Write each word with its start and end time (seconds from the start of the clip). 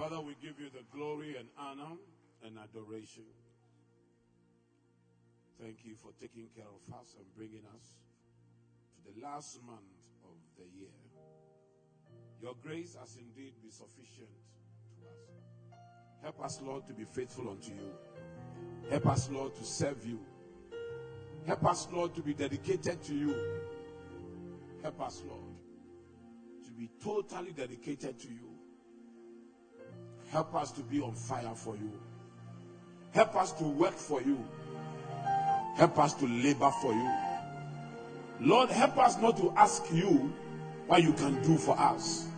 Father, 0.00 0.18
we 0.18 0.34
give 0.40 0.58
you 0.58 0.70
the 0.70 0.82
glory 0.96 1.36
and 1.38 1.46
honor 1.58 1.94
and 2.42 2.56
adoration. 2.56 3.24
Thank 5.60 5.84
you 5.84 5.94
for 5.94 6.08
taking 6.18 6.48
care 6.56 6.64
of 6.64 6.94
us 6.94 7.16
and 7.18 7.26
bringing 7.36 7.66
us 7.76 7.84
to 8.94 9.12
the 9.12 9.22
last 9.22 9.60
month 9.62 9.92
of 10.24 10.38
the 10.56 10.64
year. 10.74 10.88
Your 12.40 12.54
grace 12.62 12.96
has 12.98 13.18
indeed 13.18 13.52
been 13.60 13.70
sufficient 13.70 14.30
to 14.96 15.06
us. 15.06 16.22
Help 16.22 16.42
us, 16.46 16.62
Lord, 16.62 16.86
to 16.86 16.94
be 16.94 17.04
faithful 17.04 17.50
unto 17.50 17.72
you. 17.72 17.92
Help 18.88 19.06
us, 19.06 19.28
Lord, 19.28 19.54
to 19.56 19.64
serve 19.64 20.06
you. 20.06 20.18
Help 21.46 21.66
us, 21.66 21.86
Lord, 21.92 22.14
to 22.14 22.22
be 22.22 22.32
dedicated 22.32 23.02
to 23.02 23.14
you. 23.14 23.36
Help 24.82 24.98
us, 25.02 25.22
Lord, 25.28 25.58
to 26.64 26.70
be 26.72 26.88
totally 27.04 27.52
dedicated 27.52 28.18
to 28.20 28.28
you. 28.28 28.49
Help 30.30 30.54
us 30.54 30.70
to 30.72 30.80
be 30.82 31.00
on 31.00 31.12
fire 31.12 31.54
for 31.54 31.76
you. 31.76 31.92
Help 33.12 33.34
us 33.36 33.52
to 33.52 33.64
work 33.64 33.94
for 33.94 34.22
you. 34.22 34.38
Help 35.76 35.98
us 35.98 36.14
to 36.14 36.26
labor 36.26 36.70
for 36.80 36.92
you. 36.92 37.10
Lord, 38.40 38.70
help 38.70 38.96
us 38.98 39.18
not 39.18 39.36
to 39.38 39.52
ask 39.56 39.84
you 39.92 40.32
what 40.86 41.02
you 41.02 41.12
can 41.12 41.42
do 41.42 41.56
for 41.56 41.78
us, 41.78 42.28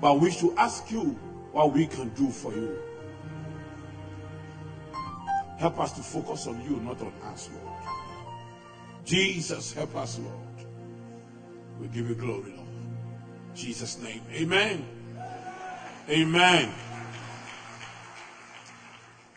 but 0.00 0.18
we 0.20 0.30
should 0.30 0.56
ask 0.56 0.90
you 0.90 1.18
what 1.52 1.72
we 1.72 1.86
can 1.86 2.08
do 2.10 2.30
for 2.30 2.52
you. 2.52 2.78
Help 5.58 5.78
us 5.80 5.92
to 5.92 6.02
focus 6.02 6.46
on 6.46 6.60
you, 6.62 6.76
not 6.80 7.00
on 7.00 7.12
us, 7.32 7.48
Lord. 7.52 7.78
Jesus, 9.04 9.72
help 9.72 9.94
us, 9.96 10.18
Lord. 10.18 10.68
We 11.80 11.88
give 11.88 12.08
you 12.08 12.14
glory, 12.14 12.52
Lord. 12.56 12.68
Jesus' 13.54 13.98
name. 14.00 14.22
Amen. 14.32 14.84
Amen. 16.08 16.72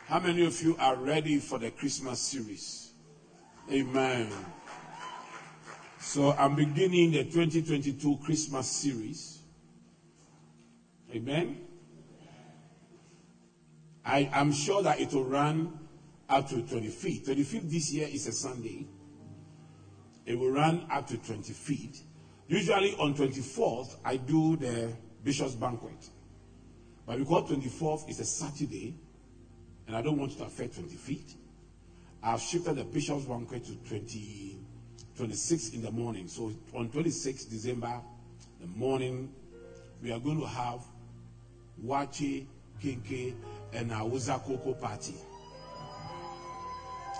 How 0.08 0.22
many 0.22 0.46
of 0.46 0.62
you 0.62 0.78
are 0.80 0.96
ready 0.96 1.38
for 1.38 1.60
the 1.60 1.70
Christmas 1.70 2.22
series? 2.22 2.94
Amen. 3.70 4.32
So 6.00 6.32
I'm 6.32 6.56
beginning 6.56 7.12
the 7.12 7.26
2022 7.26 8.20
Christmas 8.24 8.72
series. 8.72 9.40
Amen. 11.14 11.58
I 14.06 14.30
am 14.32 14.54
sure 14.54 14.82
that 14.82 15.02
it 15.02 15.12
will 15.12 15.26
run 15.26 15.78
up 16.30 16.48
to 16.52 16.56
25th. 16.56 17.28
25th 17.28 17.70
this 17.70 17.92
year 17.92 18.08
is 18.10 18.28
a 18.28 18.32
Sunday. 18.32 18.88
It 20.26 20.40
will 20.40 20.52
run 20.52 20.88
up 20.90 21.06
to 21.08 21.18
25th. 21.18 22.04
Usually 22.48 22.96
on 22.96 23.14
24th, 23.14 23.98
I 24.06 24.16
do 24.16 24.56
the 24.56 24.94
Bishop's 25.22 25.56
Banquet. 25.56 26.10
But 27.06 27.18
because 27.20 27.52
24th 27.52 28.10
is 28.10 28.22
a 28.22 28.26
Saturday, 28.26 28.96
and 29.88 29.96
I 29.96 30.02
don't 30.02 30.18
want 30.18 30.34
it 30.34 30.38
to 30.40 30.44
affect 30.44 30.76
25th, 30.76 31.34
I've 32.22 32.42
shifted 32.42 32.76
the 32.76 32.84
Bishop's 32.84 33.26
Banquet 33.26 33.64
to 33.66 33.76
20, 33.90 34.58
26 35.16 35.70
in 35.70 35.82
the 35.82 35.92
morning. 35.92 36.28
So 36.28 36.52
on 36.76 36.90
26 36.90 37.46
December, 37.46 38.02
the 38.60 38.68
morning, 38.68 39.32
we 40.04 40.12
are 40.12 40.20
going 40.20 40.40
to 40.42 40.48
have 40.48 40.82
Waakye, 41.86 42.46
Kenkey, 42.84 43.34
and 43.74 43.92
Hausa 43.92 44.42
Koko 44.46 44.74
party. 44.74 45.16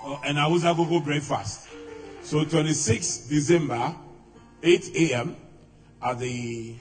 Oh, 0.04 0.20
and 0.26 0.38
Hausa 0.38 0.74
Koko 0.76 1.00
breakfast. 1.00 1.70
So 2.22 2.44
26 2.44 3.28
December, 3.28 3.96
8 4.62 4.96
a.m. 4.96 5.36
at 6.02 6.20
the 6.20 6.76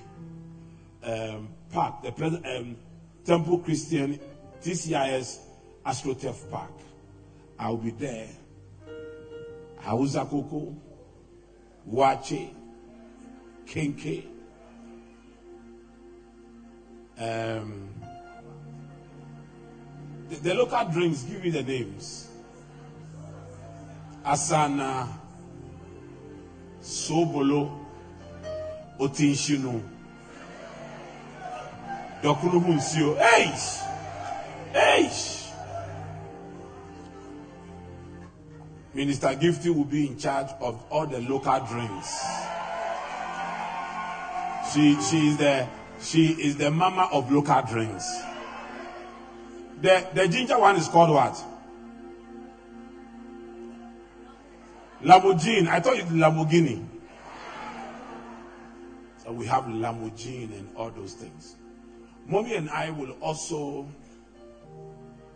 um, 1.04 1.48
park, 1.70 2.02
the 2.02 2.58
um, 2.58 2.76
Temple 3.24 3.58
Christian 3.58 4.18
TCIS 4.62 5.45
AstroTurf 5.86 6.50
Park. 6.50 6.72
I'll 7.58 7.76
be 7.76 7.90
there. 7.90 8.28
Hausa 9.80 10.24
Koko, 10.24 10.74
Wache, 11.88 12.50
Kenke, 13.66 14.24
um, 17.18 17.88
the, 20.28 20.36
the 20.36 20.54
local 20.54 20.84
drinks, 20.88 21.22
give 21.22 21.42
me 21.42 21.50
the 21.50 21.62
names. 21.62 22.28
Asana, 24.24 25.08
Sobolo, 26.82 27.86
Otinshino, 28.98 29.80
Dokunu 32.22 32.60
Munsio. 32.60 33.16
Hey! 33.18 33.54
Hey! 34.72 35.35
Minister 38.96 39.28
Gifty 39.34 39.68
will 39.68 39.84
be 39.84 40.06
in 40.06 40.18
charge 40.18 40.48
of 40.58 40.82
all 40.88 41.06
the 41.06 41.20
local 41.20 41.60
drinks. 41.66 42.24
She, 44.72 44.98
she, 45.02 45.28
is 45.28 45.36
the, 45.36 45.68
she 46.00 46.28
is 46.28 46.56
the 46.56 46.70
mama 46.70 47.10
of 47.12 47.30
local 47.30 47.60
drinks. 47.60 48.22
The, 49.82 50.06
the 50.14 50.26
ginger 50.28 50.58
one 50.58 50.76
is 50.76 50.88
called 50.88 51.10
what? 51.10 51.44
Lamborghini. 55.04 55.68
I 55.68 55.80
thought 55.80 55.98
it's 55.98 56.10
Lamborghini. 56.10 56.82
So 59.18 59.32
we 59.32 59.44
have 59.44 59.64
Lamborghini 59.64 60.58
and 60.58 60.70
all 60.74 60.88
those 60.88 61.12
things. 61.12 61.56
Mommy 62.26 62.54
and 62.54 62.70
I 62.70 62.88
will 62.88 63.12
also 63.20 63.86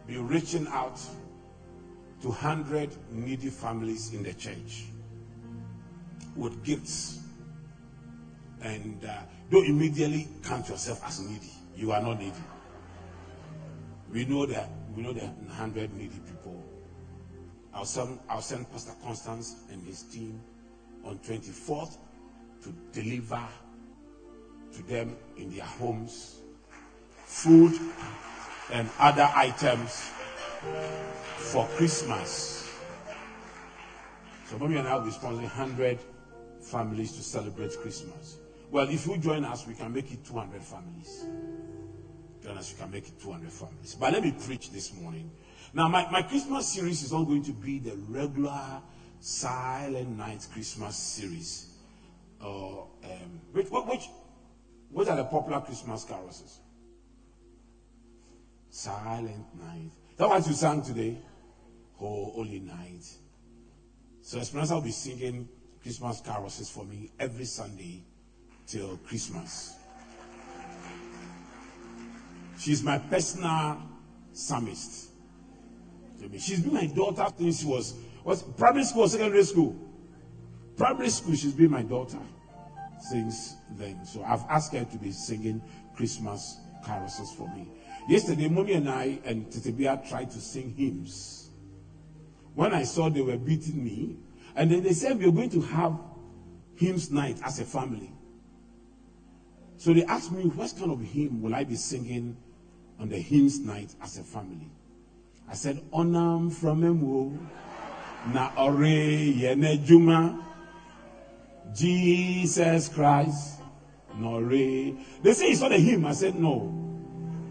be 0.07 0.17
reaching 0.17 0.67
out 0.69 0.99
to 2.23 2.29
100 2.29 2.91
needy 3.11 3.49
families 3.49 4.13
in 4.13 4.23
the 4.23 4.35
church 4.35 4.85
with 6.37 6.63
gifts. 6.65 7.21
And 8.63 9.05
uh, 9.05 9.21
don't 9.51 9.67
immediately 9.67 10.29
count 10.45 10.69
yourself 10.69 11.03
as 11.07 11.21
needy. 11.21 11.51
You 11.77 11.93
are 11.93 12.03
not 12.03 12.19
needy. 12.19 12.33
We 14.13 14.25
know 14.27 14.45
that 14.47 14.69
we 14.95 15.03
know 15.03 15.13
that 15.13 15.23
100 15.23 15.95
needy 15.95 16.19
people. 16.27 16.63
I'll 17.73 17.85
send, 17.85 18.19
I'll 18.29 18.43
send 18.43 18.71
Pastor 18.71 18.93
Constance 19.03 19.57
and 19.71 19.83
his 19.87 20.03
team 20.03 20.41
on 21.05 21.19
24th 21.19 21.97
to 22.65 22.75
deliver 22.93 23.43
to 24.75 24.83
them 24.83 25.17
in 25.37 25.55
their 25.55 25.65
homes 25.65 26.37
food 27.25 27.73
and 28.73 28.91
other 28.99 29.29
items 29.35 30.11
for 31.37 31.67
Christmas. 31.77 32.71
So 34.47 34.59
mommy 34.59 34.77
and 34.77 34.87
I 34.87 34.97
will 34.97 35.05
be 35.05 35.11
sponsoring 35.11 35.43
100 35.43 35.99
families 36.61 37.13
to 37.13 37.23
celebrate 37.23 37.77
Christmas. 37.79 38.39
Well, 38.71 38.89
if 38.89 39.07
you 39.07 39.17
join 39.19 39.45
us, 39.45 39.67
we 39.67 39.75
can 39.75 39.93
make 39.93 40.13
it 40.13 40.25
200 40.25 40.63
families. 40.63 41.25
Join 42.43 42.57
us, 42.57 42.73
we 42.73 42.83
can 42.83 42.91
make 42.91 43.09
it 43.09 43.21
200 43.21 43.51
families. 43.51 43.97
But 43.99 44.13
let 44.13 44.23
me 44.23 44.33
preach 44.33 44.71
this 44.71 44.95
morning. 44.95 45.31
Now, 45.73 45.89
my, 45.89 46.11
my 46.11 46.23
Christmas 46.23 46.69
series 46.69 47.03
is 47.03 47.13
not 47.13 47.25
going 47.25 47.43
to 47.45 47.53
be 47.53 47.79
the 47.79 47.97
regular 48.09 48.83
Silent 49.21 50.17
Night 50.17 50.47
Christmas 50.53 50.97
series. 50.97 51.67
Uh, 52.43 52.81
um, 52.81 53.41
which, 53.53 53.69
which, 53.71 54.09
which 54.91 55.09
are 55.09 55.17
the 55.17 55.25
popular 55.25 55.61
Christmas 55.61 56.05
carols? 56.05 56.59
Silent 58.71 59.47
Night. 59.59 59.91
That 60.21 60.29
what 60.29 60.47
you 60.47 60.53
sang 60.53 60.83
today? 60.83 61.17
Oh, 61.99 62.31
Holy 62.33 62.61
Night. 62.61 63.07
So 64.21 64.39
Esperanza 64.39 64.75
will 64.75 64.83
be 64.83 64.91
singing 64.91 65.49
Christmas 65.83 66.21
carols 66.21 66.71
for 66.71 66.85
me 66.85 67.11
every 67.19 67.47
Sunday 67.47 68.03
till 68.67 68.99
Christmas. 68.99 69.77
She's 72.59 72.83
my 72.83 72.99
personal 72.99 73.81
psalmist. 74.35 75.09
She's 76.39 76.61
been 76.61 76.75
my 76.75 76.87
daughter 76.89 77.27
since 77.39 77.61
she 77.61 77.67
was, 77.67 77.95
was 78.23 78.43
primary 78.43 78.85
school 78.85 79.09
secondary 79.09 79.45
school. 79.45 79.75
Primary 80.77 81.09
school, 81.09 81.35
she's 81.35 81.55
been 81.55 81.71
my 81.71 81.83
daughter 81.83 82.21
since 82.99 83.55
then. 83.71 84.05
So 84.05 84.23
I've 84.23 84.45
asked 84.51 84.75
her 84.75 84.85
to 84.85 84.99
be 84.99 85.13
singing 85.13 85.63
Christmas 85.97 86.59
carols 86.85 87.35
for 87.39 87.49
me. 87.55 87.69
Yesterday, 88.09 88.49
mommy 88.49 88.73
and 88.75 88.89
I 88.89 89.19
and 89.25 89.47
Tetebia 89.47 90.09
tried 90.09 90.31
to 90.33 90.41
sing 90.41 90.75
hymns. 90.77 91.51
When 92.55 92.75
I 92.75 92.83
saw 92.83 93.09
they 93.09 93.21
were 93.21 93.37
beating 93.37 93.83
me, 93.83 94.17
and 94.57 94.71
then 94.71 94.83
they 94.83 94.93
said 94.93 95.19
we 95.19 95.27
are 95.27 95.33
going 95.33 95.51
to 95.51 95.61
have 95.61 95.99
hymns 96.77 97.11
night 97.11 97.39
as 97.45 97.61
a 97.61 97.65
family. 97.65 98.13
So 99.77 99.95
they 99.95 100.05
asked 100.05 100.33
me, 100.33 100.45
what 100.45 100.75
kind 100.79 100.91
of 100.91 101.01
hymn 101.01 101.41
will 101.41 101.55
I 101.55 101.65
be 101.65 101.77
singing 101.77 102.37
on 102.99 103.09
the 103.09 103.19
hymns 103.19 103.61
night 103.61 103.95
as 104.03 104.19
a 104.19 104.23
family? 104.23 104.71
I 105.49 105.55
said, 105.55 105.81
Onam 105.91 106.53
from 106.53 106.85
Emu, 106.85 107.39
na 108.33 108.51
ore 108.57 108.77
yene 108.77 109.85
juma, 109.85 110.47
Jesus 111.75 112.89
Christ, 112.89 113.61
nore. 114.17 114.49
They 115.23 115.33
say 115.33 115.47
it's 115.47 115.61
not 115.61 115.73
a 115.73 115.79
hymn. 115.79 116.07
I 116.07 116.13
said, 116.13 116.35
no. 116.35 116.90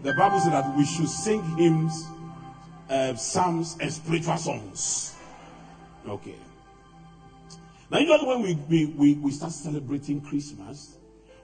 The 0.02 0.14
Bible 0.14 0.40
says 0.40 0.52
that 0.52 0.76
we 0.76 0.84
should 0.84 1.08
sing 1.08 1.42
hymns, 1.56 2.06
uh, 2.88 3.14
psalms, 3.14 3.76
and 3.80 3.92
spiritual 3.92 4.36
songs. 4.36 5.14
Okay. 6.08 6.36
Now, 7.90 7.98
usually 7.98 8.26
when 8.26 8.42
we, 8.42 8.54
we, 8.68 8.86
we, 8.86 9.14
we 9.14 9.30
start 9.30 9.52
celebrating 9.52 10.20
Christmas, 10.20 10.96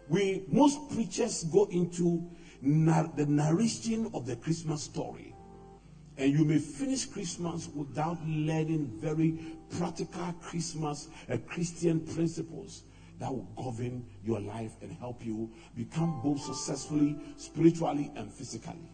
we 0.08 0.44
most 0.48 0.90
preachers 0.90 1.44
go 1.44 1.66
into 1.66 2.24
nar- 2.62 3.10
the 3.16 3.26
narration 3.26 4.10
of 4.14 4.26
the 4.26 4.36
Christmas 4.36 4.82
story. 4.82 5.34
And 6.16 6.32
you 6.32 6.44
may 6.44 6.58
finish 6.58 7.04
Christmas 7.04 7.68
without 7.74 8.18
learning 8.26 8.90
very 8.94 9.38
practical 9.76 10.34
Christmas 10.40 11.08
uh, 11.30 11.36
Christian 11.46 12.00
principles 12.00 12.84
that 13.18 13.30
will 13.30 13.48
govern 13.56 14.04
your 14.24 14.40
life 14.40 14.72
and 14.82 14.92
help 14.92 15.24
you 15.24 15.50
become 15.74 16.20
both 16.22 16.40
successfully, 16.40 17.16
spiritually, 17.36 18.10
and 18.16 18.32
physically. 18.32 18.90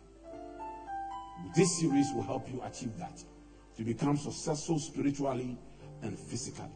This 1.55 1.81
series 1.81 2.13
will 2.15 2.23
help 2.23 2.49
you 2.53 2.63
achieve 2.63 2.97
that 2.99 3.23
to 3.77 3.85
become 3.85 4.17
successful 4.17 4.79
spiritually 4.79 5.59
and 6.03 6.19
physically. 6.19 6.69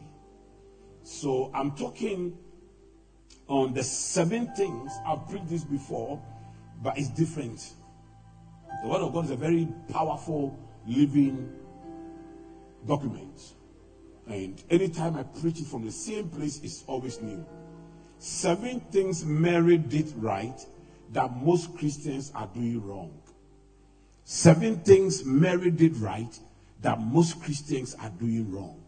So 1.03 1.51
I'm 1.53 1.71
talking 1.71 2.37
on 3.47 3.73
the 3.73 3.83
seven 3.83 4.53
things. 4.55 4.91
I've 5.05 5.27
preached 5.29 5.47
this 5.47 5.63
before, 5.63 6.21
but 6.83 6.97
it's 6.97 7.09
different. 7.09 7.73
The 8.83 8.89
Word 8.89 9.01
of 9.01 9.13
God 9.13 9.25
is 9.25 9.31
a 9.31 9.35
very 9.35 9.67
powerful, 9.89 10.57
living 10.85 11.49
document. 12.85 13.53
And 14.27 14.61
anytime 14.69 15.15
I 15.15 15.23
preach 15.23 15.59
it 15.59 15.67
from 15.67 15.85
the 15.85 15.91
same 15.91 16.29
place, 16.29 16.59
it's 16.63 16.83
always 16.87 17.21
new. 17.21 17.45
Seven 18.19 18.79
things 18.91 19.25
Mary 19.25 19.77
did 19.77 20.11
right 20.17 20.59
that 21.13 21.35
most 21.37 21.77
Christians 21.77 22.31
are 22.35 22.47
doing 22.53 22.85
wrong. 22.85 23.17
Seven 24.23 24.77
things 24.79 25.23
Mary 25.23 25.71
did 25.71 25.95
right 25.97 26.37
that 26.81 26.99
most 26.99 27.41
Christians 27.41 27.95
are 28.01 28.09
doing 28.09 28.51
wrong. 28.51 28.83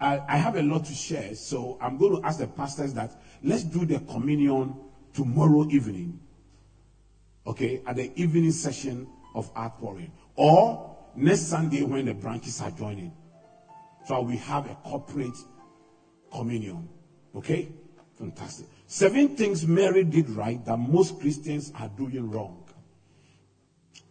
I, 0.00 0.20
I 0.28 0.36
have 0.36 0.56
a 0.56 0.62
lot 0.62 0.86
to 0.86 0.94
share, 0.94 1.34
so 1.34 1.78
I'm 1.80 1.98
going 1.98 2.20
to 2.20 2.26
ask 2.26 2.38
the 2.38 2.46
pastors 2.46 2.94
that 2.94 3.12
let's 3.44 3.62
do 3.62 3.84
the 3.84 4.00
communion 4.00 4.74
tomorrow 5.12 5.68
evening. 5.68 6.18
Okay, 7.46 7.82
at 7.86 7.96
the 7.96 8.10
evening 8.20 8.50
session 8.50 9.06
of 9.34 9.50
outpouring. 9.56 10.10
Or 10.36 10.96
next 11.14 11.42
Sunday 11.42 11.82
when 11.82 12.06
the 12.06 12.14
branches 12.14 12.60
are 12.60 12.70
joining. 12.70 13.12
So 14.06 14.20
we 14.22 14.36
have 14.38 14.70
a 14.70 14.74
corporate 14.84 15.36
communion. 16.32 16.88
Okay? 17.34 17.68
Fantastic. 18.18 18.66
Seven 18.86 19.36
things 19.36 19.66
Mary 19.66 20.04
did 20.04 20.28
right 20.30 20.64
that 20.64 20.76
most 20.76 21.20
Christians 21.20 21.72
are 21.78 21.88
doing 21.88 22.30
wrong. 22.30 22.64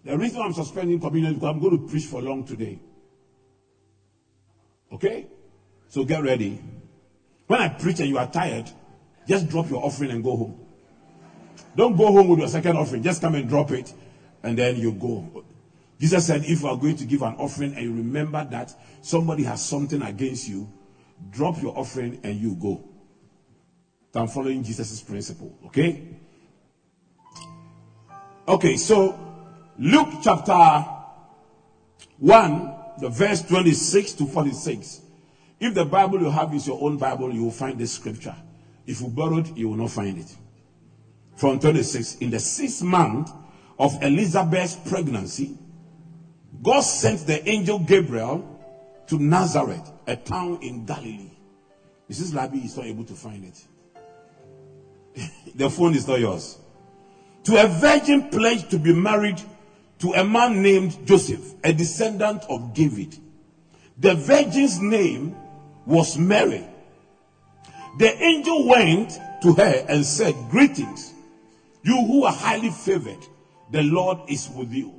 The 0.05 0.17
reason 0.17 0.41
I'm 0.41 0.53
suspending 0.53 0.99
communion 0.99 1.33
is 1.33 1.39
because 1.39 1.53
I'm 1.53 1.59
going 1.59 1.77
to 1.77 1.87
preach 1.87 2.05
for 2.05 2.21
long 2.21 2.45
today. 2.45 2.79
Okay? 4.91 5.27
So 5.89 6.03
get 6.03 6.23
ready. 6.23 6.61
When 7.47 7.61
I 7.61 7.67
preach 7.67 7.99
and 7.99 8.09
you 8.09 8.17
are 8.17 8.29
tired, 8.31 8.69
just 9.27 9.49
drop 9.49 9.69
your 9.69 9.83
offering 9.83 10.11
and 10.11 10.23
go 10.23 10.35
home. 10.35 10.65
Don't 11.75 11.95
go 11.95 12.07
home 12.07 12.29
with 12.29 12.39
your 12.39 12.47
second 12.47 12.77
offering. 12.77 13.03
Just 13.03 13.21
come 13.21 13.35
and 13.35 13.47
drop 13.47 13.71
it 13.71 13.93
and 14.43 14.57
then 14.57 14.77
you 14.77 14.93
go. 14.93 15.43
Jesus 15.99 16.27
said, 16.27 16.45
if 16.45 16.61
you 16.61 16.67
are 16.67 16.77
going 16.77 16.95
to 16.95 17.05
give 17.05 17.21
an 17.21 17.35
offering 17.35 17.73
and 17.73 17.83
you 17.83 17.93
remember 17.93 18.47
that 18.51 18.73
somebody 19.01 19.43
has 19.43 19.63
something 19.63 20.01
against 20.01 20.47
you, 20.47 20.71
drop 21.29 21.61
your 21.61 21.77
offering 21.77 22.19
and 22.23 22.39
you 22.39 22.55
go. 22.55 22.83
I'm 24.15 24.27
following 24.27 24.63
Jesus' 24.63 25.01
principle. 25.01 25.57
Okay? 25.65 26.07
Okay, 28.47 28.77
so 28.77 29.19
Luke 29.77 30.07
chapter 30.23 30.85
1, 32.17 32.73
the 32.99 33.09
verse 33.09 33.41
26 33.41 34.13
to 34.13 34.25
46. 34.25 35.01
If 35.59 35.73
the 35.73 35.85
Bible 35.85 36.21
you 36.21 36.29
have 36.29 36.53
is 36.53 36.65
your 36.65 36.81
own 36.81 36.97
Bible, 36.97 37.33
you 37.33 37.43
will 37.43 37.51
find 37.51 37.77
this 37.77 37.93
scripture. 37.93 38.35
If 38.87 39.01
you 39.01 39.07
borrowed, 39.09 39.55
you 39.57 39.69
will 39.69 39.75
not 39.75 39.91
find 39.91 40.17
it. 40.17 40.33
From 41.35 41.59
26, 41.59 42.15
in 42.15 42.29
the 42.31 42.39
sixth 42.39 42.81
month 42.81 43.31
of 43.77 44.01
Elizabeth's 44.01 44.75
pregnancy, 44.75 45.57
God 46.61 46.81
sent 46.81 47.25
the 47.25 47.47
angel 47.47 47.79
Gabriel 47.79 48.43
to 49.07 49.17
Nazareth, 49.17 49.91
a 50.07 50.15
town 50.15 50.59
in 50.61 50.85
Galilee. 50.85 51.31
Mrs. 52.09 52.33
Labi 52.33 52.65
is 52.65 52.75
not 52.75 52.85
able 52.85 53.05
to 53.05 53.13
find 53.13 53.45
it. 53.45 55.29
the 55.55 55.69
phone 55.69 55.95
is 55.95 56.07
not 56.07 56.19
yours. 56.19 56.57
To 57.45 57.63
a 57.63 57.67
virgin 57.67 58.29
pledged 58.29 58.71
to 58.71 58.79
be 58.79 58.93
married 58.93 59.41
to 59.99 60.13
a 60.13 60.23
man 60.23 60.61
named 60.61 60.97
Joseph, 61.05 61.55
a 61.63 61.71
descendant 61.71 62.43
of 62.49 62.73
David. 62.73 63.17
The 63.97 64.15
virgin's 64.15 64.79
name 64.79 65.35
was 65.85 66.17
Mary. 66.17 66.65
The 67.97 68.15
angel 68.21 68.67
went 68.67 69.19
to 69.41 69.53
her 69.53 69.85
and 69.87 70.05
said, 70.05 70.35
Greetings, 70.49 71.13
you 71.83 72.05
who 72.05 72.23
are 72.23 72.33
highly 72.33 72.69
favored, 72.69 73.25
the 73.71 73.83
Lord 73.83 74.19
is 74.29 74.49
with 74.49 74.71
you. 74.71 74.98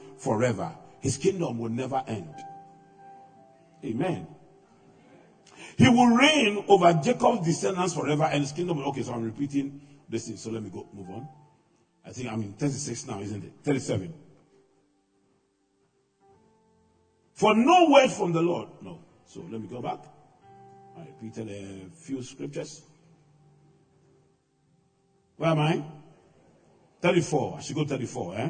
forever. 0.21 0.71
His 0.99 1.17
kingdom 1.17 1.57
will 1.57 1.69
never 1.69 2.03
end. 2.07 2.33
Amen. 3.83 4.27
He 5.77 5.89
will 5.89 6.15
reign 6.15 6.63
over 6.67 6.93
Jacob's 6.93 7.45
descendants 7.45 7.93
forever, 7.93 8.23
and 8.25 8.41
his 8.41 8.51
kingdom. 8.51 8.79
Okay, 8.79 9.01
so 9.01 9.13
I'm 9.13 9.23
repeating 9.23 9.81
this 10.07 10.27
thing. 10.27 10.37
So 10.37 10.51
let 10.51 10.61
me 10.61 10.69
go 10.69 10.87
move 10.93 11.09
on. 11.09 11.27
I 12.05 12.11
think 12.11 12.31
I'm 12.31 12.41
in 12.41 12.53
36 12.53 13.07
now, 13.07 13.19
isn't 13.19 13.43
it? 13.43 13.53
37. 13.63 14.13
For 17.33 17.55
no 17.55 17.89
word 17.89 18.11
from 18.11 18.33
the 18.33 18.41
Lord. 18.41 18.69
No. 18.81 18.99
So 19.25 19.39
let 19.49 19.59
me 19.59 19.67
go 19.67 19.81
back. 19.81 19.99
I 20.97 21.01
repeated 21.21 21.49
a 21.49 21.95
few 21.95 22.21
scriptures. 22.21 22.83
Where 25.37 25.49
am 25.49 25.59
I? 25.59 25.83
34. 27.01 27.55
I 27.57 27.61
should 27.61 27.75
go 27.75 27.85
34, 27.85 28.35
eh? 28.37 28.49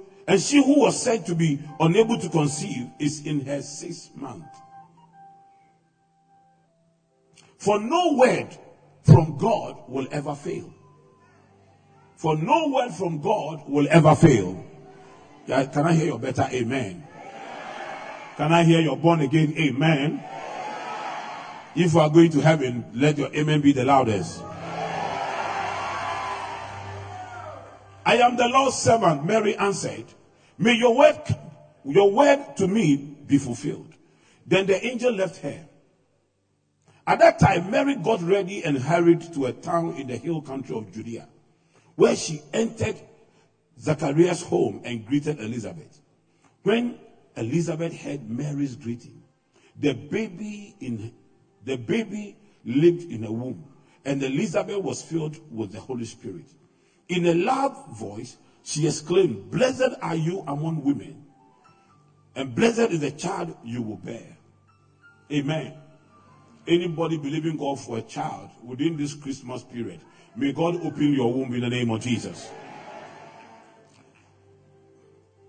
and 0.27 0.39
she 0.39 0.57
who 0.57 0.79
was 0.81 1.01
said 1.01 1.25
to 1.25 1.35
be 1.35 1.59
unable 1.79 2.17
to 2.17 2.29
conceive 2.29 2.89
is 2.99 3.25
in 3.25 3.45
her 3.45 3.61
sixth 3.61 4.15
month. 4.15 4.45
For 7.57 7.79
no 7.79 8.13
word 8.13 8.57
from 9.03 9.37
God 9.37 9.77
will 9.87 10.07
ever 10.11 10.33
fail. 10.33 10.73
For 12.15 12.35
no 12.35 12.67
word 12.69 12.91
from 12.91 13.21
God 13.21 13.63
will 13.67 13.87
ever 13.89 14.15
fail. 14.15 14.65
Can 15.47 15.85
I 15.85 15.93
hear 15.93 16.05
your 16.05 16.19
better 16.19 16.47
amen? 16.51 17.03
Can 18.37 18.51
I 18.51 18.63
hear 18.63 18.79
your 18.79 18.97
born 18.97 19.21
again 19.21 19.53
amen? 19.57 20.23
If 21.75 21.93
you 21.93 21.99
are 21.99 22.09
going 22.09 22.31
to 22.31 22.41
heaven, 22.41 22.85
let 22.93 23.17
your 23.17 23.33
amen 23.35 23.61
be 23.61 23.71
the 23.71 23.85
loudest. 23.85 24.43
I 28.05 28.15
am 28.17 28.35
the 28.35 28.47
Lord's 28.47 28.77
servant, 28.77 29.25
Mary 29.25 29.55
answered. 29.55 30.05
May 30.57 30.73
your 30.73 30.95
word, 30.95 31.21
your 31.85 32.11
word 32.11 32.55
to 32.57 32.67
me 32.67 32.95
be 32.95 33.37
fulfilled. 33.37 33.93
Then 34.45 34.65
the 34.65 34.83
angel 34.85 35.13
left 35.13 35.37
her. 35.37 35.65
At 37.05 37.19
that 37.19 37.39
time, 37.39 37.71
Mary 37.71 37.95
got 37.95 38.21
ready 38.21 38.63
and 38.63 38.77
hurried 38.77 39.33
to 39.33 39.47
a 39.47 39.51
town 39.51 39.95
in 39.95 40.07
the 40.07 40.17
hill 40.17 40.41
country 40.41 40.75
of 40.75 40.91
Judea, 40.91 41.27
where 41.95 42.15
she 42.15 42.41
entered 42.53 42.95
Zacharias' 43.79 44.43
home 44.43 44.81
and 44.83 45.05
greeted 45.05 45.39
Elizabeth. 45.39 46.01
When 46.63 46.99
Elizabeth 47.35 47.99
heard 47.99 48.29
Mary's 48.29 48.75
greeting, 48.75 49.23
the 49.79 49.93
baby 49.93 50.75
in 50.79 51.11
the 51.63 51.75
baby 51.75 52.37
lived 52.65 53.11
in 53.11 53.23
a 53.23 53.31
womb, 53.31 53.63
and 54.05 54.21
Elizabeth 54.21 54.77
was 54.77 55.01
filled 55.01 55.39
with 55.51 55.71
the 55.71 55.79
Holy 55.79 56.05
Spirit. 56.05 56.45
In 57.11 57.25
a 57.25 57.33
loud 57.33 57.75
voice, 57.89 58.37
she 58.63 58.87
exclaimed, 58.87 59.51
Blessed 59.51 59.97
are 60.01 60.15
you 60.15 60.45
among 60.47 60.81
women, 60.81 61.25
and 62.33 62.55
blessed 62.55 62.89
is 62.89 63.01
the 63.01 63.11
child 63.11 63.53
you 63.65 63.81
will 63.81 63.97
bear. 63.97 64.37
Amen. 65.29 65.73
Anybody 66.65 67.17
believing 67.17 67.57
God 67.57 67.81
for 67.81 67.97
a 67.97 68.01
child 68.01 68.49
within 68.63 68.95
this 68.95 69.13
Christmas 69.13 69.61
period, 69.61 69.99
may 70.37 70.53
God 70.53 70.75
open 70.85 71.11
your 71.13 71.33
womb 71.33 71.53
in 71.53 71.59
the 71.59 71.69
name 71.69 71.89
of 71.89 71.99
Jesus. 71.99 72.49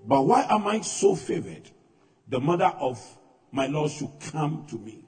But 0.04 0.22
why 0.22 0.44
am 0.50 0.66
I 0.66 0.80
so 0.80 1.14
favored? 1.14 1.70
The 2.26 2.40
mother 2.40 2.72
of 2.80 3.00
my 3.52 3.68
Lord 3.68 3.92
should 3.92 4.10
come 4.32 4.66
to 4.68 4.78
me. 4.78 5.04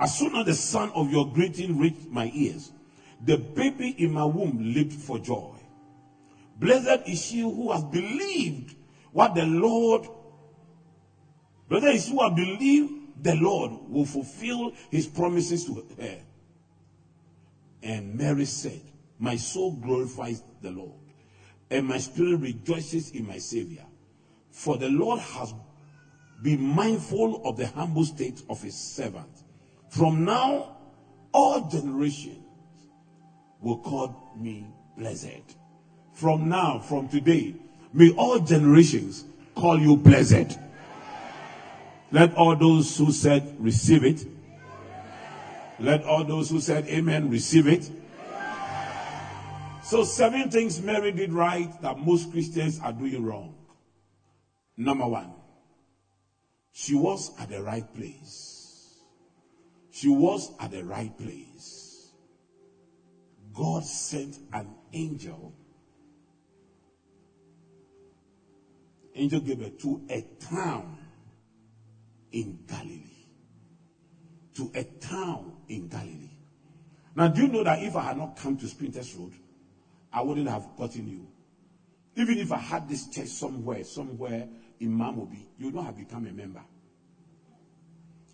As 0.00 0.18
soon 0.18 0.34
as 0.34 0.46
the 0.46 0.54
sound 0.54 0.92
of 0.94 1.12
your 1.12 1.30
greeting 1.30 1.78
reached 1.78 2.08
my 2.08 2.30
ears, 2.34 2.72
the 3.24 3.36
baby 3.36 3.94
in 3.98 4.12
my 4.12 4.24
womb 4.24 4.58
leaped 4.74 4.92
for 4.92 5.18
joy. 5.18 5.56
Blessed 6.58 7.08
is 7.08 7.24
she 7.24 7.40
who 7.40 7.72
has 7.72 7.82
believed 7.84 8.76
what 9.12 9.34
the 9.34 9.44
Lord, 9.44 10.06
blessed 11.68 11.86
is 11.86 12.08
who 12.08 12.22
has 12.22 12.34
believed 12.34 13.22
the 13.22 13.34
Lord 13.36 13.72
will 13.88 14.04
fulfill 14.04 14.72
his 14.90 15.06
promises 15.06 15.64
to 15.66 15.86
her. 16.00 16.18
And 17.82 18.14
Mary 18.14 18.44
said, 18.44 18.82
My 19.18 19.36
soul 19.36 19.72
glorifies 19.72 20.42
the 20.60 20.70
Lord, 20.70 21.00
and 21.70 21.86
my 21.86 21.98
spirit 21.98 22.40
rejoices 22.40 23.10
in 23.10 23.26
my 23.26 23.38
Savior. 23.38 23.84
For 24.50 24.76
the 24.76 24.88
Lord 24.88 25.20
has 25.20 25.54
been 26.42 26.60
mindful 26.60 27.46
of 27.46 27.56
the 27.56 27.66
humble 27.68 28.04
state 28.04 28.42
of 28.48 28.62
his 28.62 28.74
servant. 28.74 29.42
From 29.88 30.24
now, 30.24 30.76
all 31.32 31.68
generations 31.68 32.43
will 33.64 33.78
call 33.78 34.32
me 34.36 34.66
blessed. 34.96 35.56
From 36.12 36.48
now, 36.48 36.78
from 36.78 37.08
today, 37.08 37.54
may 37.92 38.10
all 38.12 38.38
generations 38.38 39.24
call 39.56 39.80
you 39.80 39.96
blessed. 39.96 40.58
Let 42.12 42.34
all 42.36 42.54
those 42.54 42.96
who 42.96 43.10
said 43.10 43.56
receive 43.58 44.04
it. 44.04 44.24
Let 45.80 46.04
all 46.04 46.24
those 46.24 46.50
who 46.50 46.60
said 46.60 46.86
amen 46.86 47.30
receive 47.30 47.66
it. 47.66 47.90
So, 49.82 50.04
seven 50.04 50.50
things 50.50 50.80
Mary 50.80 51.12
did 51.12 51.32
right 51.32 51.68
that 51.82 51.98
most 51.98 52.30
Christians 52.30 52.80
are 52.80 52.92
doing 52.92 53.24
wrong. 53.24 53.54
Number 54.76 55.06
one, 55.06 55.32
she 56.72 56.94
was 56.94 57.32
at 57.38 57.50
the 57.50 57.62
right 57.62 57.92
place. 57.94 58.98
She 59.90 60.08
was 60.08 60.52
at 60.58 60.70
the 60.70 60.84
right 60.84 61.16
place. 61.18 61.53
God 63.54 63.84
sent 63.84 64.38
an 64.52 64.74
angel. 64.92 65.54
Angel 69.14 69.40
her 69.40 69.68
to 69.68 70.02
a 70.10 70.24
town 70.44 70.98
in 72.32 72.58
Galilee. 72.66 73.00
To 74.54 74.72
a 74.74 74.82
town 74.82 75.52
in 75.68 75.86
Galilee. 75.88 76.30
Now, 77.14 77.28
do 77.28 77.42
you 77.42 77.48
know 77.48 77.62
that 77.62 77.80
if 77.80 77.94
I 77.94 78.02
had 78.02 78.18
not 78.18 78.36
come 78.36 78.56
to 78.56 78.66
Sprinters 78.66 79.14
Road, 79.14 79.32
I 80.12 80.20
wouldn't 80.20 80.48
have 80.48 80.76
gotten 80.76 81.08
you. 81.08 81.28
Even 82.16 82.38
if 82.38 82.50
I 82.50 82.58
had 82.58 82.88
this 82.88 83.06
church 83.08 83.28
somewhere, 83.28 83.84
somewhere 83.84 84.48
in 84.80 84.90
Mamobi, 84.90 85.46
you 85.58 85.66
would 85.66 85.74
not 85.74 85.86
have 85.86 85.96
become 85.96 86.26
a 86.26 86.32
member. 86.32 86.62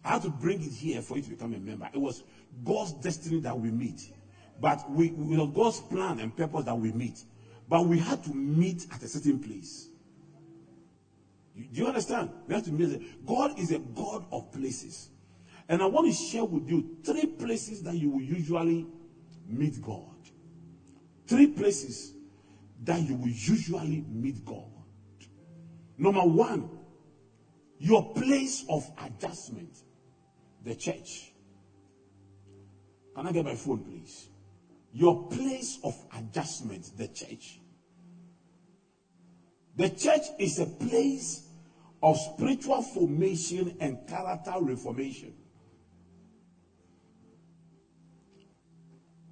I 0.02 0.12
had 0.12 0.22
to 0.22 0.30
bring 0.30 0.62
it 0.62 0.72
here 0.72 1.02
for 1.02 1.16
you 1.16 1.22
to 1.22 1.28
become 1.30 1.52
a 1.52 1.58
member. 1.58 1.88
It 1.92 1.98
was 1.98 2.22
God's 2.64 2.92
destiny 2.92 3.40
that 3.40 3.58
we 3.58 3.70
meet. 3.70 4.00
But 4.60 4.90
we, 4.90 5.08
God's 5.08 5.80
plan 5.80 6.20
and 6.20 6.36
purpose 6.36 6.64
that 6.64 6.74
we 6.74 6.92
meet. 6.92 7.24
But 7.68 7.86
we 7.86 7.98
had 7.98 8.22
to 8.24 8.30
meet 8.30 8.86
at 8.92 9.02
a 9.02 9.08
certain 9.08 9.38
place. 9.38 9.88
Do 11.54 11.80
you 11.80 11.86
understand? 11.86 12.30
We 12.46 12.54
have 12.54 12.64
to 12.64 12.72
meet. 12.72 13.26
God 13.26 13.58
is 13.58 13.70
a 13.70 13.78
God 13.78 14.24
of 14.32 14.50
places. 14.52 15.08
And 15.68 15.80
I 15.80 15.86
want 15.86 16.06
to 16.06 16.12
share 16.12 16.44
with 16.44 16.68
you 16.68 16.96
three 17.04 17.26
places 17.26 17.82
that 17.82 17.94
you 17.96 18.10
will 18.10 18.22
usually 18.22 18.86
meet 19.46 19.80
God. 19.80 20.04
Three 21.26 21.46
places 21.46 22.12
that 22.82 23.00
you 23.00 23.14
will 23.14 23.28
usually 23.28 24.04
meet 24.08 24.44
God. 24.44 24.64
Number 25.96 26.22
one, 26.22 26.68
your 27.78 28.12
place 28.12 28.64
of 28.68 28.88
adjustment, 28.98 29.70
the 30.64 30.74
church. 30.74 31.30
Can 33.14 33.26
I 33.26 33.32
get 33.32 33.44
my 33.44 33.54
phone, 33.54 33.78
please? 33.78 34.28
Your 34.92 35.28
place 35.28 35.78
of 35.84 35.96
adjustment, 36.16 36.90
the 36.96 37.06
church. 37.08 37.60
The 39.76 39.88
church 39.88 40.26
is 40.38 40.58
a 40.58 40.66
place 40.66 41.46
of 42.02 42.18
spiritual 42.18 42.82
formation 42.82 43.76
and 43.80 43.98
character 44.08 44.54
reformation. 44.58 45.32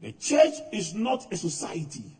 The 0.01 0.13
church 0.13 0.55
is 0.73 0.95
not 0.95 1.33
a 1.33 1.37
society. 1.37 2.17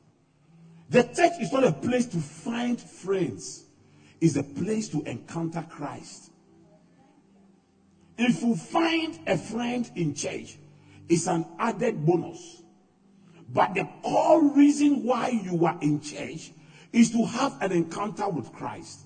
The 0.91 1.05
church 1.05 1.33
is 1.41 1.53
not 1.53 1.65
a 1.65 1.73
place 1.73 2.07
to 2.07 2.19
find 2.19 2.81
friends, 2.81 3.65
it's 4.21 4.37
a 4.37 4.43
place 4.43 4.89
to 4.89 5.03
encounter 5.03 5.65
Christ. 5.69 6.33
If 8.17 8.43
you 8.43 8.57
find 8.57 9.17
a 9.29 9.37
friend 9.37 9.89
in 9.95 10.15
church, 10.15 10.57
it's 11.09 11.29
an 11.29 11.47
added 11.59 12.05
bonus. 12.05 12.63
But 13.49 13.75
the 13.75 13.89
core 14.03 14.43
reason 14.53 15.03
why 15.05 15.29
you 15.29 15.65
are 15.65 15.79
in 15.81 16.01
church 16.01 16.53
is 16.93 17.11
to 17.11 17.25
have 17.25 17.57
an 17.61 17.73
encounter 17.73 18.29
with 18.29 18.53
Christ. 18.53 19.01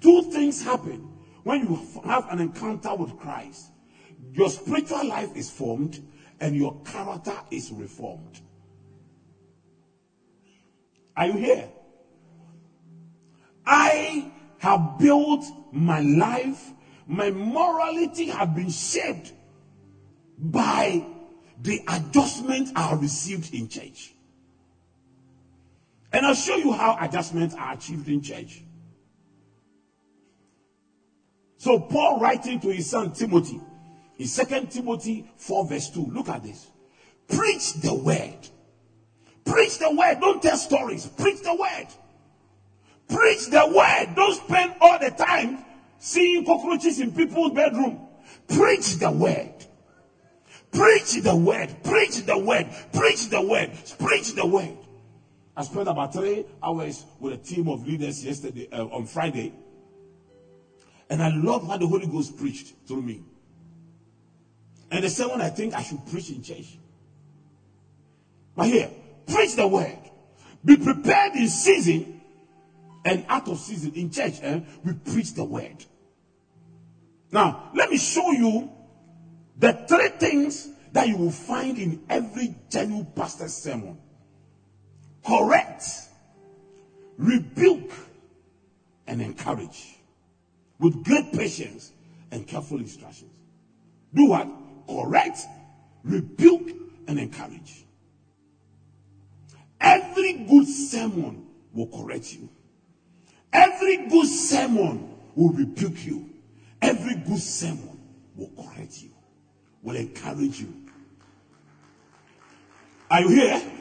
Two 0.00 0.22
things 0.22 0.62
happen 0.62 1.08
when 1.44 1.62
you 1.62 1.78
have 2.04 2.30
an 2.30 2.40
encounter 2.40 2.94
with 2.94 3.16
Christ. 3.18 3.70
Your 4.32 4.50
spiritual 4.50 5.06
life 5.06 5.34
is 5.34 5.50
formed 5.50 5.98
and 6.40 6.54
your 6.54 6.74
character 6.84 7.36
is 7.50 7.70
reformed. 7.70 8.40
Are 11.16 11.26
you 11.26 11.36
here? 11.36 11.68
I 13.66 14.30
have 14.58 14.98
built 14.98 15.44
my 15.72 16.00
life, 16.00 16.72
my 17.06 17.30
morality 17.30 18.26
have 18.26 18.54
been 18.54 18.70
shaped 18.70 19.32
by 20.38 21.04
the 21.62 21.80
adjustments 21.88 22.72
are 22.74 22.96
received 22.96 23.52
in 23.54 23.68
church. 23.68 24.12
And 26.12 26.26
I'll 26.26 26.34
show 26.34 26.56
you 26.56 26.72
how 26.72 26.96
adjustments 27.00 27.54
are 27.54 27.74
achieved 27.74 28.08
in 28.08 28.22
church. 28.22 28.62
So 31.58 31.78
Paul 31.78 32.18
writing 32.18 32.58
to 32.60 32.70
his 32.70 32.88
son 32.88 33.12
Timothy 33.12 33.60
in 34.18 34.26
2 34.26 34.66
Timothy 34.70 35.26
4 35.36 35.66
verse 35.66 35.90
2. 35.90 36.06
Look 36.06 36.28
at 36.28 36.42
this. 36.42 36.66
Preach 37.28 37.74
the 37.74 37.94
word. 37.94 38.48
Preach 39.44 39.78
the 39.78 39.90
word. 39.90 40.20
Don't 40.20 40.42
tell 40.42 40.56
stories. 40.56 41.06
Preach 41.06 41.42
the 41.42 41.54
word. 41.54 41.86
Preach 43.08 43.46
the 43.46 43.66
word. 43.66 44.14
Don't 44.14 44.34
spend 44.34 44.74
all 44.80 44.98
the 44.98 45.10
time 45.10 45.64
seeing 45.98 46.44
cockroaches 46.44 46.98
in 47.00 47.12
people's 47.12 47.52
bedroom. 47.52 48.00
Preach 48.48 48.96
the 48.96 49.10
word. 49.10 49.59
Preach 50.72 51.22
the 51.22 51.34
word. 51.34 51.74
Preach 51.82 52.24
the 52.26 52.38
word. 52.38 52.66
Preach 52.92 53.28
the 53.28 53.42
word. 53.42 53.70
Preach 53.98 54.34
the 54.34 54.46
word. 54.46 54.76
I 55.56 55.62
spent 55.62 55.88
about 55.88 56.12
three 56.12 56.44
hours 56.62 57.04
with 57.18 57.34
a 57.34 57.36
team 57.36 57.68
of 57.68 57.86
leaders 57.86 58.24
yesterday 58.24 58.68
uh, 58.72 58.84
on 58.86 59.04
Friday. 59.06 59.52
And 61.08 61.22
I 61.22 61.28
love 61.28 61.66
how 61.66 61.76
the 61.76 61.86
Holy 61.86 62.06
Ghost 62.06 62.38
preached 62.38 62.74
through 62.86 63.02
me. 63.02 63.22
And 64.90 65.04
the 65.04 65.08
second, 65.08 65.42
I 65.42 65.48
think 65.48 65.74
I 65.74 65.82
should 65.82 66.04
preach 66.06 66.30
in 66.30 66.42
church. 66.42 66.78
But 68.56 68.66
here, 68.66 68.90
preach 69.26 69.56
the 69.56 69.66
word. 69.66 69.98
Be 70.64 70.76
prepared 70.76 71.34
in 71.34 71.48
season 71.48 72.20
and 73.04 73.24
out 73.28 73.48
of 73.48 73.58
season. 73.58 73.92
In 73.94 74.10
church, 74.10 74.38
eh, 74.42 74.60
we 74.84 74.92
preach 74.92 75.34
the 75.34 75.44
word. 75.44 75.84
Now, 77.32 77.70
let 77.74 77.90
me 77.90 77.96
show 77.96 78.30
you 78.32 78.70
the 79.60 79.72
three 79.86 80.08
things 80.18 80.68
that 80.92 81.06
you 81.06 81.16
will 81.16 81.30
find 81.30 81.78
in 81.78 82.02
every 82.08 82.54
genuine 82.70 83.06
pastor's 83.14 83.54
sermon 83.54 83.96
correct, 85.24 85.84
rebuke, 87.16 87.92
and 89.06 89.20
encourage 89.20 89.98
with 90.78 91.04
great 91.04 91.32
patience 91.32 91.92
and 92.30 92.46
careful 92.46 92.78
instructions. 92.78 93.30
Do 94.14 94.26
what? 94.26 94.48
Correct, 94.88 95.38
rebuke, 96.02 96.70
and 97.06 97.18
encourage. 97.18 97.84
Every 99.80 100.32
good 100.32 100.66
sermon 100.66 101.46
will 101.72 101.86
correct 101.86 102.32
you. 102.32 102.48
Every 103.52 104.08
good 104.08 104.26
sermon 104.26 105.16
will 105.34 105.50
rebuke 105.52 106.04
you. 106.04 106.30
Every 106.80 107.14
good 107.14 107.38
sermon 107.40 108.00
will 108.36 108.50
correct 108.56 109.02
you, 109.02 109.10
will 109.82 109.96
encourage 109.96 110.60
you. 110.60 110.74
Are 113.10 113.20
you 113.22 113.28
here? 113.28 113.72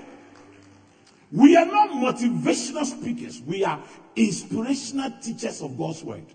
We 1.32 1.56
are 1.56 1.66
not 1.66 1.90
motivational 1.90 2.86
speakers. 2.86 3.42
We 3.46 3.64
are 3.64 3.82
inspirational 4.16 5.14
teachers 5.22 5.62
of 5.62 5.78
God's 5.78 6.04
word. 6.04 6.26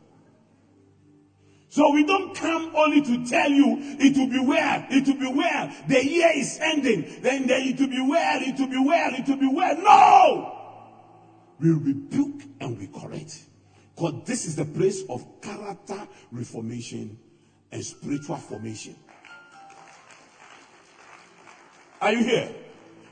So 1.69 1.91
we 1.91 2.07
don't 2.07 2.37
come 2.37 2.71
only 2.77 3.03
to 3.03 3.27
tell 3.27 3.51
you 3.51 3.77
it 3.99 4.17
will 4.17 4.29
be 4.29 4.39
well, 4.39 4.87
it 4.91 5.09
will 5.09 5.19
be 5.19 5.37
well. 5.37 5.73
The 5.89 6.07
year 6.07 6.31
is 6.33 6.61
ending, 6.63 7.21
then, 7.21 7.49
then 7.49 7.63
it 7.63 7.81
will 7.81 7.89
be 7.89 8.01
well, 8.01 8.41
it 8.43 8.61
will 8.61 8.69
be 8.69 8.79
well, 8.79 9.13
it 9.13 9.27
will 9.27 9.37
be 9.37 9.49
well. 9.53 9.77
No! 9.79 10.61
We 11.59 11.71
rebuke 11.71 12.43
and 12.61 12.79
we 12.79 12.87
correct. 12.87 13.43
Because 13.97 14.23
this 14.25 14.47
is 14.47 14.55
the 14.55 14.65
place 14.65 15.03
of 15.09 15.27
character 15.41 16.07
reformation 16.31 17.19
and 17.73 17.85
spiritual 17.85 18.37
formation. 18.37 18.95
Are 22.05 22.13
you 22.13 22.23
here? 22.23 22.55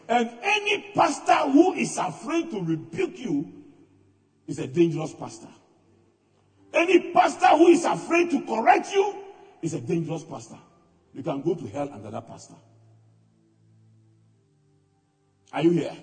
And 0.07 0.31
any 0.43 0.93
pastor 0.95 1.51
who 1.51 1.73
is 1.73 1.97
afraid 1.97 2.51
to 2.51 2.61
rebuke 2.61 3.19
you 3.19 3.51
is 4.47 4.59
a 4.59 4.67
dangerous 4.67 5.15
pastor. 5.15 5.49
Any 6.75 7.11
pastor 7.11 7.47
who 7.57 7.69
is 7.69 7.87
afraid 7.87 8.31
to 8.33 8.43
correct 8.43 8.93
you 8.93 9.17
is 9.63 9.73
a 9.73 9.81
dangerous 9.81 10.25
pastor. 10.25 10.59
You 11.15 11.23
can 11.23 11.41
go 11.41 11.55
to 11.55 11.67
hell 11.69 11.89
under 11.91 12.11
that 12.11 12.29
pastor. 12.29 12.53
Are 15.55 15.63
you 15.63 15.71
here? 15.71 15.97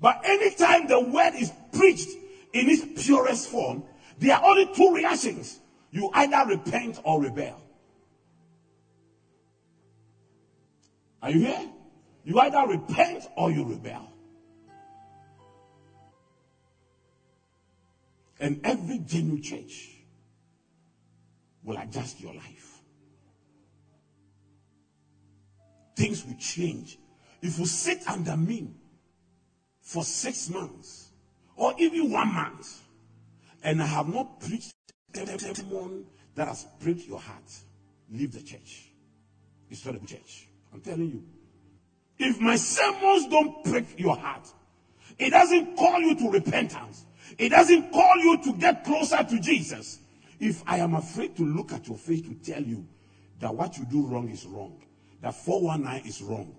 But 0.00 0.22
anytime 0.24 0.88
the 0.88 0.98
word 0.98 1.34
is 1.36 1.52
preached 1.70 2.08
in 2.52 2.68
its 2.68 3.04
purest 3.06 3.50
form, 3.50 3.84
there 4.18 4.34
are 4.34 4.50
only 4.50 4.74
two 4.74 4.92
reactions. 4.96 5.60
You 5.92 6.10
either 6.12 6.56
repent 6.56 6.98
or 7.04 7.22
rebel. 7.22 7.67
Are 11.22 11.30
you 11.30 11.40
here? 11.40 11.70
You 12.24 12.38
either 12.40 12.66
repent 12.66 13.24
or 13.36 13.50
you 13.50 13.64
rebel. 13.64 14.12
And 18.40 18.60
every 18.64 18.98
genuine 18.98 19.42
church 19.42 19.90
will 21.64 21.76
adjust 21.76 22.20
your 22.20 22.34
life. 22.34 22.80
Things 25.96 26.24
will 26.24 26.36
change. 26.38 26.98
If 27.42 27.58
you 27.58 27.66
sit 27.66 28.08
under 28.08 28.36
me 28.36 28.70
for 29.80 30.04
six 30.04 30.48
months 30.50 31.10
or 31.56 31.74
even 31.78 32.12
one 32.12 32.32
month, 32.32 32.82
and 33.64 33.82
I 33.82 33.86
have 33.86 34.08
not 34.08 34.40
preached 34.40 34.74
someone 35.14 36.04
that 36.36 36.46
has 36.46 36.66
pricked 36.80 37.08
your 37.08 37.18
heart, 37.18 37.50
leave 38.10 38.32
the 38.32 38.42
church. 38.42 38.92
It's 39.70 39.84
not 39.84 39.96
a 39.96 40.06
church. 40.06 40.47
I'm 40.72 40.80
telling 40.80 41.10
you. 41.10 41.24
If 42.18 42.40
my 42.40 42.56
sermons 42.56 43.28
don't 43.28 43.64
prick 43.64 43.98
your 43.98 44.16
heart, 44.16 44.48
it 45.18 45.30
doesn't 45.30 45.76
call 45.76 46.00
you 46.00 46.14
to 46.16 46.30
repentance. 46.30 47.04
It 47.36 47.50
doesn't 47.50 47.92
call 47.92 48.16
you 48.18 48.42
to 48.42 48.52
get 48.54 48.84
closer 48.84 49.22
to 49.22 49.40
Jesus. 49.40 50.00
If 50.40 50.62
I 50.66 50.78
am 50.78 50.94
afraid 50.94 51.36
to 51.36 51.44
look 51.44 51.72
at 51.72 51.86
your 51.88 51.96
face 51.96 52.22
to 52.22 52.34
tell 52.34 52.62
you 52.62 52.86
that 53.40 53.54
what 53.54 53.76
you 53.76 53.84
do 53.84 54.06
wrong 54.06 54.28
is 54.28 54.46
wrong, 54.46 54.80
that 55.20 55.34
419 55.34 56.08
is 56.08 56.22
wrong, 56.22 56.56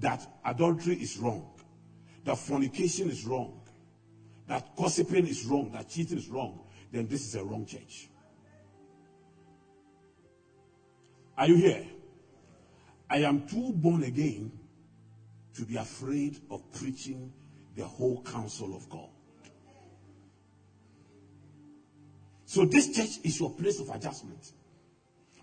that 0.00 0.26
adultery 0.44 0.96
is 0.96 1.18
wrong, 1.18 1.50
that 2.24 2.38
fornication 2.38 3.10
is 3.10 3.26
wrong, 3.26 3.60
that 4.46 4.76
gossiping 4.76 5.26
is 5.26 5.44
wrong, 5.44 5.70
that 5.72 5.88
cheating 5.88 6.18
is 6.18 6.28
wrong, 6.28 6.60
then 6.92 7.06
this 7.08 7.26
is 7.26 7.34
a 7.34 7.44
wrong 7.44 7.66
church. 7.66 8.08
Are 11.36 11.46
you 11.46 11.56
here? 11.56 11.86
I 13.10 13.18
am 13.18 13.46
too 13.46 13.72
born 13.72 14.02
again 14.02 14.52
to 15.54 15.64
be 15.64 15.76
afraid 15.76 16.40
of 16.50 16.62
preaching 16.72 17.32
the 17.74 17.84
whole 17.84 18.22
counsel 18.22 18.76
of 18.76 18.88
God. 18.88 19.08
So 22.44 22.64
this 22.64 22.94
church 22.94 23.24
is 23.24 23.40
your 23.40 23.50
place 23.50 23.80
of 23.80 23.88
adjustment. 23.90 24.52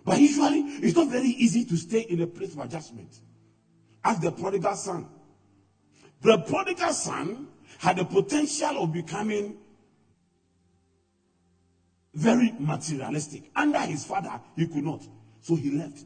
But 0.03 0.19
usually, 0.19 0.59
it's 0.59 0.95
not 0.95 1.09
very 1.09 1.29
easy 1.29 1.65
to 1.65 1.77
stay 1.77 2.01
in 2.01 2.21
a 2.21 2.27
place 2.27 2.53
of 2.53 2.59
adjustment. 2.59 3.19
As 4.03 4.19
the 4.19 4.31
prodigal 4.31 4.75
son. 4.75 5.07
The 6.21 6.37
prodigal 6.39 6.93
son 6.93 7.47
had 7.79 7.97
the 7.97 8.05
potential 8.05 8.83
of 8.83 8.93
becoming 8.93 9.57
very 12.13 12.53
materialistic. 12.59 13.51
Under 13.55 13.79
his 13.79 14.05
father, 14.05 14.39
he 14.55 14.67
could 14.67 14.83
not. 14.83 15.03
So 15.41 15.55
he 15.55 15.71
left 15.71 16.05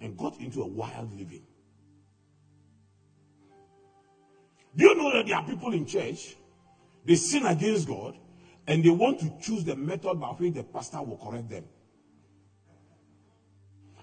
and 0.00 0.16
got 0.16 0.38
into 0.40 0.62
a 0.62 0.66
wild 0.66 1.12
living. 1.12 1.42
Do 4.76 4.84
you 4.84 4.94
know 4.94 5.12
that 5.12 5.26
there 5.26 5.36
are 5.36 5.44
people 5.44 5.72
in 5.72 5.86
church, 5.86 6.36
they 7.04 7.16
sin 7.16 7.44
against 7.44 7.88
God, 7.88 8.16
and 8.66 8.84
they 8.84 8.90
want 8.90 9.18
to 9.20 9.32
choose 9.40 9.64
the 9.64 9.74
method 9.74 10.20
by 10.20 10.28
which 10.28 10.54
the 10.54 10.62
pastor 10.62 11.02
will 11.02 11.16
correct 11.16 11.50
them. 11.50 11.64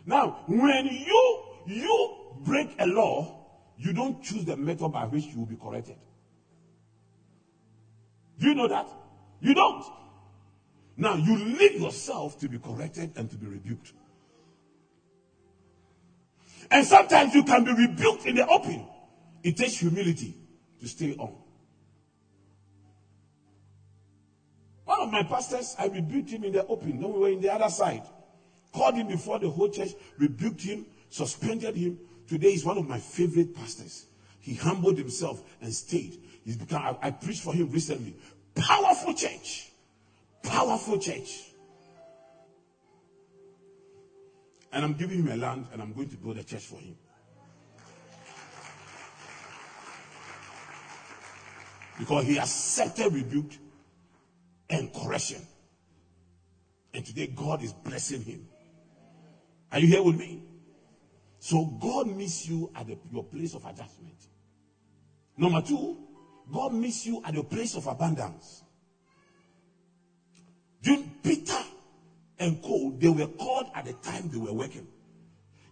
Now, 0.05 0.43
when 0.47 0.85
you 0.85 1.43
you 1.67 2.17
break 2.39 2.75
a 2.79 2.85
law, 2.85 3.45
you 3.77 3.93
don't 3.93 4.23
choose 4.23 4.45
the 4.45 4.55
method 4.55 4.89
by 4.89 5.05
which 5.05 5.25
you 5.25 5.39
will 5.39 5.45
be 5.45 5.55
corrected. 5.55 5.97
Do 8.39 8.47
you 8.47 8.55
know 8.55 8.67
that? 8.67 8.87
You 9.41 9.53
don't. 9.53 9.85
Now 10.95 11.15
you 11.15 11.37
leave 11.37 11.79
yourself 11.79 12.39
to 12.39 12.49
be 12.49 12.57
corrected 12.57 13.11
and 13.15 13.29
to 13.29 13.37
be 13.37 13.47
rebuked. 13.47 13.93
And 16.69 16.85
sometimes 16.85 17.33
you 17.33 17.43
can 17.43 17.63
be 17.63 17.73
rebuked 17.73 18.25
in 18.25 18.35
the 18.35 18.45
open. 18.47 18.87
It 19.43 19.57
takes 19.57 19.77
humility 19.77 20.35
to 20.81 20.87
stay 20.87 21.15
on. 21.15 21.35
One 24.85 25.01
of 25.01 25.11
my 25.11 25.23
pastors, 25.23 25.75
I 25.77 25.87
rebuked 25.87 26.29
him 26.29 26.43
in 26.43 26.53
the 26.53 26.65
open. 26.65 26.99
Then 26.99 27.11
we 27.11 27.19
were 27.19 27.29
in 27.29 27.41
the 27.41 27.53
other 27.53 27.69
side. 27.69 28.03
Called 28.73 28.95
him 28.95 29.07
before 29.07 29.39
the 29.39 29.49
whole 29.49 29.69
church, 29.69 29.91
rebuked 30.17 30.61
him, 30.61 30.85
suspended 31.09 31.75
him. 31.75 31.99
Today 32.27 32.51
he's 32.51 32.65
one 32.65 32.77
of 32.77 32.87
my 32.87 32.99
favorite 32.99 33.55
pastors. 33.55 34.05
He 34.39 34.55
humbled 34.55 34.97
himself 34.97 35.41
and 35.61 35.73
stayed. 35.73 36.21
He's 36.45 36.57
become, 36.57 36.81
I, 36.81 37.07
I 37.07 37.11
preached 37.11 37.43
for 37.43 37.53
him 37.53 37.69
recently. 37.69 38.15
Powerful 38.55 39.13
church. 39.13 39.71
Powerful 40.43 40.97
church. 40.99 41.46
And 44.71 44.83
I'm 44.83 44.93
giving 44.93 45.19
him 45.19 45.31
a 45.31 45.35
land 45.37 45.67
and 45.71 45.81
I'm 45.81 45.93
going 45.93 46.09
to 46.09 46.17
build 46.17 46.37
a 46.37 46.43
church 46.43 46.65
for 46.65 46.79
him. 46.79 46.95
Because 51.97 52.25
he 52.25 52.37
accepted 52.37 53.11
rebuke 53.11 53.53
and 54.69 54.93
correction. 54.93 55.41
And 56.93 57.05
today 57.05 57.27
God 57.27 57.63
is 57.63 57.73
blessing 57.73 58.21
him. 58.23 58.47
Are 59.71 59.79
you 59.79 59.87
here 59.87 60.03
with 60.03 60.17
me? 60.17 60.43
So 61.39 61.65
God 61.65 62.07
meets 62.07 62.47
you 62.47 62.71
at 62.75 62.87
the, 62.87 62.97
your 63.11 63.23
place 63.23 63.53
of 63.53 63.65
adjustment. 63.65 64.15
Number 65.37 65.61
two, 65.61 65.97
God 66.51 66.73
meets 66.73 67.05
you 67.05 67.21
at 67.25 67.33
your 67.33 67.43
place 67.43 67.75
of 67.75 67.87
abundance. 67.87 68.63
During 70.81 71.11
Peter 71.23 71.46
and 72.47 73.01
they 73.01 73.09
were 73.09 73.27
called 73.27 73.67
at 73.75 73.85
the 73.85 73.93
time 73.93 74.29
they 74.29 74.37
were 74.37 74.53
working. 74.53 74.87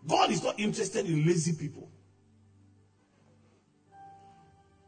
God 0.07 0.29
is 0.29 0.43
not 0.43 0.59
interested 0.59 1.05
in 1.05 1.25
lazy 1.25 1.53
people. 1.53 1.89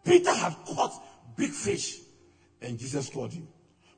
Peter 0.04 0.34
had 0.34 0.56
caught 0.66 0.94
big 1.36 1.52
fish 1.52 2.00
and 2.62 2.78
Jesus 2.78 3.10
called 3.10 3.34
him. 3.34 3.48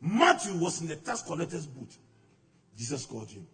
Matthew 0.01 0.57
was 0.57 0.81
in 0.81 0.87
the 0.87 0.95
tax 0.95 1.21
collector's 1.21 1.67
booth. 1.67 1.97
Jesus 2.77 3.05
called 3.05 3.29
him. 3.29 3.45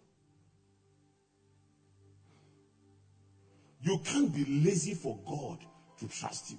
You 3.82 4.00
can't 4.04 4.32
be 4.34 4.44
lazy 4.44 4.94
for 4.94 5.18
God 5.26 5.58
to 5.98 6.08
trust 6.08 6.50
you. 6.50 6.58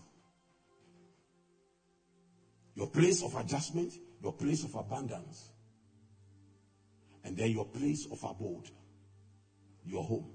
Your 2.75 2.87
place 2.87 3.23
of 3.23 3.35
adjustment, 3.35 3.93
your 4.21 4.33
place 4.33 4.63
of 4.63 4.75
abundance, 4.75 5.51
and 7.27 7.35
then 7.35 7.51
your 7.51 7.65
place 7.65 8.07
of 8.09 8.23
abode, 8.23 8.71
your 9.85 10.01
home. 10.01 10.31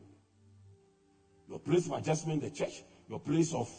Your 1.48 1.58
place 1.58 1.86
of 1.86 1.92
adjustment, 1.92 2.42
the 2.42 2.50
church, 2.50 2.82
your 3.08 3.18
place 3.18 3.54
of 3.54 3.70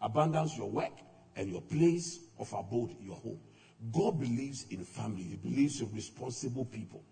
abundance, 0.00 0.56
your 0.56 0.70
work, 0.70 0.92
and 1.34 1.50
your 1.50 1.60
place 1.60 2.20
of 2.38 2.52
abode, 2.52 2.94
your 3.00 3.16
home. 3.16 3.40
God 3.92 4.20
believes 4.20 4.66
in 4.70 4.84
family, 4.84 5.24
He 5.24 5.36
believes 5.36 5.80
in 5.80 5.92
responsible 5.92 6.64
people. 6.64 7.02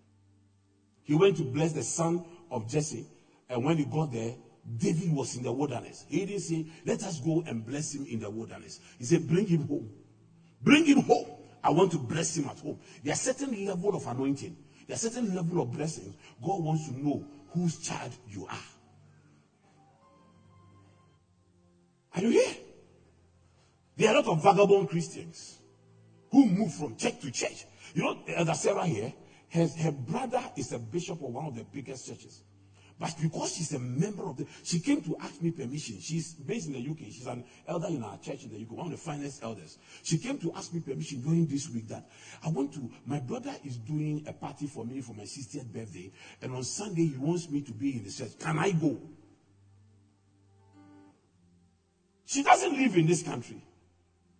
He 1.03 1.15
went 1.15 1.35
to 1.37 1.43
bless 1.43 1.73
the 1.73 1.83
son 1.83 2.23
of 2.49 2.69
Jesse, 2.69 3.05
and 3.49 3.65
when 3.65 3.77
he 3.77 3.83
got 3.85 4.13
there, 4.13 4.35
David 4.77 5.11
was 5.11 5.35
in 5.35 5.43
the 5.43 5.51
wilderness. 5.51 6.05
He 6.07 6.25
didn't 6.25 6.41
say, 6.41 6.67
Let 6.85 7.03
us 7.03 7.19
go 7.19 7.43
and 7.45 7.65
bless 7.65 7.93
him 7.93 8.05
in 8.05 8.19
the 8.19 8.29
wilderness. 8.29 8.79
He 8.97 9.05
said, 9.05 9.27
Bring 9.27 9.47
him 9.47 9.67
home. 9.67 9.89
Bring 10.61 10.85
him 10.85 11.01
home. 11.01 11.25
I 11.63 11.71
want 11.71 11.91
to 11.91 11.97
bless 11.97 12.37
him 12.37 12.47
at 12.47 12.59
home. 12.59 12.79
There's 13.03 13.19
a 13.27 13.33
certain 13.33 13.65
level 13.65 13.95
of 13.95 14.05
anointing, 14.05 14.55
there's 14.89 15.03
a 15.03 15.11
certain 15.11 15.35
level 15.35 15.61
of 15.61 15.71
blessings. 15.71 16.15
God 16.43 16.63
wants 16.63 16.87
to 16.87 16.99
know 16.99 17.23
whose 17.53 17.77
child 17.77 18.11
you 18.27 18.47
are. 18.47 18.57
Are 22.15 22.21
you 22.23 22.29
here? 22.31 22.55
There 23.95 24.09
are 24.09 24.15
a 24.15 24.19
lot 24.21 24.27
of 24.29 24.41
vagabond 24.41 24.89
Christians 24.89 25.59
who 26.31 26.43
move 26.47 26.73
from 26.73 26.95
church 26.95 27.19
to 27.19 27.29
church. 27.29 27.65
You 27.93 28.01
know, 28.01 28.17
Elder 28.35 28.55
Sarah 28.55 28.87
here, 28.87 29.13
her, 29.51 29.67
her 29.67 29.91
brother 29.91 30.41
is 30.57 30.73
a 30.73 30.79
bishop 30.79 31.21
of 31.21 31.29
one 31.29 31.45
of 31.45 31.55
the 31.55 31.65
biggest 31.71 32.07
churches. 32.07 32.41
But 32.99 33.15
because 33.21 33.55
she's 33.55 33.73
a 33.73 33.79
member 33.79 34.23
of 34.23 34.35
the, 34.35 34.45
she 34.61 34.81
came 34.81 35.01
to 35.03 35.15
ask 35.21 35.41
me 35.41 35.51
permission. 35.51 35.99
She's 36.01 36.33
based 36.33 36.67
in 36.67 36.73
the 36.73 36.79
UK. 36.79 37.11
She's 37.11 37.27
an 37.27 37.45
elder 37.65 37.87
in 37.87 38.03
our 38.03 38.17
church 38.17 38.43
in 38.43 38.49
the 38.49 38.61
UK, 38.61 38.71
one 38.71 38.87
of 38.87 38.91
the 38.91 38.97
finest 38.97 39.41
elders. 39.41 39.77
She 40.03 40.17
came 40.17 40.37
to 40.39 40.51
ask 40.53 40.73
me 40.73 40.81
permission 40.81 41.21
during 41.21 41.47
this 41.47 41.69
week 41.69 41.87
that 41.87 42.09
I 42.43 42.49
want 42.49 42.73
to, 42.73 42.89
my 43.05 43.19
brother 43.19 43.55
is 43.63 43.77
doing 43.77 44.25
a 44.27 44.33
party 44.33 44.67
for 44.67 44.85
me 44.85 44.99
for 44.99 45.13
my 45.13 45.23
60th 45.23 45.71
birthday. 45.71 46.11
And 46.41 46.53
on 46.53 46.63
Sunday, 46.63 47.05
he 47.07 47.17
wants 47.17 47.49
me 47.49 47.61
to 47.61 47.71
be 47.71 47.95
in 47.95 48.03
the 48.03 48.11
church. 48.11 48.37
Can 48.37 48.59
I 48.59 48.71
go? 48.71 48.97
She 52.25 52.43
doesn't 52.43 52.73
live 52.77 52.97
in 52.97 53.07
this 53.07 53.23
country. 53.23 53.63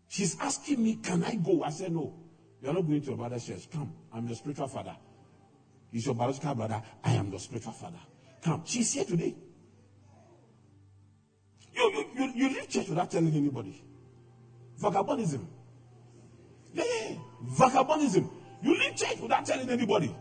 She's 0.10 0.38
asking 0.41 0.84
me, 0.84 0.95
Can 0.95 1.24
I 1.24 1.36
go? 1.36 1.63
I 1.63 1.69
said, 1.69 1.93
No. 1.93 2.13
You're 2.62 2.74
not 2.74 2.86
going 2.86 3.00
to 3.00 3.08
your 3.08 3.15
brother's 3.15 3.45
church. 3.45 3.69
Come. 3.72 3.93
I'm 4.13 4.28
your 4.28 4.36
spiritual 4.36 4.67
father. 4.67 4.98
He's 5.91 6.06
your 6.06 6.13
biological 6.13 6.56
brother. 6.56 6.82
I 7.04 7.13
am 7.13 7.30
your 7.32 7.39
spiritual 7.39 7.72
father. 7.72 8.00
Come. 8.41 8.63
She's 8.65 8.93
here 8.93 9.06
today. 9.06 9.36
You, 11.75 11.91
you, 11.91 12.06
you, 12.15 12.32
you 12.36 12.49
leave 12.49 12.69
church 12.69 12.89
without 12.89 13.12
telling 13.12 13.34
anybody. 13.34 13.82
Vagabondism. 14.82 15.45
Yeah, 16.73 16.84
yeah, 16.84 17.10
yeah. 17.10 17.15
Vagabondism. 17.58 18.30
You 18.62 18.78
leave 18.78 18.95
church 18.95 19.19
without 19.21 19.45
telling 19.45 19.69
anybody. 19.69 20.15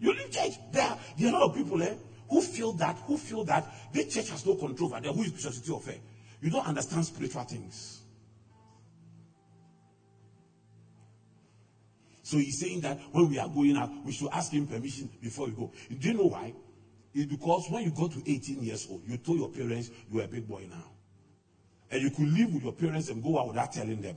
You 0.00 0.12
leave 0.12 0.30
church. 0.30 0.52
There, 0.72 0.98
there 1.18 1.28
are 1.28 1.30
a 1.30 1.38
lot 1.38 1.50
of 1.50 1.56
people 1.56 1.78
there 1.78 1.96
who 2.28 2.40
feel 2.40 2.72
that, 2.72 2.96
who 3.06 3.16
feel 3.16 3.44
that 3.44 3.66
the 3.92 4.04
church 4.04 4.30
has 4.30 4.44
no 4.46 4.54
control 4.54 4.90
over 4.92 5.00
them. 5.00 5.14
Who 5.14 5.22
is 5.22 5.32
Bishop 5.32 5.52
City 5.52 5.72
of 5.72 5.88
You 6.40 6.50
don't 6.50 6.66
understand 6.66 7.04
spiritual 7.06 7.44
things. 7.44 8.03
So 12.24 12.38
he's 12.38 12.58
saying 12.58 12.80
that 12.80 12.98
when 13.12 13.28
we 13.28 13.38
are 13.38 13.48
going 13.48 13.76
out, 13.76 13.90
we 14.02 14.10
should 14.10 14.30
ask 14.32 14.50
him 14.50 14.66
permission 14.66 15.10
before 15.20 15.46
we 15.46 15.52
go. 15.52 15.70
Do 15.90 16.08
you 16.08 16.14
know 16.14 16.24
why? 16.24 16.54
It's 17.12 17.30
because 17.30 17.66
when 17.68 17.84
you 17.84 17.90
go 17.90 18.08
to 18.08 18.18
18 18.18 18.62
years 18.62 18.88
old, 18.90 19.02
you 19.06 19.18
told 19.18 19.40
your 19.40 19.50
parents 19.50 19.90
you 20.10 20.20
are 20.20 20.24
a 20.24 20.28
big 20.28 20.48
boy 20.48 20.66
now. 20.70 20.90
And 21.90 22.00
you 22.00 22.10
could 22.10 22.26
live 22.26 22.54
with 22.54 22.62
your 22.62 22.72
parents 22.72 23.10
and 23.10 23.22
go 23.22 23.38
out 23.38 23.48
without 23.48 23.74
telling 23.74 24.00
them. 24.00 24.16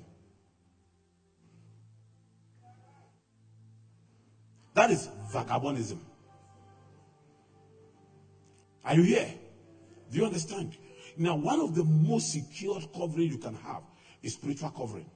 That 4.74 4.90
is 4.90 5.10
vagabondism. 5.34 6.00
Are 8.86 8.96
you 8.96 9.04
here? 9.04 9.34
Do 10.10 10.20
you 10.20 10.26
understand? 10.26 10.78
Now, 11.18 11.36
one 11.36 11.60
of 11.60 11.76
the 11.76 11.84
most 11.84 12.32
secured 12.32 12.86
covering 12.96 13.28
you 13.28 13.38
can 13.38 13.56
have 13.56 13.82
is 14.24 14.36
spiritual 14.36 14.70
covering. 14.70 15.12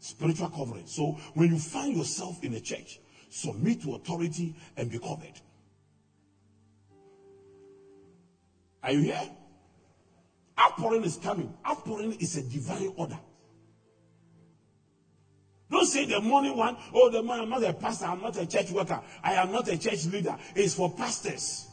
Spiritual 0.00 0.48
covering. 0.48 0.86
So 0.86 1.18
when 1.34 1.50
you 1.50 1.58
find 1.58 1.96
yourself 1.96 2.42
in 2.42 2.54
a 2.54 2.60
church, 2.60 2.98
submit 3.28 3.82
to 3.82 3.94
authority 3.94 4.56
and 4.76 4.90
be 4.90 4.98
covered. 4.98 5.38
Are 8.82 8.92
you 8.92 9.02
here? 9.02 9.20
Outpouring 10.58 11.04
is 11.04 11.16
coming. 11.16 11.52
Outpouring 11.66 12.14
is 12.14 12.36
a 12.36 12.42
divine 12.42 12.92
order. 12.96 13.18
Don't 15.70 15.86
say 15.86 16.06
the 16.06 16.20
morning 16.20 16.56
one, 16.56 16.76
oh, 16.92 17.10
the 17.10 17.22
man, 17.22 17.40
I'm 17.40 17.50
not 17.50 17.62
a 17.62 17.72
pastor, 17.72 18.06
I'm 18.06 18.20
not 18.20 18.36
a 18.36 18.44
church 18.44 18.72
worker, 18.72 19.00
I 19.22 19.34
am 19.34 19.52
not 19.52 19.68
a 19.68 19.78
church 19.78 20.06
leader. 20.06 20.36
It's 20.56 20.74
for 20.74 20.92
pastors. 20.92 21.68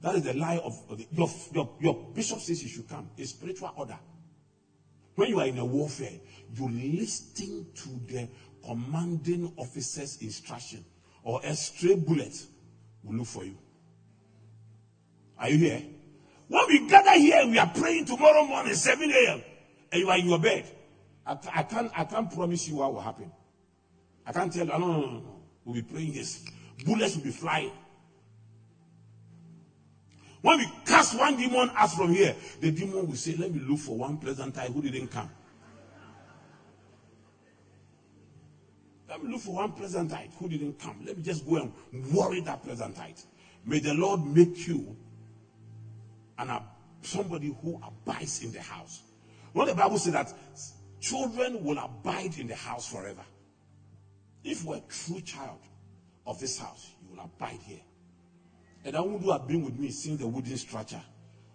That 0.00 0.14
is 0.14 0.22
the 0.22 0.32
lie 0.32 0.58
of 0.64 0.96
the, 0.96 1.06
your, 1.10 1.28
your, 1.52 1.76
your 1.80 1.94
bishop 2.14 2.38
says 2.38 2.62
you 2.62 2.68
should 2.68 2.88
come. 2.88 3.10
A 3.18 3.24
spiritual 3.24 3.72
order. 3.76 3.98
When 5.16 5.30
you 5.30 5.40
are 5.40 5.46
in 5.46 5.58
a 5.58 5.64
warfare, 5.64 6.12
you 6.54 6.68
listen 6.68 7.66
to 7.74 7.88
the 8.06 8.28
commanding 8.64 9.52
officer's 9.56 10.18
instruction, 10.20 10.84
or 11.22 11.40
a 11.42 11.54
stray 11.54 11.94
bullet 11.94 12.34
will 13.02 13.16
look 13.16 13.26
for 13.26 13.44
you. 13.44 13.56
Are 15.38 15.48
you 15.48 15.56
here? 15.56 15.82
When 16.48 16.66
we 16.68 16.86
gather 16.86 17.18
here, 17.18 17.46
we 17.46 17.58
are 17.58 17.66
praying 17.66 18.04
tomorrow 18.04 18.44
morning, 18.44 18.74
7 18.74 19.10
a.m., 19.10 19.42
and 19.90 20.00
you 20.00 20.08
are 20.08 20.18
in 20.18 20.28
your 20.28 20.38
bed. 20.38 20.70
I, 21.26 21.36
I, 21.52 21.62
can't, 21.62 21.90
I 21.96 22.04
can't 22.04 22.32
promise 22.32 22.68
you 22.68 22.76
what 22.76 22.92
will 22.92 23.00
happen. 23.00 23.32
I 24.26 24.32
can't 24.32 24.52
tell 24.52 24.66
you, 24.66 24.72
ah, 24.72 24.78
no, 24.78 24.86
no, 24.86 25.00
no, 25.00 25.10
no. 25.18 25.42
We'll 25.64 25.74
be 25.76 25.82
praying 25.82 26.12
this. 26.12 26.44
Bullets 26.84 27.16
will 27.16 27.24
be 27.24 27.30
flying. 27.30 27.72
When 30.46 30.58
we 30.58 30.68
cast 30.84 31.18
one 31.18 31.36
demon 31.36 31.72
out 31.74 31.90
from 31.90 32.14
here, 32.14 32.36
the 32.60 32.70
demon 32.70 33.08
will 33.08 33.16
say, 33.16 33.34
Let 33.34 33.52
me 33.52 33.58
look 33.58 33.80
for 33.80 33.96
one 33.96 34.16
Pleasantite 34.16 34.70
who 34.70 34.80
didn't 34.80 35.08
come. 35.08 35.28
Let 39.08 39.24
me 39.24 39.32
look 39.32 39.40
for 39.40 39.56
one 39.56 39.72
Pleasantite 39.72 40.30
who 40.38 40.48
didn't 40.48 40.78
come. 40.78 41.00
Let 41.04 41.16
me 41.16 41.24
just 41.24 41.44
go 41.44 41.56
and 41.56 41.72
worry 42.12 42.42
that 42.42 42.62
Pleasantite. 42.62 43.24
May 43.64 43.80
the 43.80 43.94
Lord 43.94 44.24
make 44.24 44.68
you 44.68 44.96
an, 46.38 46.50
uh, 46.50 46.62
somebody 47.02 47.52
who 47.60 47.82
abides 47.84 48.44
in 48.44 48.52
the 48.52 48.60
house. 48.60 49.02
When 49.52 49.66
the 49.66 49.74
Bible 49.74 49.98
says 49.98 50.12
that 50.12 50.32
children 51.00 51.64
will 51.64 51.78
abide 51.78 52.38
in 52.38 52.46
the 52.46 52.54
house 52.54 52.88
forever. 52.88 53.24
If 54.44 54.62
you're 54.62 54.76
a 54.76 54.82
true 54.88 55.22
child 55.22 55.58
of 56.24 56.38
this 56.38 56.56
house, 56.56 56.92
you 57.02 57.16
will 57.16 57.24
abide 57.24 57.58
here. 57.64 57.80
And 58.86 58.96
I 58.96 59.00
would 59.00 59.20
have 59.24 59.48
been 59.48 59.64
with 59.64 59.76
me 59.76 59.90
seeing 59.90 60.16
the 60.16 60.28
wooden 60.28 60.56
structure. 60.56 61.02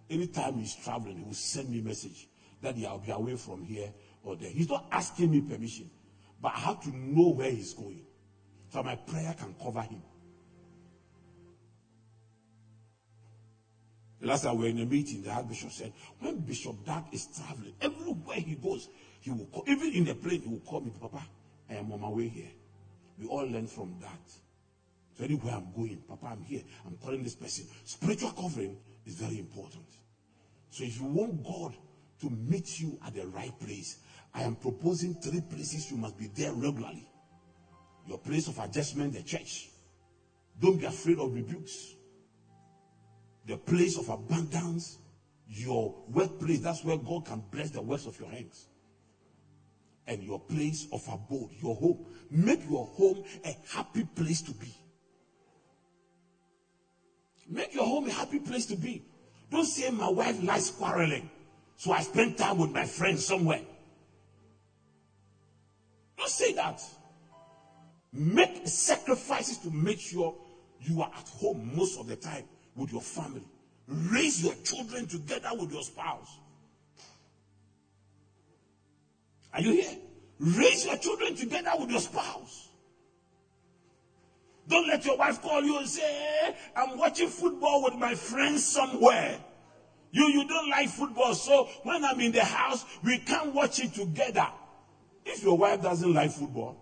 Anytime 0.10 0.56
he's 0.56 0.76
traveling, 0.76 1.15
he 1.15 1.24
will 1.24 1.34
send 1.34 1.70
me 1.70 1.80
a 1.80 1.82
message 1.82 2.28
that 2.62 2.76
I'll 2.86 3.00
be 3.00 3.10
away 3.10 3.38
from 3.38 3.63
here 3.63 3.94
or 4.22 4.36
there. 4.36 4.50
He's 4.50 4.67
not 4.67 4.86
asking 4.91 5.32
me 5.32 5.39
permission, 5.39 5.89
but 6.41 6.52
I 6.54 6.60
have 6.60 6.82
to 6.82 6.89
know 6.89 7.30
where 7.30 7.50
he's 7.50 7.74
going. 7.74 8.06
So 8.67 8.84
my 8.84 8.96
prayer 8.96 9.34
can 9.39 9.56
cover 9.63 9.82
him. 9.82 10.02
Last 14.20 14.44
time 14.44 14.58
we 14.58 14.63
were 14.65 14.70
in 14.70 14.80
a 14.80 14.86
meeting, 14.86 15.24
the 15.24 15.32
Archbishop 15.32 15.72
said, 15.72 15.94
when 16.20 16.39
Bishop 16.39 16.86
Dag 16.86 17.06
is 17.13 17.28
traveling, 17.28 17.74
everywhere 17.80 18.41
he 18.41 18.56
goes, 18.56 18.89
he 19.22 19.32
will 19.32 19.46
call, 19.46 19.63
even 19.67 19.94
in 19.94 20.04
the 20.04 20.15
plane, 20.15 20.41
he 20.41 20.50
will 20.50 20.60
call 20.60 20.82
me, 20.82 20.91
Papa, 21.00 21.26
I 21.70 21.76
am 21.76 21.94
on 21.94 22.02
my 22.02 22.10
way 22.10 22.28
here. 22.28 22.52
We 23.17 23.26
all 23.28 23.48
learn 23.48 23.67
from 23.67 23.96
that. 24.02 24.20
Anywhere 25.19 25.54
I'm 25.54 25.71
going, 25.76 26.02
Papa, 26.08 26.30
I'm 26.32 26.43
here. 26.43 26.62
I'm 26.86 26.97
calling 26.97 27.24
this 27.24 27.36
person. 27.36 27.65
Spiritual 27.84 28.32
covering 28.32 28.78
is 29.06 29.15
very 29.15 29.38
important. 29.38 29.86
So 30.71 30.84
if 30.84 31.00
you 31.00 31.06
want 31.06 31.43
God 31.43 31.76
to 32.21 32.30
meet 32.30 32.80
you 32.80 32.97
at 33.06 33.13
the 33.13 33.26
right 33.28 33.58
place, 33.60 33.97
I 34.34 34.43
am 34.43 34.56
proposing 34.56 35.15
three 35.15 35.41
places 35.41 35.91
you 35.91 35.97
must 35.97 36.17
be 36.17 36.28
there 36.28 36.54
regularly. 36.54 37.08
Your 38.08 38.17
place 38.17 38.47
of 38.47 38.58
adjustment, 38.60 39.13
the 39.13 39.21
church. 39.21 39.69
Don't 40.60 40.80
be 40.80 40.86
afraid 40.86 41.19
of 41.19 41.34
rebukes. 41.34 41.95
The 43.45 43.58
place 43.58 43.97
of 43.97 44.10
abundance, 44.10 44.97
your 45.47 45.93
workplace, 46.10 46.60
that's 46.60 46.84
where 46.84 46.97
God 46.97 47.26
can 47.26 47.43
bless 47.52 47.69
the 47.71 47.82
works 47.82 48.06
of 48.06 48.19
your 48.19 48.30
hands. 48.30 48.67
And 50.08 50.24
your 50.24 50.39
place 50.39 50.88
of 50.91 51.08
abode, 51.08 51.52
your 51.62 51.76
home. 51.76 52.06
Make 52.30 52.67
your 52.69 52.86
home 52.86 53.24
a 53.45 53.56
happy 53.69 54.04
place 54.04 54.41
to 54.41 54.52
be. 54.52 54.74
Make 57.51 57.73
your 57.73 57.85
home 57.85 58.07
a 58.07 58.11
happy 58.11 58.39
place 58.39 58.65
to 58.67 58.77
be. 58.77 59.03
Don't 59.51 59.65
say 59.65 59.89
my 59.91 60.09
wife 60.09 60.41
likes 60.41 60.69
quarreling, 60.71 61.29
so 61.75 61.91
I 61.91 61.99
spend 61.99 62.37
time 62.37 62.57
with 62.57 62.71
my 62.71 62.85
friends 62.85 63.25
somewhere. 63.25 63.61
Don't 66.17 66.29
say 66.29 66.53
that. 66.53 66.81
Make 68.13 68.65
sacrifices 68.65 69.57
to 69.59 69.69
make 69.69 69.99
sure 69.99 70.33
you 70.79 71.01
are 71.01 71.11
at 71.13 71.27
home 71.27 71.71
most 71.75 71.99
of 71.99 72.07
the 72.07 72.15
time 72.15 72.45
with 72.75 72.93
your 72.93 73.01
family. 73.01 73.43
Raise 73.87 74.41
your 74.41 74.53
children 74.63 75.05
together 75.05 75.49
with 75.59 75.73
your 75.73 75.83
spouse. 75.83 76.37
Are 79.53 79.59
you 79.59 79.73
here? 79.73 79.97
Raise 80.39 80.85
your 80.85 80.95
children 80.95 81.35
together 81.35 81.71
with 81.77 81.89
your 81.91 81.99
spouse. 81.99 82.69
Don't 84.67 84.88
let 84.88 85.06
your 85.06 85.17
wife 85.17 85.41
call 85.41 85.63
you 85.63 85.78
and 85.80 85.88
say, 85.88 86.39
eh, 86.43 86.54
I'm 86.76 86.97
watching 86.97 87.28
football 87.28 87.84
with 87.84 87.95
my 87.95 88.15
friends 88.15 88.65
somewhere. 88.65 89.39
You, 90.12 90.28
you 90.28 90.47
don't 90.47 90.69
like 90.69 90.89
football, 90.89 91.34
so 91.34 91.67
when 91.84 92.04
I'm 92.04 92.19
in 92.19 92.32
the 92.32 92.43
house, 92.43 92.86
we 93.04 93.17
can't 93.19 93.54
watch 93.54 93.80
it 93.80 93.93
together. 93.93 94.47
If 95.26 95.43
your 95.43 95.58
wife 95.58 95.82
doesn't 95.82 96.13
like 96.13 96.32
football, 96.32 96.78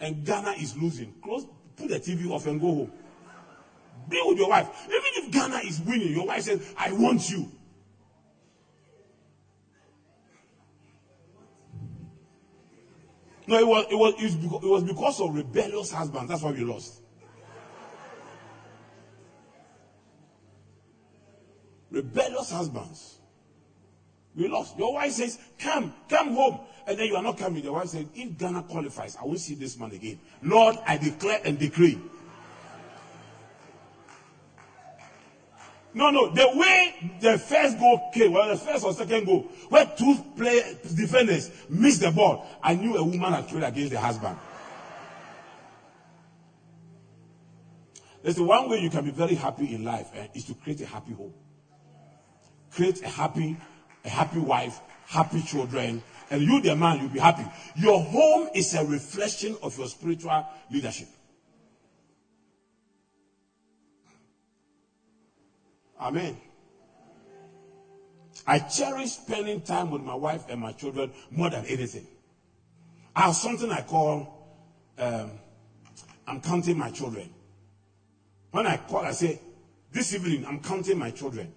and 0.00 0.24
Ghana 0.24 0.52
is 0.52 0.76
losing, 0.76 1.14
close, 1.22 1.46
put 1.76 1.88
the 1.88 2.00
TV 2.00 2.28
off 2.30 2.46
and 2.46 2.60
go 2.60 2.66
home. 2.66 2.92
Be 4.08 4.20
with 4.24 4.38
your 4.38 4.48
wife. 4.48 4.68
Even 4.86 5.00
if 5.24 5.30
Ghana 5.30 5.60
is 5.64 5.80
winning, 5.80 6.12
your 6.12 6.26
wife 6.26 6.42
says, 6.42 6.74
I 6.76 6.92
want 6.92 7.30
you. 7.30 7.50
No, 13.46 13.58
it 13.58 13.66
was, 13.66 13.86
it 13.90 13.94
was, 13.94 14.14
it 14.18 14.68
was 14.68 14.84
because 14.84 15.20
of 15.20 15.34
rebellious 15.34 15.90
husbands. 15.92 16.28
That's 16.28 16.42
why 16.42 16.52
we 16.52 16.60
lost. 16.60 17.02
rebellious 21.92 22.50
husbands. 22.50 23.18
We 24.34 24.48
lost. 24.48 24.78
Your 24.78 24.94
wife 24.94 25.12
says, 25.12 25.38
Come, 25.58 25.94
come 26.08 26.34
home. 26.34 26.60
And 26.86 26.98
then 26.98 27.06
you 27.06 27.16
are 27.16 27.22
not 27.22 27.38
coming. 27.38 27.62
Your 27.62 27.74
wife 27.74 27.88
says, 27.88 28.06
If 28.14 28.38
Ghana 28.38 28.62
qualifies, 28.62 29.16
I 29.16 29.24
won't 29.24 29.40
see 29.40 29.54
this 29.54 29.78
man 29.78 29.92
again. 29.92 30.18
Lord, 30.42 30.76
I 30.86 30.96
declare 30.96 31.40
and 31.44 31.58
decree. 31.58 31.98
No, 35.94 36.10
no. 36.10 36.30
The 36.30 36.50
way 36.54 37.16
the 37.20 37.38
first 37.38 37.78
goal 37.78 38.10
came, 38.14 38.32
well, 38.32 38.48
the 38.48 38.56
first 38.56 38.84
or 38.84 38.92
second 38.94 39.26
goal, 39.26 39.42
where 39.68 39.84
two 39.96 40.16
play 40.36 40.78
defenders 40.94 41.50
missed 41.68 42.00
the 42.00 42.10
ball, 42.10 42.46
I 42.62 42.74
knew 42.74 42.96
a 42.96 43.04
woman 43.04 43.32
had 43.32 43.48
played 43.48 43.64
against 43.64 43.92
the 43.92 44.00
husband. 44.00 44.36
There's 48.22 48.36
the 48.36 48.44
one 48.44 48.70
way 48.70 48.78
you 48.78 48.88
can 48.88 49.04
be 49.04 49.10
very 49.10 49.34
happy 49.34 49.74
in 49.74 49.84
life 49.84 50.08
eh, 50.14 50.28
is 50.34 50.44
to 50.44 50.54
create 50.54 50.80
a 50.80 50.86
happy 50.86 51.12
home 51.12 51.34
create 52.74 53.02
a 53.02 53.08
happy, 53.08 53.56
a 54.04 54.08
happy 54.08 54.38
wife, 54.38 54.80
happy 55.06 55.42
children, 55.42 56.02
and 56.30 56.42
you, 56.42 56.60
the 56.62 56.74
man, 56.74 56.98
you'll 56.98 57.08
be 57.08 57.18
happy. 57.18 57.44
Your 57.76 58.02
home 58.02 58.48
is 58.54 58.74
a 58.74 58.84
reflection 58.84 59.56
of 59.62 59.76
your 59.76 59.86
spiritual 59.86 60.46
leadership. 60.70 61.08
Amen. 66.02 66.36
I 68.46 68.58
cherish 68.58 69.12
spending 69.12 69.60
time 69.60 69.90
with 69.90 70.02
my 70.02 70.14
wife 70.14 70.44
and 70.48 70.60
my 70.60 70.72
children 70.72 71.12
more 71.30 71.48
than 71.48 71.64
anything. 71.66 72.06
I 73.14 73.22
have 73.22 73.34
something 73.34 73.70
I 73.70 73.82
call 73.82 74.38
um, 74.98 75.30
I'm 76.26 76.40
counting 76.40 76.76
my 76.76 76.90
children. 76.90 77.28
When 78.50 78.66
I 78.66 78.76
call, 78.76 79.00
I 79.00 79.12
say, 79.12 79.40
This 79.90 80.14
evening, 80.14 80.44
I'm 80.46 80.60
counting 80.60 80.98
my 80.98 81.10
children 81.10 81.52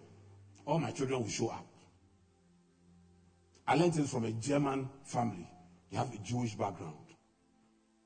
all 0.65 0.79
my 0.79 0.91
children 0.91 1.21
will 1.21 1.29
show 1.29 1.49
up. 1.49 1.65
I 3.67 3.75
learned 3.75 3.97
it 3.97 4.07
from 4.07 4.25
a 4.25 4.31
German 4.31 4.89
family. 5.03 5.47
They 5.89 5.97
have 5.97 6.13
a 6.13 6.17
Jewish 6.17 6.55
background. 6.55 6.95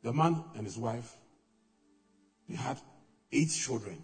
The 0.03 0.11
man 0.11 0.43
and 0.55 0.65
his 0.65 0.77
wife, 0.77 1.15
they 2.47 2.55
had 2.55 2.77
eight 3.31 3.49
children. 3.49 4.01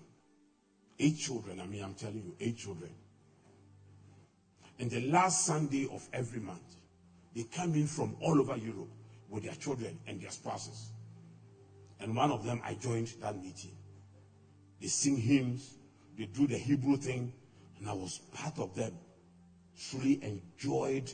Eight 0.99 1.17
children. 1.17 1.60
I 1.60 1.65
mean, 1.65 1.84
I'm 1.84 1.93
telling 1.93 2.23
you, 2.23 2.36
eight 2.39 2.58
children. 2.58 2.91
And 4.79 4.89
the 4.89 5.01
last 5.10 5.45
Sunday 5.45 5.88
of 5.91 6.08
every 6.13 6.39
month, 6.39 6.75
they 7.36 7.43
come 7.43 7.73
in 7.75 7.88
from 7.88 8.15
all 8.21 8.39
over 8.39 8.55
Europe 8.55 8.89
with 9.29 9.43
their 9.43 9.53
children 9.55 9.97
and 10.08 10.21
their 10.21 10.29
spouses. 10.29 10.91
And 11.99 12.15
one 12.15 12.31
of 12.31 12.43
them, 12.43 12.62
I 12.63 12.73
joined 12.73 13.13
that 13.21 13.36
meeting. 13.36 13.75
They 14.81 14.88
sing 14.88 15.17
hymns, 15.17 15.75
they 16.17 16.25
do 16.25 16.47
the 16.47 16.58
Hebrew 16.58 16.97
thing, 16.97 17.31
and 17.79 17.89
I 17.89 17.93
was 17.93 18.19
part 18.34 18.60
of 18.60 18.75
them, 18.75 18.97
truly 19.89 20.19
enjoyed 20.23 21.12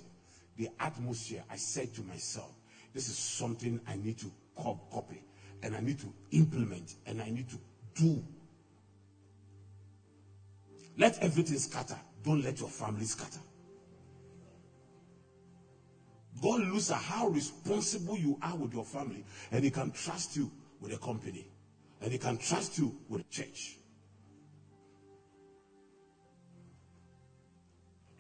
the 0.58 0.70
atmosphere. 0.80 1.44
I 1.50 1.56
said 1.56 1.94
to 1.96 2.02
myself, 2.02 2.52
this 2.94 3.08
is 3.08 3.16
something 3.16 3.80
I 3.88 3.96
need 3.96 4.18
to 4.20 4.32
copy 4.56 5.24
and 5.64 5.76
I 5.76 5.80
need 5.80 6.00
to 6.00 6.14
implement 6.32 6.96
and 7.06 7.22
I 7.22 7.30
need 7.30 7.50
to 7.50 7.60
do. 7.96 8.24
Let 10.98 11.20
everything 11.24 11.58
scatter. 11.58 11.98
Don't 12.24 12.44
let 12.44 12.60
your 12.60 12.70
family 12.70 13.06
scatter. 13.06 13.40
God 16.42 16.62
looks 16.62 16.92
at 16.92 16.98
how 16.98 17.28
responsible 17.28 18.18
you 18.18 18.38
are 18.42 18.56
with 18.56 18.74
your 18.74 18.86
family, 18.86 19.24
and 19.52 19.64
He 19.64 19.70
can 19.70 19.92
trust 19.92 20.36
you 20.36 20.52
with 20.80 20.94
a 20.94 20.98
company, 20.98 21.48
and 22.02 22.12
He 22.12 22.18
can 22.18 22.38
trust 22.38 22.78
you 22.78 22.96
with 23.10 23.22
a 23.22 23.24
church. 23.26 23.78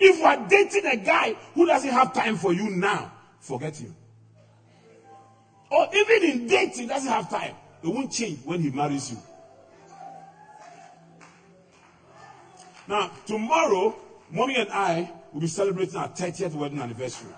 If 0.03 0.17
you 0.17 0.25
are 0.25 0.47
dating 0.47 0.85
a 0.87 0.97
guy 0.97 1.35
who 1.53 1.67
doesn't 1.67 1.91
have 1.91 2.11
time 2.11 2.35
for 2.35 2.53
you 2.53 2.71
now, 2.71 3.11
forget 3.39 3.77
him. 3.77 3.95
Or 5.69 5.87
even 5.93 6.23
in 6.23 6.47
dating, 6.47 6.87
doesn't 6.87 7.09
have 7.09 7.29
time. 7.29 7.55
It 7.83 7.87
won't 7.87 8.11
change 8.11 8.39
when 8.43 8.61
he 8.61 8.71
marries 8.71 9.11
you. 9.11 9.17
Now, 12.87 13.11
tomorrow, 13.25 13.95
mommy 14.31 14.55
and 14.55 14.69
I 14.71 15.11
will 15.31 15.41
be 15.41 15.47
celebrating 15.47 15.97
our 15.97 16.09
30th 16.09 16.53
wedding 16.53 16.79
anniversary. 16.79 17.31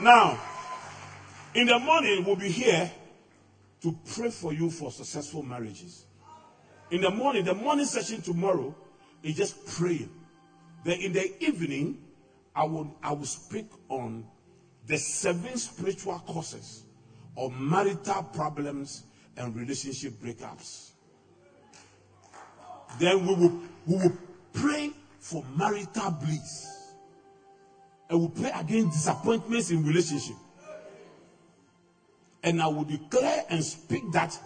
Now, 0.00 0.38
in 1.54 1.66
the 1.66 1.78
morning, 1.78 2.24
we'll 2.24 2.36
be 2.36 2.50
here 2.50 2.90
to 3.82 3.96
pray 4.14 4.30
for 4.30 4.52
you 4.52 4.70
for 4.70 4.90
successful 4.90 5.42
marriages. 5.42 6.04
In 6.90 7.00
the 7.00 7.10
morning, 7.10 7.44
the 7.44 7.54
morning 7.54 7.86
session 7.86 8.20
tomorrow, 8.20 8.74
is 9.22 9.36
just 9.36 9.66
praying. 9.66 10.10
Then 10.84 11.00
in 11.00 11.12
the 11.12 11.44
evening, 11.44 11.98
I 12.54 12.64
will, 12.64 12.96
I 13.02 13.12
will 13.12 13.24
speak 13.24 13.66
on 13.88 14.26
the 14.86 14.96
seven 14.96 15.56
spiritual 15.56 16.18
causes 16.26 16.84
of 17.36 17.52
marital 17.58 18.22
problems 18.22 19.02
and 19.36 19.54
relationship 19.54 20.12
breakups. 20.22 20.90
Then 22.98 23.26
we 23.26 23.34
will, 23.34 23.60
we 23.86 23.96
will 23.96 24.16
pray 24.52 24.92
for 25.18 25.44
marital 25.56 26.10
bliss. 26.12 26.92
And 28.08 28.20
we 28.20 28.28
pray 28.42 28.52
against 28.54 28.92
disappointments 28.92 29.70
in 29.70 29.84
relationship. 29.84 30.36
And 32.42 32.62
I 32.62 32.68
will 32.68 32.84
declare 32.84 33.44
and 33.50 33.64
speak 33.64 34.12
that 34.12 34.38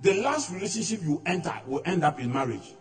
the 0.00 0.14
last 0.22 0.52
relationship 0.52 1.02
you 1.02 1.20
enter 1.26 1.52
will 1.66 1.82
end 1.84 2.04
up 2.04 2.20
in 2.20 2.32
marriage. 2.32 2.74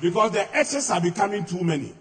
Because 0.00 0.32
the 0.32 0.54
exes 0.54 0.90
are 0.90 1.00
becoming 1.00 1.44
too 1.44 1.64
many. 1.64 1.94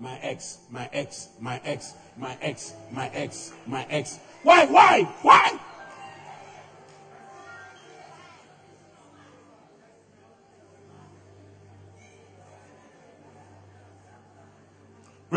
My 0.00 0.18
ex, 0.18 0.58
my 0.70 0.88
ex, 0.92 1.28
my 1.40 1.60
ex, 1.64 1.94
my 2.16 2.36
ex, 2.40 2.74
my 2.92 3.08
ex, 3.08 3.52
my 3.66 3.86
ex. 3.88 4.18
Why, 4.42 4.66
why, 4.66 5.02
why? 5.22 5.58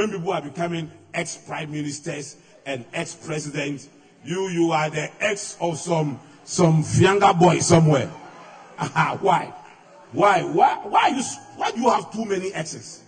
When 0.02 0.10
people 0.10 0.34
are 0.34 0.42
becoming 0.42 0.92
ex 1.14 1.38
prime 1.38 1.72
ministers 1.72 2.38
and 2.66 2.86
ex 2.92 3.14
presidents, 3.14 3.88
you 4.26 4.50
you 4.50 4.72
are 4.72 4.90
the 4.90 5.12
ex 5.24 5.58
of 5.62 5.78
some 5.78 6.20
some 6.44 6.84
younger 6.96 7.32
boy 7.34 7.60
somewhere. 7.60 8.08
why? 8.08 9.54
Why? 10.12 10.42
Why? 10.42 10.74
Why 10.88 11.08
you? 11.10 11.22
Why 11.56 11.70
do 11.70 11.82
you 11.82 11.90
have 11.92 12.12
too 12.12 12.26
many 12.26 12.52
exes? 12.52 13.04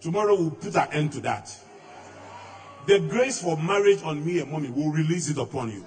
Tomorrow 0.00 0.36
we'll 0.36 0.52
put 0.52 0.76
an 0.76 0.86
end 0.92 1.12
to 1.14 1.20
that. 1.22 1.52
The 2.86 3.00
grace 3.00 3.42
for 3.42 3.56
marriage 3.56 4.00
on 4.04 4.24
me 4.24 4.38
and 4.38 4.48
mommy 4.48 4.70
will 4.70 4.92
release 4.92 5.28
it 5.28 5.38
upon 5.38 5.72
you. 5.72 5.84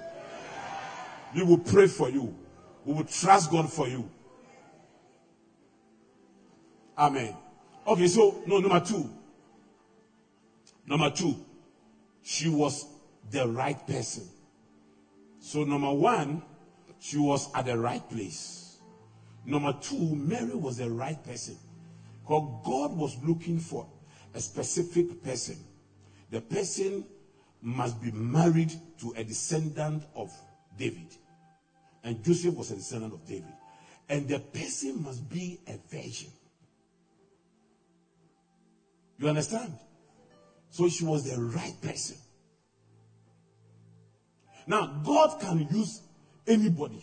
We 1.34 1.44
will 1.44 1.60
pray 1.60 1.86
for 1.86 2.10
you. 2.10 2.36
We 2.84 2.92
will 2.92 3.04
trust 3.04 3.50
God 3.50 3.72
for 3.72 3.88
you. 3.88 4.06
Amen. 6.98 7.34
Okay, 7.86 8.08
so 8.08 8.42
no, 8.46 8.58
number 8.58 8.80
two. 8.80 9.15
Number 10.86 11.10
two, 11.10 11.34
she 12.22 12.48
was 12.48 12.86
the 13.30 13.46
right 13.46 13.86
person. 13.86 14.28
So 15.40 15.64
number 15.64 15.92
one, 15.92 16.42
she 16.98 17.18
was 17.18 17.48
at 17.54 17.66
the 17.66 17.78
right 17.78 18.08
place. 18.08 18.78
Number 19.44 19.76
two, 19.80 20.14
Mary 20.16 20.54
was 20.54 20.78
the 20.78 20.90
right 20.90 21.22
person. 21.24 21.56
Because 22.22 22.62
God 22.64 22.96
was 22.96 23.16
looking 23.24 23.60
for 23.60 23.86
a 24.34 24.40
specific 24.40 25.22
person. 25.22 25.56
The 26.30 26.40
person 26.40 27.04
must 27.62 28.02
be 28.02 28.10
married 28.10 28.72
to 29.00 29.14
a 29.16 29.24
descendant 29.24 30.04
of 30.14 30.32
David. 30.76 31.16
And 32.02 32.22
Joseph 32.24 32.54
was 32.54 32.70
a 32.70 32.76
descendant 32.76 33.14
of 33.14 33.26
David. 33.26 33.52
And 34.08 34.28
the 34.28 34.38
person 34.38 35.02
must 35.02 35.28
be 35.28 35.60
a 35.66 35.78
virgin. 35.90 36.30
You 39.18 39.28
understand? 39.28 39.72
So 40.76 40.90
she 40.90 41.06
was 41.06 41.24
the 41.24 41.40
right 41.40 41.74
person. 41.80 42.18
Now, 44.66 45.00
God 45.02 45.40
can 45.40 45.66
use 45.72 46.02
anybody. 46.46 47.02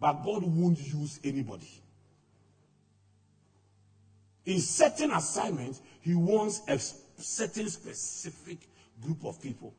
But 0.00 0.24
God 0.24 0.42
won't 0.44 0.78
use 0.78 1.20
anybody. 1.22 1.68
In 4.46 4.60
certain 4.60 5.10
assignments, 5.10 5.82
He 6.00 6.14
wants 6.14 6.62
a 6.66 6.78
certain 7.22 7.68
specific 7.68 8.66
group 9.02 9.26
of 9.26 9.42
people. 9.42 9.74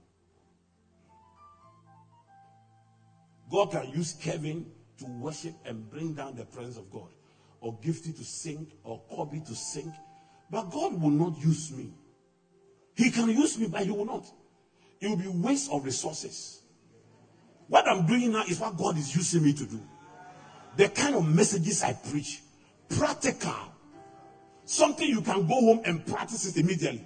God 3.50 3.72
can 3.72 3.90
use 3.90 4.14
Kevin 4.14 4.64
to 5.00 5.06
worship 5.06 5.56
and 5.66 5.90
bring 5.90 6.14
down 6.14 6.36
the 6.36 6.46
presence 6.46 6.78
of 6.78 6.92
God, 6.92 7.10
or 7.62 7.74
Gifty 7.80 8.16
to 8.16 8.24
sing, 8.24 8.68
or 8.84 9.02
Kobe 9.10 9.40
to 9.40 9.56
sing. 9.56 9.92
But 10.52 10.70
God 10.70 11.02
will 11.02 11.10
not 11.10 11.36
use 11.40 11.72
me. 11.72 11.90
He 12.98 13.12
can 13.12 13.30
use 13.30 13.58
me, 13.60 13.68
but 13.68 13.84
He 13.84 13.92
will 13.92 14.06
not. 14.06 14.26
It 15.00 15.08
will 15.08 15.18
be 15.18 15.28
waste 15.28 15.72
of 15.72 15.86
resources. 15.86 16.62
What 17.68 17.88
I'm 17.88 18.08
doing 18.08 18.32
now 18.32 18.44
is 18.44 18.60
what 18.60 18.76
God 18.76 18.98
is 18.98 19.16
using 19.16 19.44
me 19.44 19.54
to 19.54 19.66
do. 19.66 19.80
The 20.78 20.90
kind 20.90 21.16
of 21.16 21.28
messages 21.28 21.84
I 21.84 21.94
preach, 21.94 22.42
practical, 22.90 23.54
something 24.66 25.08
you 25.08 25.22
can 25.22 25.48
go 25.48 25.54
home 25.54 25.82
and 25.86 26.06
practice 26.06 26.48
it 26.48 26.60
immediately. 26.60 27.06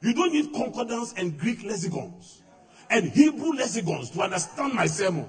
You 0.00 0.14
don't 0.14 0.32
need 0.32 0.52
concordance 0.52 1.14
and 1.16 1.36
Greek 1.38 1.64
lexicons 1.64 2.42
and 2.88 3.10
Hebrew 3.10 3.52
lexicons 3.54 4.10
to 4.10 4.22
understand 4.22 4.74
my 4.74 4.86
sermon. 4.86 5.26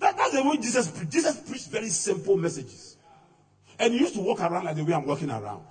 That, 0.00 0.16
that's 0.16 0.32
the 0.32 0.42
way 0.42 0.56
Jesus 0.56 0.90
preached. 0.90 1.12
Jesus 1.12 1.40
preached 1.40 1.68
very 1.68 1.88
simple 1.88 2.36
messages. 2.36 2.96
And 3.78 3.92
he 3.92 4.00
used 4.00 4.14
to 4.14 4.20
walk 4.20 4.40
around 4.40 4.64
like 4.64 4.74
the 4.74 4.84
way 4.84 4.94
I'm 4.94 5.06
walking 5.06 5.30
around. 5.30 5.62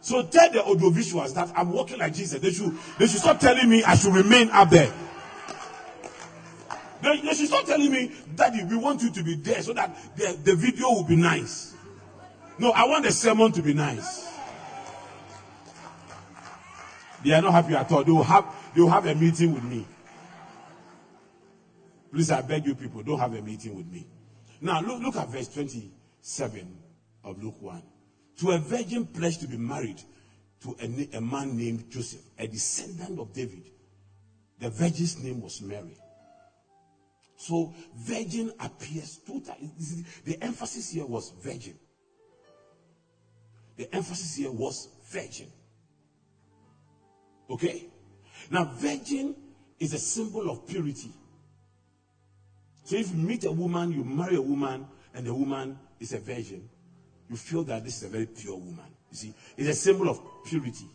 So 0.00 0.22
tell 0.24 0.50
the 0.50 0.60
audiovisuals 0.60 1.34
that 1.34 1.52
I'm 1.54 1.72
walking 1.72 1.98
like 1.98 2.14
Jesus. 2.14 2.40
They 2.40 2.52
should, 2.52 2.76
they 2.98 3.06
should 3.06 3.20
stop 3.20 3.38
telling 3.38 3.68
me 3.68 3.84
I 3.84 3.96
should 3.96 4.14
remain 4.14 4.48
up 4.50 4.70
there. 4.70 4.92
They, 7.02 7.20
they 7.20 7.34
should 7.34 7.48
stop 7.48 7.66
telling 7.66 7.90
me, 7.90 8.12
Daddy, 8.34 8.64
we 8.64 8.76
want 8.76 9.02
you 9.02 9.10
to 9.10 9.22
be 9.22 9.34
there 9.34 9.62
so 9.62 9.72
that 9.72 9.96
the, 10.16 10.38
the 10.42 10.54
video 10.54 10.88
will 10.90 11.04
be 11.04 11.16
nice. 11.16 11.74
No, 12.58 12.72
I 12.72 12.86
want 12.86 13.04
the 13.04 13.12
sermon 13.12 13.52
to 13.52 13.62
be 13.62 13.74
nice. 13.74 14.28
They 17.24 17.32
are 17.32 17.42
not 17.42 17.52
happy 17.52 17.74
at 17.74 17.90
all. 17.92 18.04
They 18.04 18.12
will 18.12 18.22
have, 18.22 18.46
they 18.74 18.80
will 18.80 18.90
have 18.90 19.06
a 19.06 19.14
meeting 19.14 19.54
with 19.54 19.64
me. 19.64 19.86
Please, 22.12 22.30
I 22.30 22.42
beg 22.42 22.66
you 22.66 22.74
people, 22.74 23.02
don't 23.02 23.18
have 23.18 23.34
a 23.34 23.42
meeting 23.42 23.76
with 23.76 23.86
me. 23.86 24.06
Now, 24.60 24.80
look, 24.80 25.00
look 25.00 25.16
at 25.16 25.28
verse 25.28 25.48
27 25.48 26.76
of 27.24 27.42
Luke 27.42 27.60
1. 27.60 27.82
To 28.40 28.52
a 28.52 28.58
virgin 28.58 29.06
pledged 29.06 29.40
to 29.42 29.46
be 29.48 29.58
married 29.58 30.02
to 30.62 30.74
a, 30.80 31.16
a 31.16 31.20
man 31.20 31.56
named 31.58 31.90
Joseph, 31.90 32.22
a 32.38 32.46
descendant 32.46 33.18
of 33.18 33.34
David. 33.34 33.64
The 34.58 34.70
virgin's 34.70 35.22
name 35.22 35.42
was 35.42 35.60
Mary. 35.60 35.96
So, 37.36 37.74
virgin 37.96 38.52
appears 38.58 39.18
two 39.26 39.40
times. 39.40 40.04
The 40.24 40.42
emphasis 40.42 40.90
here 40.90 41.06
was 41.06 41.32
virgin. 41.42 41.78
The 43.76 43.94
emphasis 43.94 44.36
here 44.36 44.50
was 44.50 44.88
virgin. 45.10 45.48
Okay? 47.50 47.88
Now, 48.50 48.72
virgin 48.74 49.34
is 49.78 49.92
a 49.92 49.98
symbol 49.98 50.50
of 50.50 50.66
purity. 50.66 51.10
So 52.84 52.96
if 52.96 53.10
you 53.10 53.16
meet 53.16 53.44
a 53.44 53.52
woman, 53.52 53.92
you 53.92 54.02
marry 54.02 54.36
a 54.36 54.42
woman, 54.42 54.86
and 55.14 55.26
the 55.26 55.34
woman 55.34 55.78
is 55.98 56.14
a 56.14 56.18
virgin, 56.18 56.68
you 57.30 57.36
feel 57.36 57.62
that 57.62 57.84
this 57.84 57.98
is 57.98 58.02
a 58.02 58.08
very 58.08 58.26
pure 58.26 58.56
woman. 58.56 58.92
You 59.10 59.16
see, 59.16 59.34
it's 59.56 59.68
a 59.68 59.74
symbol 59.74 60.08
of 60.08 60.20
purity. 60.44 60.90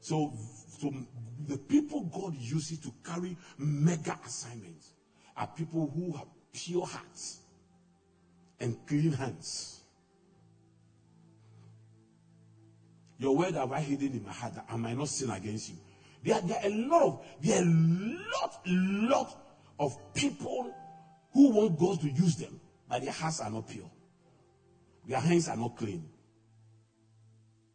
So, 0.00 0.32
so 0.78 0.92
the 1.48 1.58
people 1.58 2.02
God 2.04 2.34
uses 2.36 2.78
to 2.80 2.92
carry 3.04 3.36
mega 3.58 4.16
assignments 4.24 4.92
are 5.36 5.48
people 5.48 5.92
who 5.92 6.16
have 6.16 6.28
pure 6.52 6.86
hearts 6.86 7.40
and 8.60 8.76
clean 8.86 9.12
hands. 9.12 9.80
Your 13.18 13.36
word 13.36 13.54
have 13.54 13.72
I 13.72 13.80
hidden 13.80 14.12
in 14.12 14.24
my 14.24 14.32
heart 14.32 14.54
that 14.54 14.66
I 14.70 14.76
might 14.76 14.96
not 14.96 15.08
sin 15.08 15.30
against 15.30 15.70
you. 15.70 15.76
There, 16.24 16.40
there 16.42 16.58
are 16.58 16.66
a 16.66 16.74
lot 16.74 17.02
of 17.02 17.24
there 17.40 17.58
are 17.58 17.64
a 17.64 17.66
lot, 17.66 18.60
lot 18.66 19.38
of 19.80 20.14
people 20.14 20.72
who 21.32 21.50
want 21.50 21.78
God 21.78 22.00
to 22.02 22.08
use 22.08 22.36
them, 22.36 22.60
but 22.88 23.02
their 23.02 23.12
hearts 23.12 23.40
are 23.40 23.50
not 23.50 23.68
pure. 23.68 23.90
Their 25.06 25.20
hands 25.20 25.48
are 25.48 25.56
not 25.56 25.76
clean. 25.76 26.08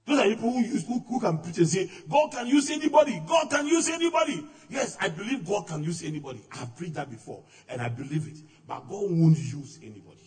Those 0.05 0.19
are 0.19 0.23
people 0.23 0.53
who, 0.53 0.61
use, 0.61 0.87
who, 0.87 0.99
who 0.99 1.19
can 1.19 1.37
preach 1.39 1.57
and 1.57 1.67
say, 1.67 1.89
God 2.09 2.31
can 2.31 2.47
use 2.47 2.69
anybody. 2.69 3.21
God 3.27 3.49
can 3.49 3.67
use 3.67 3.89
anybody. 3.89 4.41
Yes, 4.69 4.95
I 5.01 5.09
believe 5.09 5.45
God 5.45 5.67
can 5.67 5.83
use 5.83 6.01
anybody. 6.01 6.41
I've 6.53 6.73
preached 6.77 6.93
that 6.93 7.09
before, 7.09 7.43
and 7.67 7.81
I 7.81 7.89
believe 7.89 8.25
it. 8.25 8.37
But 8.65 8.87
God 8.87 9.11
won't 9.11 9.37
use 9.37 9.79
anybody. 9.81 10.17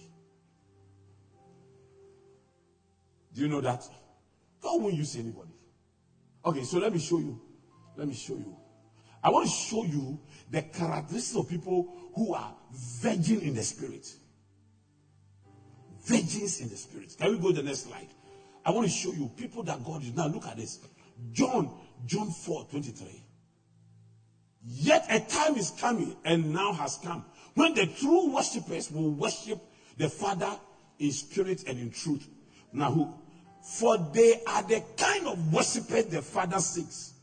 Do 3.33 3.41
you 3.41 3.49
know 3.49 3.63
that? 3.63 3.89
God 4.61 4.83
won't 4.83 4.95
use 4.95 5.17
anybody. 5.17 5.55
Okay, 6.45 6.63
so 6.63 6.79
let 6.79 6.93
me 6.93 6.99
show 6.99 7.19
you. 7.19 7.41
Let 7.97 8.07
me 8.07 8.15
show 8.15 8.35
you. 8.35 8.55
I 9.23 9.31
want 9.31 9.47
to 9.47 9.53
show 9.53 9.85
you 9.85 10.19
the 10.51 10.61
characteristics 10.63 11.37
of 11.37 11.49
people 11.49 12.11
who 12.15 12.35
are 12.35 12.55
virgin 13.01 13.41
in 13.41 13.55
the 13.55 13.63
spirit. 13.63 14.07
Virgins 16.11 16.61
in 16.61 16.69
the 16.69 16.77
spirit. 16.77 17.15
Can 17.19 17.31
we 17.31 17.39
go 17.39 17.49
to 17.49 17.55
the 17.55 17.63
next 17.63 17.85
slide? 17.85 18.09
I 18.65 18.73
want 18.73 18.87
to 18.87 18.93
show 18.93 19.13
you 19.13 19.31
people 19.37 19.63
that 19.63 19.85
God 19.85 20.03
is. 20.03 20.15
Now 20.15 20.27
look 20.27 20.47
at 20.47 20.57
this. 20.57 20.81
John, 21.33 21.71
John 22.05 22.31
4 22.31 22.67
23. 22.71 23.23
Yet 24.63 25.07
a 25.09 25.21
time 25.21 25.57
is 25.57 25.71
coming 25.71 26.17
and 26.25 26.53
now 26.53 26.73
has 26.73 26.99
come 27.03 27.25
when 27.55 27.75
the 27.75 27.87
true 27.87 28.35
worshippers 28.35 28.91
will 28.91 29.11
worship 29.11 29.59
the 29.97 30.09
Father 30.09 30.51
in 30.99 31.13
spirit 31.13 31.65
and 31.67 31.79
in 31.79 31.91
truth. 31.91 32.29
Now, 32.73 32.91
who? 32.91 33.15
For 33.63 33.97
they 34.13 34.43
are 34.47 34.63
the 34.63 34.83
kind 34.97 35.27
of 35.27 35.53
worshippers 35.53 36.07
the 36.07 36.23
Father 36.23 36.59
seeks. 36.59 37.15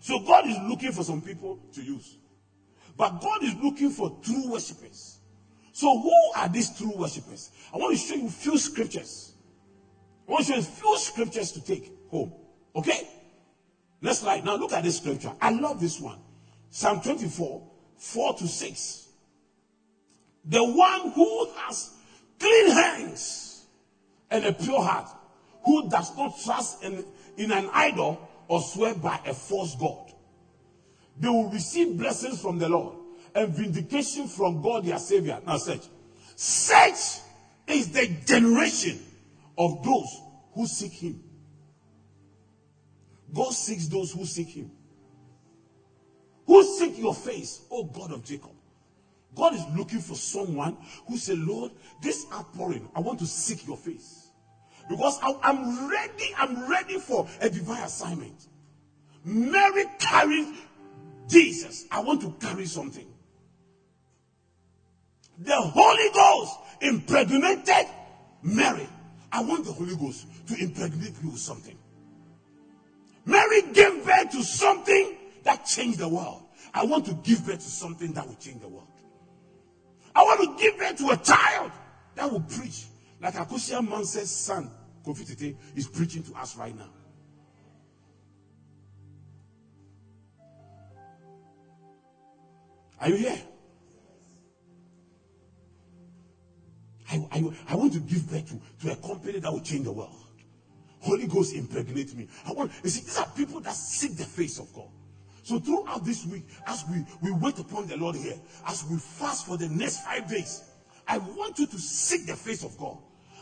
So 0.00 0.20
God 0.20 0.46
is 0.46 0.58
looking 0.68 0.92
for 0.92 1.04
some 1.04 1.20
people 1.20 1.58
to 1.74 1.82
use. 1.82 2.16
But 2.96 3.20
God 3.20 3.42
is 3.42 3.54
looking 3.62 3.90
for 3.90 4.18
true 4.22 4.50
worshippers. 4.50 5.13
So 5.74 5.98
who 5.98 6.14
are 6.36 6.48
these 6.48 6.70
true 6.78 6.92
worshippers? 6.94 7.50
I 7.74 7.78
want 7.78 7.98
to 7.98 8.00
show 8.00 8.14
you 8.14 8.28
a 8.28 8.30
few 8.30 8.56
scriptures. 8.58 9.32
I 10.28 10.30
want 10.30 10.46
to 10.46 10.52
show 10.52 10.56
you 10.56 10.62
a 10.62 10.64
few 10.64 10.98
scriptures 10.98 11.50
to 11.50 11.64
take 11.64 11.90
home. 12.12 12.32
Okay? 12.76 13.08
Next 14.00 14.20
slide. 14.20 14.44
Now 14.44 14.54
look 14.54 14.72
at 14.72 14.84
this 14.84 14.98
scripture. 14.98 15.32
I 15.40 15.50
love 15.50 15.80
this 15.80 15.98
one. 16.00 16.20
Psalm 16.70 17.00
24, 17.00 17.68
4 17.96 18.34
to 18.34 18.46
6. 18.46 19.08
The 20.44 20.62
one 20.62 21.10
who 21.10 21.48
has 21.56 21.90
clean 22.38 22.70
hands 22.70 23.66
and 24.30 24.44
a 24.44 24.52
pure 24.52 24.80
heart, 24.80 25.08
who 25.64 25.90
does 25.90 26.16
not 26.16 26.38
trust 26.44 26.84
in, 26.84 27.04
in 27.36 27.50
an 27.50 27.68
idol 27.72 28.20
or 28.46 28.60
swear 28.60 28.94
by 28.94 29.18
a 29.26 29.34
false 29.34 29.74
God. 29.74 30.12
They 31.18 31.28
will 31.28 31.50
receive 31.50 31.98
blessings 31.98 32.40
from 32.40 32.60
the 32.60 32.68
Lord 32.68 32.94
and 33.34 33.52
vindication 33.52 34.28
from 34.28 34.62
God 34.62 34.84
their 34.84 34.98
Savior. 34.98 35.40
Now, 35.46 35.56
search. 35.56 35.82
Such 36.36 37.20
is 37.66 37.90
the 37.90 38.06
generation 38.24 39.00
of 39.56 39.82
those 39.82 40.20
who 40.54 40.66
seek 40.66 40.92
Him. 40.92 41.22
God 43.32 43.52
seeks 43.52 43.88
those 43.88 44.12
who 44.12 44.24
seek 44.24 44.48
Him. 44.48 44.70
Who 46.46 46.62
seek 46.62 46.98
your 46.98 47.14
face, 47.14 47.62
O 47.70 47.84
God 47.84 48.12
of 48.12 48.24
Jacob. 48.24 48.52
God 49.34 49.54
is 49.54 49.64
looking 49.76 49.98
for 49.98 50.14
someone 50.14 50.76
who 51.08 51.16
say, 51.16 51.34
Lord, 51.34 51.72
this 52.00 52.26
outpouring, 52.32 52.88
I 52.94 53.00
want 53.00 53.18
to 53.20 53.26
seek 53.26 53.66
your 53.66 53.76
face. 53.76 54.28
Because 54.88 55.18
I, 55.22 55.50
am 55.50 55.88
ready, 55.90 56.34
I'm 56.36 56.70
ready 56.70 56.98
for 56.98 57.26
a 57.40 57.48
divine 57.48 57.82
assignment. 57.82 58.48
Mary 59.24 59.84
carried 59.98 60.54
Jesus. 61.28 61.86
I 61.90 62.00
want 62.00 62.20
to 62.20 62.34
carry 62.46 62.66
something. 62.66 63.06
The 65.38 65.56
Holy 65.56 66.10
Ghost 66.12 66.58
impregnated 66.80 67.86
Mary. 68.42 68.88
I 69.32 69.42
want 69.42 69.64
the 69.64 69.72
Holy 69.72 69.96
Ghost 69.96 70.26
to 70.46 70.54
impregnate 70.56 71.22
me 71.22 71.30
with 71.30 71.40
something. 71.40 71.76
Mary 73.26 73.62
gave 73.72 74.04
birth 74.04 74.30
to 74.30 74.42
something 74.42 75.16
that 75.44 75.64
changed 75.66 75.98
the 75.98 76.08
world. 76.08 76.42
I 76.72 76.84
want 76.84 77.06
to 77.06 77.14
give 77.14 77.46
birth 77.46 77.60
to 77.60 77.70
something 77.70 78.12
that 78.12 78.26
will 78.26 78.36
change 78.36 78.60
the 78.60 78.68
world. 78.68 78.86
I 80.14 80.22
want 80.22 80.40
to 80.40 80.62
give 80.62 80.78
birth 80.78 80.98
to 80.98 81.10
a 81.10 81.16
child 81.16 81.72
that 82.14 82.30
will 82.30 82.40
preach 82.40 82.84
like 83.20 83.34
Akosia 83.34 83.86
Manse's 83.86 84.30
son, 84.30 84.70
Kofi 85.04 85.26
Tete, 85.26 85.56
is 85.74 85.88
preaching 85.88 86.22
to 86.24 86.34
us 86.34 86.56
right 86.56 86.76
now. 86.76 86.90
Are 93.00 93.08
you 93.08 93.16
here? 93.16 93.38
I, 97.10 97.26
I, 97.30 97.44
I 97.68 97.74
want 97.76 97.92
to 97.92 98.00
give 98.00 98.30
birth 98.30 98.48
to, 98.48 98.86
to 98.86 98.92
a 98.92 98.96
company 98.96 99.38
that 99.38 99.52
will 99.52 99.60
change 99.60 99.84
the 99.84 99.92
world. 99.92 100.14
Holy 101.00 101.26
Ghost 101.26 101.54
impregnate 101.54 102.14
me. 102.16 102.28
I 102.46 102.52
want 102.52 102.72
you 102.82 102.88
see, 102.88 103.02
these 103.02 103.18
are 103.18 103.26
people 103.36 103.60
that 103.60 103.74
seek 103.74 104.16
the 104.16 104.24
face 104.24 104.58
of 104.58 104.72
God. 104.74 104.88
So 105.42 105.58
throughout 105.58 106.04
this 106.04 106.24
week, 106.24 106.44
as 106.66 106.84
we, 106.90 107.04
we 107.20 107.30
wait 107.30 107.58
upon 107.58 107.86
the 107.86 107.98
Lord 107.98 108.16
here, 108.16 108.36
as 108.66 108.84
we 108.86 108.96
fast 108.96 109.46
for 109.46 109.58
the 109.58 109.68
next 109.68 110.02
five 110.02 110.26
days, 110.26 110.62
I 111.06 111.18
want 111.18 111.58
you 111.58 111.66
to 111.66 111.78
seek 111.78 112.26
the 112.26 112.34
face 112.34 112.64
of 112.64 112.78
God. 112.78 112.96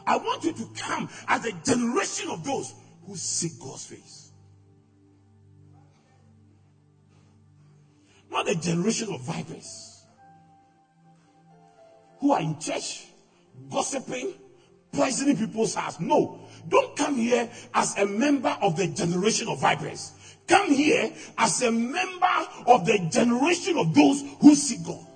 I 0.05 0.17
want 0.17 0.43
you 0.43 0.53
to 0.53 0.69
come 0.77 1.09
as 1.29 1.45
a 1.47 1.53
generation 1.53 2.31
of 2.31 2.45
those 2.45 2.75
who 3.07 3.15
seek 3.15 3.53
God's 3.61 3.87
face. 3.87 4.33
Not 8.29 8.49
a 8.49 8.57
generation 8.57 9.13
of 9.15 9.21
vipers 9.21 10.03
who 12.19 12.33
are 12.33 12.41
in 12.41 12.59
church 12.59 13.07
gossiping, 13.71 14.35
poisoning 14.93 15.37
people's 15.37 15.75
hearts. 15.75 16.01
No, 16.01 16.39
don't 16.69 16.97
come 16.97 17.17
here 17.17 17.49
as 17.75 17.97
a 17.99 18.07
member 18.07 18.57
of 18.61 18.77
the 18.77 18.87
generation 18.89 19.49
of 19.49 19.61
vipers. 19.61 20.13
Come 20.47 20.73
here 20.73 21.13
as 21.39 21.63
a 21.63 21.71
member 21.71 22.27
of 22.67 22.85
the 22.85 22.99
generation 23.11 23.79
of 23.79 23.95
those 23.95 24.23
who 24.41 24.55
seek 24.55 24.85
God. 24.85 25.07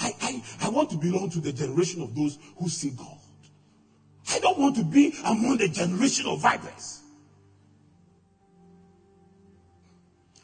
I, 0.00 0.14
I, 0.20 0.42
I 0.62 0.68
want 0.68 0.90
to 0.90 0.96
belong 0.96 1.30
to 1.30 1.40
the 1.40 1.52
generation 1.52 2.02
of 2.02 2.14
those 2.14 2.38
who 2.58 2.68
see 2.68 2.90
God. 2.90 3.18
I 4.30 4.38
don't 4.40 4.58
want 4.58 4.76
to 4.76 4.84
be 4.84 5.14
among 5.24 5.56
the 5.56 5.68
generation 5.68 6.26
of 6.26 6.42
vipers. 6.42 7.02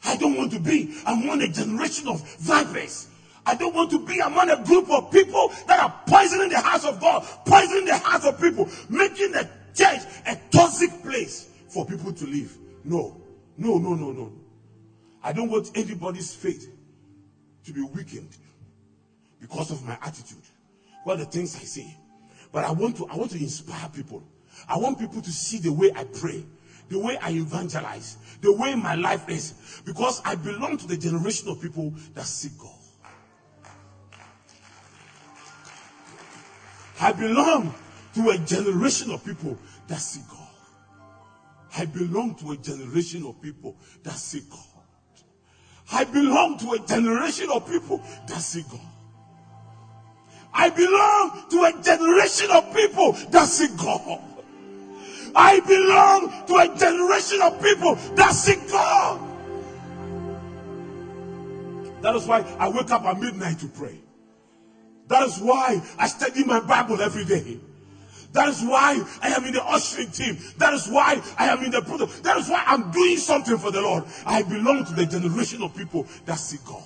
I 0.05 0.15
don't 0.17 0.37
want 0.37 0.51
to 0.51 0.59
be 0.59 0.95
among 1.05 1.41
a 1.41 1.47
generation 1.47 2.07
of 2.07 2.21
vipers. 2.37 3.07
I 3.45 3.55
don't 3.55 3.75
want 3.75 3.91
to 3.91 3.99
be 3.99 4.19
among 4.19 4.49
a 4.49 4.63
group 4.63 4.89
of 4.89 5.11
people 5.11 5.51
that 5.67 5.79
are 5.79 6.01
poisoning 6.07 6.49
the 6.49 6.59
hearts 6.59 6.85
of 6.85 6.99
God, 6.99 7.25
poisoning 7.45 7.85
the 7.85 7.97
hearts 7.97 8.25
of 8.25 8.39
people, 8.39 8.69
making 8.89 9.31
the 9.31 9.47
church 9.73 10.01
a 10.25 10.37
toxic 10.51 10.89
place 11.03 11.49
for 11.69 11.85
people 11.85 12.11
to 12.13 12.25
live. 12.25 12.57
No, 12.83 13.21
no, 13.57 13.77
no, 13.77 13.93
no, 13.93 14.11
no. 14.11 14.31
I 15.23 15.33
don't 15.33 15.49
want 15.49 15.71
anybody's 15.75 16.33
faith 16.33 16.71
to 17.65 17.73
be 17.73 17.81
weakened 17.81 18.29
because 19.39 19.71
of 19.71 19.83
my 19.85 19.97
attitude. 20.01 20.43
What 21.03 21.19
the 21.19 21.25
things 21.25 21.55
I 21.55 21.59
say. 21.59 21.97
But 22.51 22.63
I 22.63 22.71
want 22.71 22.97
to 22.97 23.07
I 23.07 23.15
want 23.15 23.31
to 23.31 23.37
inspire 23.37 23.89
people. 23.89 24.23
I 24.67 24.77
want 24.77 24.97
people 24.97 25.21
to 25.21 25.31
see 25.31 25.57
the 25.57 25.71
way 25.71 25.91
I 25.95 26.05
pray, 26.05 26.45
the 26.89 26.99
way 26.99 27.17
I 27.17 27.31
evangelize, 27.31 28.17
the 28.41 28.53
way 28.53 28.75
my 28.75 28.95
life 28.95 29.27
is. 29.29 29.81
Because 29.85 30.21
I 30.25 30.35
belong 30.35 30.77
to 30.77 30.87
the 30.87 30.97
generation 30.97 31.49
of 31.49 31.61
people 31.61 31.93
that 32.13 32.25
seek 32.25 32.57
God. 32.57 32.71
I 37.01 37.11
belong 37.11 37.73
to 38.13 38.29
a 38.29 38.37
generation 38.37 39.11
of 39.11 39.23
people 39.25 39.57
that 39.87 39.99
seek 39.99 40.27
God. 40.29 40.39
I 41.77 41.85
belong 41.85 42.35
to 42.35 42.51
a 42.51 42.57
generation 42.57 43.25
of 43.25 43.41
people 43.41 43.75
that 44.03 44.13
seek 44.13 44.49
God. 44.49 44.59
I 45.91 46.03
belong 46.05 46.57
to 46.59 46.71
a 46.71 46.79
generation 46.79 47.49
of 47.51 47.67
people 47.67 48.01
that 48.27 48.39
seek 48.39 48.67
God. 48.69 48.79
I 50.53 50.69
belong 50.69 51.45
to 51.49 51.63
a 51.63 51.81
generation 51.83 52.49
of 52.51 52.73
people 52.73 53.11
that 53.31 53.45
seek 53.45 53.75
God. 53.77 54.21
I 55.35 55.59
belong 55.59 56.45
to 56.47 56.55
a 56.55 56.77
generation 56.77 57.41
of 57.41 57.61
people 57.61 57.95
that 58.15 58.31
seek 58.31 58.69
God. 58.71 59.21
That 62.01 62.15
is 62.15 62.25
why 62.25 62.41
I 62.59 62.69
wake 62.69 62.91
up 62.91 63.03
at 63.03 63.19
midnight 63.19 63.59
to 63.59 63.67
pray. 63.67 63.99
That 65.07 65.23
is 65.23 65.39
why 65.39 65.81
I 65.97 66.07
study 66.07 66.43
my 66.43 66.59
Bible 66.59 67.01
every 67.01 67.25
day. 67.25 67.59
That 68.31 68.49
is 68.49 68.61
why 68.61 69.01
I 69.21 69.29
am 69.29 69.45
in 69.45 69.53
the 69.53 69.63
ushering 69.63 70.11
team. 70.11 70.37
That 70.57 70.73
is 70.73 70.87
why 70.87 71.21
I 71.37 71.47
am 71.47 71.63
in 71.63 71.71
the 71.71 71.81
program. 71.81 72.09
That 72.21 72.37
is 72.37 72.49
why 72.49 72.63
I'm 72.65 72.91
doing 72.91 73.17
something 73.17 73.57
for 73.57 73.71
the 73.71 73.81
Lord. 73.81 74.03
I 74.25 74.43
belong 74.43 74.83
to 74.85 74.93
the 74.93 75.05
generation 75.05 75.63
of 75.63 75.75
people 75.75 76.05
that 76.25 76.35
seek 76.35 76.63
God. 76.65 76.83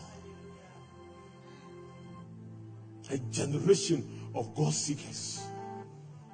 A 3.10 3.18
generation 3.18 4.30
of 4.36 4.54
God 4.56 4.74
seekers. 4.74 5.41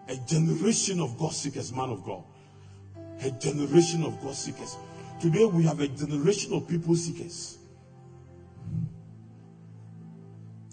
A 0.07 0.15
generation 0.17 0.99
of 0.99 1.17
God 1.17 1.33
seekers, 1.33 1.73
man 1.73 1.89
of 1.89 2.03
God. 2.03 2.23
A 3.21 3.31
generation 3.31 4.03
of 4.03 4.21
God 4.21 4.35
seekers. 4.35 4.77
Today 5.19 5.45
we 5.45 5.63
have 5.63 5.79
a 5.79 5.87
generation 5.87 6.53
of 6.53 6.67
people 6.67 6.95
seekers. 6.95 7.57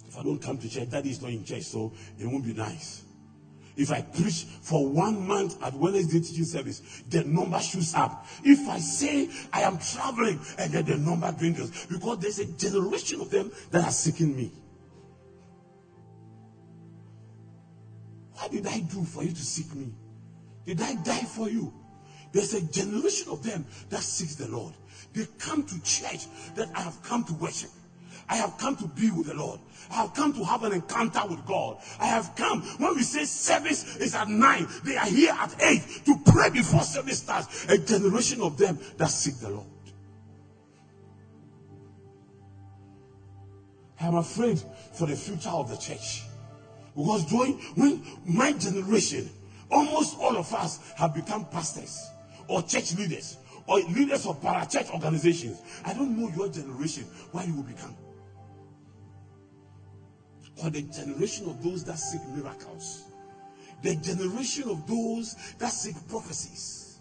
If 0.09 0.19
I 0.19 0.23
don't 0.23 0.43
come 0.43 0.59
to 0.59 0.69
church, 0.69 0.91
daddy 0.91 1.11
is 1.11 1.23
not 1.23 1.31
in 1.31 1.45
church, 1.45 1.63
so 1.63 1.93
it 2.19 2.27
won't 2.27 2.45
be 2.45 2.53
nice. 2.53 3.05
If 3.77 3.91
I 3.91 4.03
preach 4.03 4.45
for 4.61 4.87
one 4.87 5.27
month 5.27 5.63
at 5.63 5.73
Wednesday 5.73 6.21
teaching 6.21 6.45
service, 6.45 7.03
the 7.09 7.25
number 7.25 7.59
shoots 7.61 7.95
up. 7.95 8.27
If 8.45 8.69
I 8.69 8.79
say 8.79 9.31
I 9.53 9.63
am 9.63 9.79
traveling 9.79 10.41
and 10.59 10.73
then 10.73 10.85
the 10.85 10.99
number 10.99 11.33
dwindles, 11.33 11.87
because 11.87 12.19
there's 12.19 12.39
a 12.39 12.45
generation 12.45 13.23
of 13.23 13.31
them 13.31 13.51
that 13.71 13.85
are 13.85 13.91
seeking 13.91 14.37
me. 14.37 14.53
What 18.43 18.51
did 18.51 18.67
I 18.67 18.81
do 18.81 19.05
for 19.05 19.23
you 19.23 19.31
to 19.31 19.45
seek 19.45 19.73
me? 19.73 19.93
Did 20.67 20.83
I 20.83 20.95
die 20.95 21.23
for 21.23 21.49
you? 21.49 21.73
There's 22.33 22.55
a 22.55 22.61
generation 22.61 23.31
of 23.31 23.45
them 23.45 23.65
that 23.89 24.03
seeks 24.03 24.35
the 24.35 24.49
Lord. 24.49 24.75
They 25.13 25.27
come 25.39 25.63
to 25.63 25.83
church 25.85 26.27
that 26.57 26.69
I 26.75 26.81
have 26.81 27.01
come 27.05 27.23
to 27.23 27.35
worship. 27.35 27.71
I 28.29 28.35
have 28.35 28.59
come 28.59 28.75
to 28.79 28.89
be 28.89 29.13
with 29.13 29.29
the 29.29 29.35
Lord. 29.35 29.61
I 29.93 29.95
have 29.95 30.13
come 30.15 30.33
to 30.33 30.43
have 30.43 30.65
an 30.65 30.73
encounter 30.73 31.21
with 31.29 31.47
God. 31.47 31.79
I 32.01 32.07
have 32.07 32.35
come. 32.35 32.63
When 32.79 32.97
we 32.97 33.03
say 33.03 33.27
service 33.27 33.97
is 33.99 34.17
at 34.17 34.29
nine, 34.29 34.67
they 34.83 34.97
are 34.97 35.07
here 35.07 35.33
at 35.39 35.55
eight 35.63 36.03
to 36.07 36.17
pray 36.25 36.51
before 36.51 36.83
service 36.83 37.19
starts. 37.19 37.67
A 37.69 37.79
generation 37.79 38.41
of 38.41 38.59
them 38.59 38.77
that 38.97 39.11
seek 39.11 39.39
the 39.39 39.51
Lord. 39.51 39.67
I 44.01 44.09
am 44.09 44.17
afraid 44.17 44.61
for 44.95 45.07
the 45.07 45.15
future 45.15 45.51
of 45.51 45.71
the 45.71 45.77
church. 45.77 46.23
Because 46.97 47.25
during 47.27 47.55
when 47.75 48.03
my 48.27 48.53
generation, 48.53 49.31
almost 49.71 50.19
all 50.19 50.37
of 50.37 50.53
us 50.53 50.93
have 50.97 51.15
become 51.15 51.47
pastors 51.47 52.11
or 52.49 52.63
church 52.63 52.97
leaders 52.97 53.39
or 53.67 53.81
leaders 53.81 54.27
of 54.27 54.41
parachurch 54.43 54.91
organizations. 54.93 55.61
I 55.85 55.95
don't 55.95 56.19
know 56.19 56.29
your 56.37 56.49
generation, 56.49 57.05
why 57.31 57.45
you 57.45 57.57
will 57.57 57.63
become. 57.63 57.97
Or 60.63 60.71
the 60.71 60.83
generation 60.83 61.49
of 61.49 61.63
those 61.63 61.85
that 61.85 61.99
seek 61.99 62.21
miracles. 62.29 63.05
The 63.83 63.97
generation 63.97 64.69
of 64.69 64.87
those 64.87 65.37
that 65.59 65.73
seek 65.73 65.97
prophecies. 66.09 67.01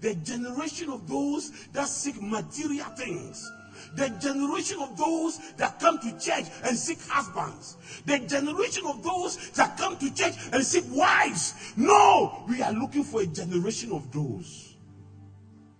The 0.00 0.14
generation 0.16 0.90
of 0.90 1.08
those 1.08 1.52
that 1.72 1.88
seek 1.88 2.20
material 2.20 2.86
things 2.96 3.48
the 3.94 4.08
generation 4.20 4.78
of 4.80 4.96
those 4.96 5.38
that 5.56 5.78
come 5.78 5.98
to 5.98 6.10
church 6.18 6.44
and 6.64 6.76
seek 6.76 6.98
husbands. 7.08 7.76
The 8.06 8.18
generation 8.20 8.84
of 8.86 9.02
those 9.02 9.50
that 9.52 9.76
come 9.76 9.96
to 9.96 10.14
church 10.14 10.34
and 10.52 10.64
seek 10.64 10.84
wives. 10.88 11.72
No, 11.76 12.44
we 12.48 12.62
are 12.62 12.72
looking 12.72 13.04
for 13.04 13.22
a 13.22 13.26
generation 13.26 13.92
of 13.92 14.12
those 14.12 14.76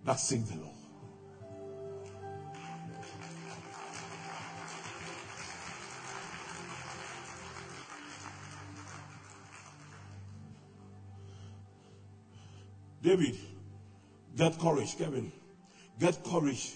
that 0.04 0.18
seek 0.18 0.46
the 0.46 0.56
Lord. 0.56 0.68
David, 13.02 13.36
get 14.36 14.58
courage, 14.58 14.98
Kevin. 14.98 15.32
Get 15.98 16.22
courage 16.24 16.72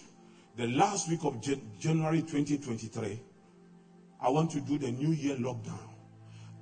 the 0.56 0.66
last 0.66 1.08
week 1.08 1.24
of 1.24 1.40
January 1.78 2.20
2023, 2.20 3.20
I 4.20 4.28
want 4.28 4.50
to 4.50 4.60
do 4.60 4.78
the 4.78 4.90
New 4.90 5.12
Year 5.12 5.36
lockdown 5.36 5.88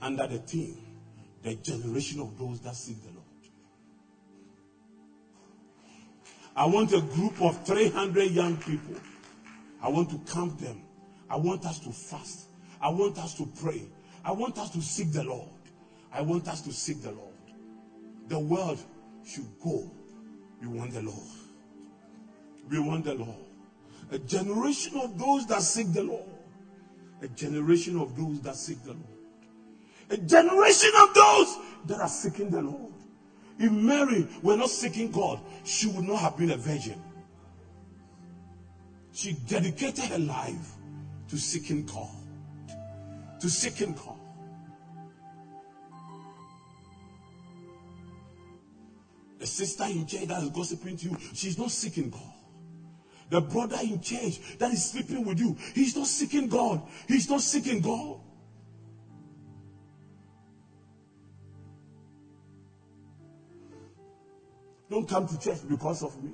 under 0.00 0.26
the 0.26 0.38
theme, 0.38 0.78
the 1.42 1.54
generation 1.54 2.20
of 2.20 2.38
those 2.38 2.60
that 2.60 2.74
seek 2.74 3.02
the 3.02 3.08
Lord. 3.08 3.26
I 6.56 6.64
want 6.66 6.92
a 6.92 7.00
group 7.00 7.40
of 7.42 7.64
300 7.64 8.30
young 8.30 8.56
people. 8.56 8.96
I 9.82 9.88
want 9.88 10.10
to 10.10 10.32
camp 10.32 10.58
them. 10.58 10.82
I 11.28 11.36
want 11.36 11.64
us 11.64 11.78
to 11.80 11.90
fast. 11.90 12.46
I 12.80 12.88
want 12.88 13.18
us 13.18 13.34
to 13.34 13.48
pray. 13.60 13.88
I 14.24 14.32
want 14.32 14.58
us 14.58 14.70
to 14.70 14.80
seek 14.80 15.12
the 15.12 15.22
Lord. 15.22 15.48
I 16.12 16.20
want 16.20 16.48
us 16.48 16.60
to 16.62 16.72
seek 16.72 17.02
the 17.02 17.10
Lord. 17.12 17.28
The 18.28 18.38
world 18.38 18.78
should 19.24 19.46
go. 19.62 19.90
We 20.60 20.66
want 20.66 20.92
the 20.92 21.02
Lord. 21.02 21.28
We 22.68 22.78
want 22.78 23.04
the 23.04 23.14
Lord. 23.14 23.49
A 24.10 24.18
generation 24.18 24.96
of 24.96 25.18
those 25.18 25.46
that 25.46 25.62
seek 25.62 25.92
the 25.92 26.02
Lord. 26.02 26.28
A 27.22 27.28
generation 27.28 27.96
of 27.96 28.16
those 28.16 28.40
that 28.40 28.56
seek 28.56 28.82
the 28.82 28.92
Lord. 28.92 29.06
A 30.10 30.16
generation 30.16 30.90
of 31.00 31.14
those 31.14 31.58
that 31.86 32.00
are 32.00 32.08
seeking 32.08 32.50
the 32.50 32.60
Lord. 32.60 32.92
If 33.58 33.70
Mary 33.70 34.26
were 34.42 34.56
not 34.56 34.70
seeking 34.70 35.10
God, 35.10 35.40
she 35.64 35.86
would 35.86 36.04
not 36.04 36.20
have 36.20 36.36
been 36.36 36.50
a 36.50 36.56
virgin. 36.56 37.00
She 39.12 39.32
dedicated 39.32 40.06
her 40.06 40.18
life 40.18 40.76
to 41.28 41.36
seeking 41.36 41.84
God. 41.84 42.08
To 43.40 43.48
seeking 43.48 43.92
God. 43.92 44.16
The 49.38 49.46
sister 49.46 49.84
in 49.84 50.06
jail 50.06 50.26
that 50.26 50.42
is 50.42 50.48
gossiping 50.50 50.96
to 50.96 51.04
you, 51.10 51.16
she's 51.32 51.56
not 51.56 51.70
seeking 51.70 52.10
God. 52.10 52.29
The 53.30 53.40
brother 53.40 53.78
in 53.82 54.00
church 54.00 54.58
that 54.58 54.72
is 54.72 54.90
sleeping 54.90 55.24
with 55.24 55.38
you, 55.38 55.56
he's 55.74 55.96
not 55.96 56.06
seeking 56.06 56.48
God. 56.48 56.82
He's 57.06 57.30
not 57.30 57.40
seeking 57.40 57.80
God. 57.80 58.18
Don't 64.90 65.08
come 65.08 65.26
to 65.26 65.38
church 65.38 65.60
because 65.68 66.02
of 66.02 66.20
me. 66.22 66.32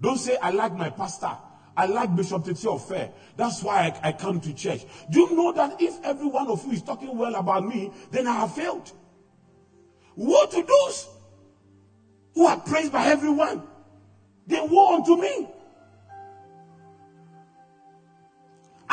Don't 0.00 0.18
say, 0.18 0.36
I 0.42 0.50
like 0.50 0.74
my 0.74 0.90
pastor. 0.90 1.36
I 1.76 1.86
like 1.86 2.14
Bishop 2.14 2.44
Titi 2.44 2.66
Fair. 2.78 3.10
That's 3.36 3.62
why 3.62 3.92
I, 4.02 4.08
I 4.08 4.12
come 4.12 4.40
to 4.40 4.52
church. 4.52 4.84
Do 5.08 5.20
you 5.20 5.36
know 5.36 5.52
that 5.52 5.80
if 5.80 6.00
every 6.02 6.26
one 6.26 6.48
of 6.48 6.64
you 6.66 6.72
is 6.72 6.82
talking 6.82 7.16
well 7.16 7.36
about 7.36 7.64
me, 7.64 7.90
then 8.10 8.26
I 8.26 8.34
have 8.34 8.52
failed? 8.52 8.90
Woe 10.16 10.44
to 10.46 10.62
those 10.62 11.08
who 12.34 12.44
are 12.44 12.56
praised 12.56 12.90
by 12.90 13.06
everyone. 13.06 13.62
Then 14.46 14.68
woe 14.68 14.96
unto 14.96 15.16
me. 15.16 15.48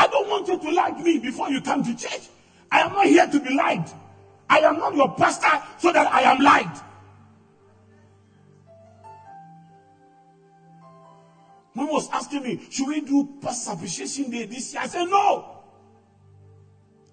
Don't 0.10 0.30
want 0.30 0.48
you 0.48 0.58
to 0.58 0.72
like 0.72 1.00
me 1.00 1.18
before 1.20 1.50
you 1.50 1.62
come 1.62 1.84
to 1.84 1.96
church. 1.96 2.28
I 2.72 2.82
am 2.82 2.94
not 2.94 3.06
here 3.06 3.28
to 3.28 3.40
be 3.40 3.54
liked. 3.54 3.94
I 4.50 4.60
am 4.60 4.78
not 4.78 4.96
your 4.96 5.14
pastor 5.16 5.62
so 5.78 5.92
that 5.92 6.12
I 6.12 6.22
am 6.22 6.40
liked. 6.40 6.84
Mom 11.76 11.90
was 11.92 12.10
asking 12.12 12.44
me, 12.44 12.60
should 12.70 12.88
we 12.88 13.00
do 13.02 13.38
Pastor 13.42 13.72
Appreciation 13.72 14.30
Day 14.30 14.46
this 14.46 14.74
year? 14.74 14.82
I 14.82 14.88
said, 14.88 15.06
no. 15.06 15.46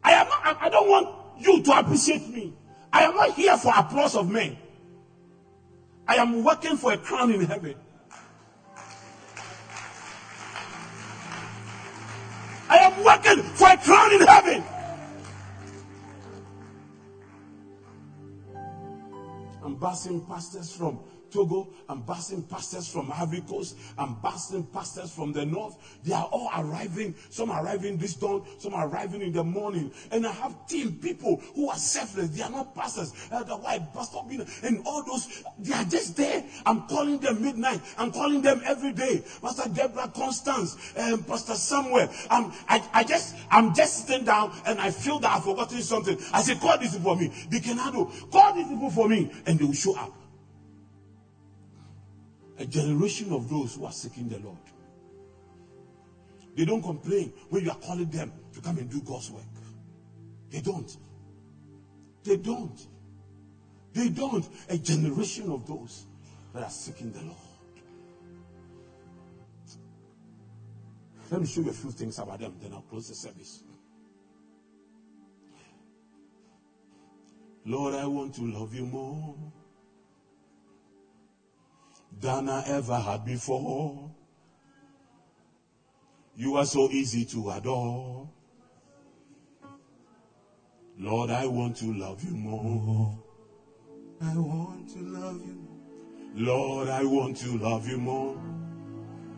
I 0.02 0.12
am 0.12 0.28
not, 0.28 0.56
I 0.60 0.68
don't 0.68 0.88
want 0.88 1.08
you 1.38 1.62
to 1.62 1.78
appreciate 1.78 2.26
me. 2.26 2.52
I 2.92 3.02
am 3.02 3.14
not 3.14 3.30
here 3.32 3.56
for 3.56 3.72
applause 3.74 4.16
of 4.16 4.28
men. 4.28 4.56
I 6.08 6.16
am 6.16 6.42
working 6.42 6.76
for 6.76 6.92
a 6.92 6.96
crown 6.96 7.30
in 7.32 7.42
heaven. 7.42 7.76
Working 13.04 13.42
for 13.42 13.68
a 13.68 13.76
crown 13.76 14.12
in 14.12 14.20
heaven. 14.26 14.64
I'm 19.62 19.76
passing 19.78 20.24
pastors 20.26 20.72
from 20.72 21.00
Togo, 21.30 21.68
I'm 21.88 22.02
passing 22.02 22.42
pastors 22.42 22.88
from 22.88 23.12
Ivory 23.12 23.42
Coast, 23.42 23.76
I'm 23.98 24.16
passing 24.16 24.64
pastors 24.64 25.10
from 25.10 25.32
the 25.32 25.44
north. 25.44 25.76
They 26.04 26.12
are 26.12 26.28
all 26.30 26.50
arriving. 26.56 27.14
Some 27.30 27.50
are 27.50 27.64
arriving 27.64 27.96
this 27.96 28.14
dawn, 28.14 28.46
some 28.58 28.74
are 28.74 28.88
arriving 28.88 29.22
in 29.22 29.32
the 29.32 29.44
morning. 29.44 29.92
And 30.10 30.26
I 30.26 30.32
have 30.32 30.66
team 30.66 30.98
people 31.02 31.42
who 31.54 31.68
are 31.68 31.76
selfless. 31.76 32.30
They 32.30 32.42
are 32.42 32.50
not 32.50 32.74
pastors. 32.74 33.12
The 33.30 33.56
white 33.56 33.92
pastor 33.94 34.18
Bina, 34.28 34.44
and 34.62 34.82
all 34.86 35.02
those, 35.02 35.44
they 35.58 35.74
are 35.74 35.84
just 35.84 36.16
there. 36.16 36.44
I'm 36.64 36.86
calling 36.88 37.18
them 37.18 37.42
midnight. 37.42 37.80
I'm 37.98 38.10
calling 38.10 38.42
them 38.42 38.62
every 38.64 38.92
day. 38.92 39.22
Pastor 39.42 39.68
Deborah 39.68 40.08
Constance, 40.14 40.76
um, 40.96 41.22
Pastor 41.24 41.54
Samuel. 41.54 42.08
I'm, 42.30 42.52
I, 42.68 42.82
I 42.92 43.04
just, 43.04 43.36
I'm 43.50 43.74
just 43.74 44.06
sitting 44.06 44.24
down 44.24 44.52
and 44.66 44.80
I 44.80 44.90
feel 44.90 45.18
that 45.20 45.36
I've 45.36 45.44
forgotten 45.44 45.82
something. 45.82 46.18
I 46.32 46.42
say, 46.42 46.54
call 46.56 46.78
these 46.78 46.96
people 46.96 47.14
for 47.14 47.20
me. 47.20 47.28
Dikenado, 47.28 48.30
call 48.30 48.54
these 48.54 48.68
people 48.68 48.90
for 48.90 49.08
me. 49.08 49.30
And 49.46 49.58
they 49.58 49.64
will 49.64 49.72
show 49.72 49.96
up 49.96 50.12
a 52.58 52.64
generation 52.64 53.32
of 53.32 53.48
those 53.50 53.74
who 53.74 53.84
are 53.84 53.92
seeking 53.92 54.28
the 54.28 54.38
Lord. 54.38 54.58
They 56.56 56.64
don't 56.64 56.82
complain 56.82 57.32
when 57.50 57.64
you 57.64 57.70
are 57.70 57.78
calling 57.78 58.08
them 58.08 58.32
to 58.54 58.60
come 58.60 58.78
and 58.78 58.90
do 58.90 59.00
God's 59.02 59.30
work. 59.30 59.42
They 60.50 60.60
don't. 60.60 60.96
They 62.24 62.36
don't. 62.36 62.86
They 63.92 64.08
don't. 64.08 64.48
A 64.70 64.78
generation 64.78 65.50
of 65.50 65.66
those 65.66 66.06
that 66.54 66.62
are 66.62 66.70
seeking 66.70 67.12
the 67.12 67.20
Lord. 67.20 67.36
Let 71.30 71.40
me 71.40 71.46
show 71.46 71.60
you 71.60 71.70
a 71.70 71.72
few 71.72 71.90
things 71.90 72.18
about 72.18 72.40
them, 72.40 72.54
then 72.62 72.72
I'll 72.72 72.82
close 72.82 73.08
the 73.08 73.14
service. 73.14 73.62
Lord, 77.64 77.94
I 77.94 78.06
want 78.06 78.34
to 78.36 78.42
love 78.42 78.72
you 78.74 78.86
more 78.86 79.34
than 82.20 82.48
I 82.48 82.64
ever 82.66 82.98
had 82.98 83.24
before. 83.24 84.10
You 86.34 86.56
are 86.56 86.64
so 86.64 86.90
easy 86.90 87.24
to 87.26 87.50
adore. 87.50 88.28
Lord, 90.98 91.30
I 91.30 91.46
want 91.46 91.76
to 91.78 91.92
love 91.92 92.24
you 92.24 92.34
more. 92.34 93.18
I 94.20 94.34
want 94.36 94.88
to 94.90 94.98
love 95.00 95.40
you. 95.44 95.66
Lord, 96.34 96.88
I 96.88 97.04
want 97.04 97.36
to 97.38 97.58
love 97.58 97.88
you 97.88 97.98
more. 97.98 98.36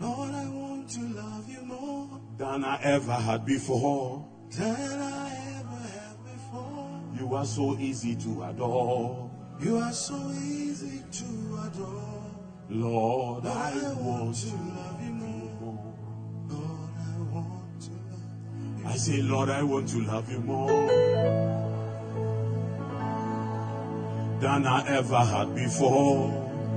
Lord, 0.01 0.31
I 0.31 0.49
want 0.49 0.89
to 0.91 1.01
love 1.01 1.49
you 1.49 1.63
more 1.63 2.21
than 2.37 2.65
I 2.65 2.81
ever 2.83 3.13
had 3.13 3.45
before. 3.45 4.25
Than 4.51 5.01
I 5.01 5.59
ever 5.59 5.77
had 5.77 6.17
before. 6.25 7.03
You 7.19 7.35
are 7.35 7.45
so 7.45 7.77
easy 7.79 8.15
to 8.17 8.45
adore. 8.45 9.31
You 9.61 9.77
are 9.79 9.93
so 9.93 10.31
easy 10.31 11.03
to 11.11 11.25
adore. 11.67 12.28
Lord, 12.71 13.47
I, 13.47 13.73
want 13.95 14.37
to 14.37 14.49
love 14.55 15.03
you 15.03 15.13
more. 15.15 15.95
Lord, 16.49 16.91
I 16.99 17.19
want 17.33 17.81
to 17.81 17.91
love 17.91 18.81
you. 18.81 18.87
I 18.87 18.97
say, 18.97 19.23
Lord, 19.23 19.49
I 19.49 19.63
want 19.63 19.89
to 19.89 20.03
love 20.03 20.31
you 20.31 20.41
more 20.41 20.69
than 24.41 24.67
I 24.67 24.87
ever 24.87 25.17
had 25.17 25.55
before. 25.55 26.29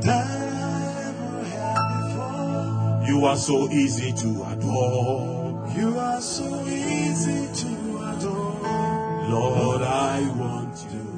Than 0.02 0.28
I 0.28 1.10
ever 1.10 1.44
had 1.44 3.04
before. 3.04 3.08
You 3.10 3.26
are 3.26 3.36
so 3.36 3.70
easy 3.70 4.14
to 4.14 4.44
adore. 4.50 5.74
You 5.76 6.00
are 6.00 6.22
so 6.22 6.66
easy 6.68 7.48
to 7.64 7.70
adore. 8.16 9.30
Lord, 9.30 9.82
I 9.82 10.22
want 10.38 10.78
To 10.78 10.96
you. 10.96 11.11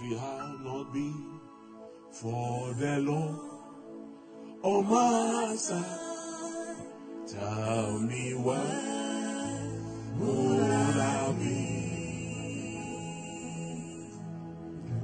If 0.00 0.12
it 0.12 0.18
had 0.18 0.60
not 0.62 0.92
been 0.92 1.40
for 2.12 2.72
the 2.74 3.00
Lord 3.00 3.48
my 4.84 5.56
side, 5.56 6.76
tell 7.26 7.98
me 7.98 8.32
where 8.34 9.60
would 10.18 10.96
I 11.00 11.32
be? 11.32 11.78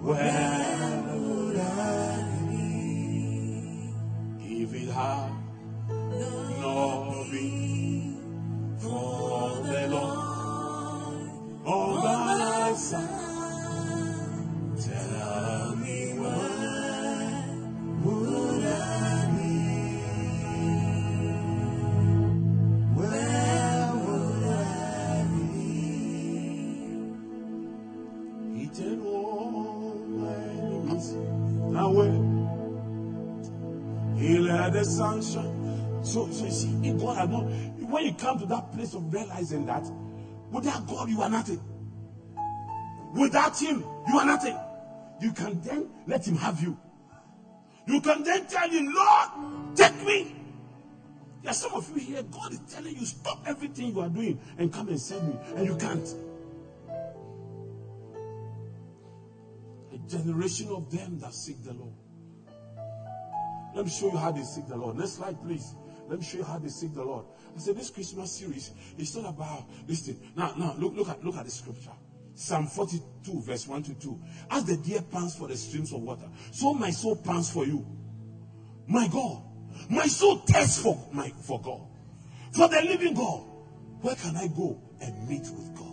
Where 0.01 0.64
place 38.85 38.95
of 38.95 39.13
realizing 39.13 39.67
that 39.67 39.91
without 40.51 40.87
God 40.87 41.09
you 41.09 41.23
are 41.23 41.31
nothing. 41.31 41.61
Without 43.15 43.61
Him, 43.61 43.85
you 44.09 44.19
are 44.19 44.27
nothing. 44.27 44.59
You 45.21 45.33
can 45.33 45.61
then 45.63 45.89
let 46.07 46.27
Him 46.27 46.37
have 46.37 46.61
you. 46.61 46.77
You 47.87 48.01
can 48.01 48.25
then 48.25 48.47
tell 48.47 48.69
Him, 48.69 48.93
Lord, 48.93 49.77
take 49.77 49.97
me. 50.05 50.37
There 51.43 51.51
are 51.51 51.55
some 51.55 51.73
of 51.75 51.89
you 51.91 52.01
here, 52.01 52.23
God 52.23 52.53
is 52.53 52.61
telling 52.71 52.97
you, 52.97 53.07
stop 53.07 53.45
everything 53.47 53.95
you 53.95 54.01
are 54.01 54.09
doing 54.09 54.41
and 54.59 54.73
come 54.73 54.89
and 54.89 55.01
save 55.01 55.23
me. 55.23 55.37
And 55.57 55.67
you 55.67 55.77
can't. 55.77 56.15
A 59.93 59.99
generation 60.09 60.69
of 60.71 60.91
them 60.91 61.19
that 61.21 61.35
seek 61.35 61.63
the 61.63 61.75
Lord. 61.75 61.93
Let 63.75 63.85
me 63.85 63.91
show 63.91 64.11
you 64.11 64.17
how 64.17 64.33
they 64.33 64.43
seek 64.43 64.67
the 64.67 64.77
Lord. 64.77 64.97
Next 64.97 65.13
slide, 65.13 65.41
please. 65.43 65.75
Let 66.09 66.19
me 66.19 66.25
show 66.25 66.39
you 66.39 66.45
how 66.45 66.59
they 66.59 66.69
seek 66.69 66.95
the 66.95 67.03
Lord. 67.03 67.25
I 67.55 67.59
said 67.59 67.77
this 67.77 67.91
Christmas 67.91 68.33
series 68.33 68.73
is 68.99 69.17
not 69.17 69.31
about 69.31 69.65
this 69.87 70.01
thing. 70.01 70.21
Now, 70.37 70.55
now 70.57 70.75
look, 70.79 70.95
look 70.95 71.09
at 71.09 71.25
look 71.25 71.37
at 71.37 71.45
the 71.45 71.51
scripture. 71.51 71.93
Psalm 72.35 72.67
42, 72.67 73.43
verse 73.43 73.67
1 73.69 73.83
to 73.85 73.95
2. 73.95 74.21
As 74.51 74.65
the 74.65 74.77
deer 74.77 75.01
pants 75.03 75.37
for 75.37 75.47
the 75.47 75.57
streams 75.57 75.93
of 75.93 76.03
water, 76.03 76.29
so 76.51 76.75
my 76.75 76.91
soul 76.91 77.17
pants 77.17 77.51
for 77.51 77.65
you. 77.65 77.87
My 78.87 79.09
God. 79.09 79.43
My 79.89 80.07
soul 80.07 80.39
thirsts 80.39 80.83
for 80.83 81.09
my 81.13 81.31
for 81.43 81.61
God. 81.61 81.87
For 82.53 82.69
the 82.69 82.83
living 82.83 83.15
God. 83.15 83.45
Where 84.01 84.15
can 84.17 84.37
I 84.37 84.49
go 84.49 84.81
and 85.01 85.29
meet 85.29 85.43
with 85.43 85.75
God? 85.75 85.85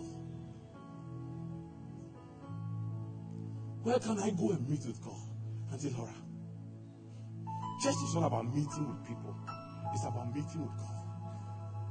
Where 3.83 3.99
can 3.99 4.19
I 4.19 4.29
go 4.31 4.51
and 4.51 4.67
meet 4.69 4.85
with 4.85 5.01
God? 5.01 5.19
Auntie 5.71 5.89
Laura. 5.97 6.13
Church 7.81 7.95
is 8.03 8.15
not 8.15 8.25
about 8.25 8.53
meeting 8.53 8.87
with 8.87 9.07
people. 9.07 9.35
It's 9.93 10.05
about 10.05 10.33
meeting 10.33 10.61
with 10.61 10.77
God. 10.77 11.01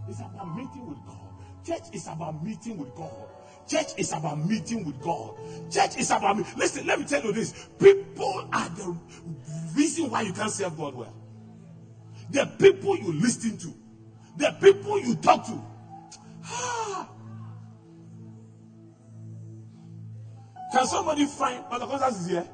It's 0.08 0.20
about 0.20 0.56
meeting 0.56 0.86
with 0.88 0.98
God. 1.06 1.30
Church 1.64 1.82
is 1.92 2.06
about 2.06 2.42
meeting 2.42 2.78
with 2.78 2.94
God. 2.94 3.28
Church 3.68 3.88
is 3.98 4.12
about 4.12 4.44
meeting 4.46 4.84
with 4.84 5.00
God. 5.00 5.36
Church 5.70 5.96
is 5.98 6.10
about 6.10 6.38
me. 6.38 6.44
Listen, 6.56 6.86
let 6.86 6.98
me 6.98 7.04
tell 7.04 7.22
you 7.22 7.32
this. 7.32 7.68
People 7.78 8.48
are 8.52 8.68
the 8.70 8.96
reason 9.76 10.10
why 10.10 10.22
you 10.22 10.32
can't 10.32 10.50
serve 10.50 10.76
God 10.76 10.94
well. 10.94 11.14
The 12.30 12.46
people 12.58 12.96
you 12.96 13.12
listen 13.12 13.58
to, 13.58 13.74
the 14.36 14.56
people 14.60 15.00
you 15.00 15.14
talk 15.16 15.44
to. 15.46 15.62
Ah. 16.44 17.08
Can 20.72 20.86
somebody 20.86 21.26
find 21.26 21.68
Pastor 21.68 21.86
Constance 21.86 22.20
is 22.20 22.30
here? 22.30 22.48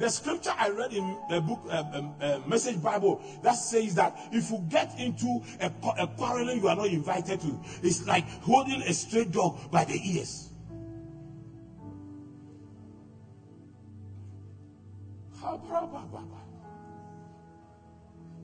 The 0.00 0.08
scripture 0.08 0.54
I 0.56 0.70
read 0.70 0.94
in 0.94 1.18
the 1.28 1.42
book, 1.42 1.60
uh, 1.70 2.40
Message 2.46 2.82
Bible, 2.82 3.20
that 3.42 3.52
says 3.52 3.94
that 3.96 4.18
if 4.32 4.50
you 4.50 4.64
get 4.70 4.98
into 4.98 5.42
a, 5.60 5.70
a 5.98 6.06
quarreling 6.06 6.62
you 6.62 6.68
are 6.68 6.74
not 6.74 6.86
invited 6.86 7.38
to, 7.42 7.60
it's 7.82 8.06
like 8.06 8.26
holding 8.40 8.80
a 8.80 8.94
stray 8.94 9.24
dog 9.26 9.70
by 9.70 9.84
the 9.84 10.00
ears. 10.02 10.48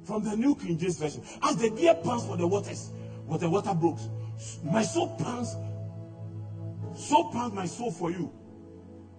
From 0.05 0.25
the 0.25 0.37
New 0.37 0.57
King 0.57 0.77
James 0.79 0.99
Version, 0.99 1.23
as 1.43 1.57
the 1.57 1.71
deer 1.71 1.95
pants 1.95 2.27
for 2.27 2.37
the 2.37 2.47
waters, 2.47 2.91
what 3.25 3.41
the 3.41 3.49
water 3.49 3.73
brooks, 3.73 4.11
my 4.63 4.83
soul 4.83 5.17
pants, 5.17 5.57
so 6.95 7.31
pants 7.33 7.57
my 7.57 7.65
soul 7.65 7.91
for 7.91 8.11
you. 8.11 8.31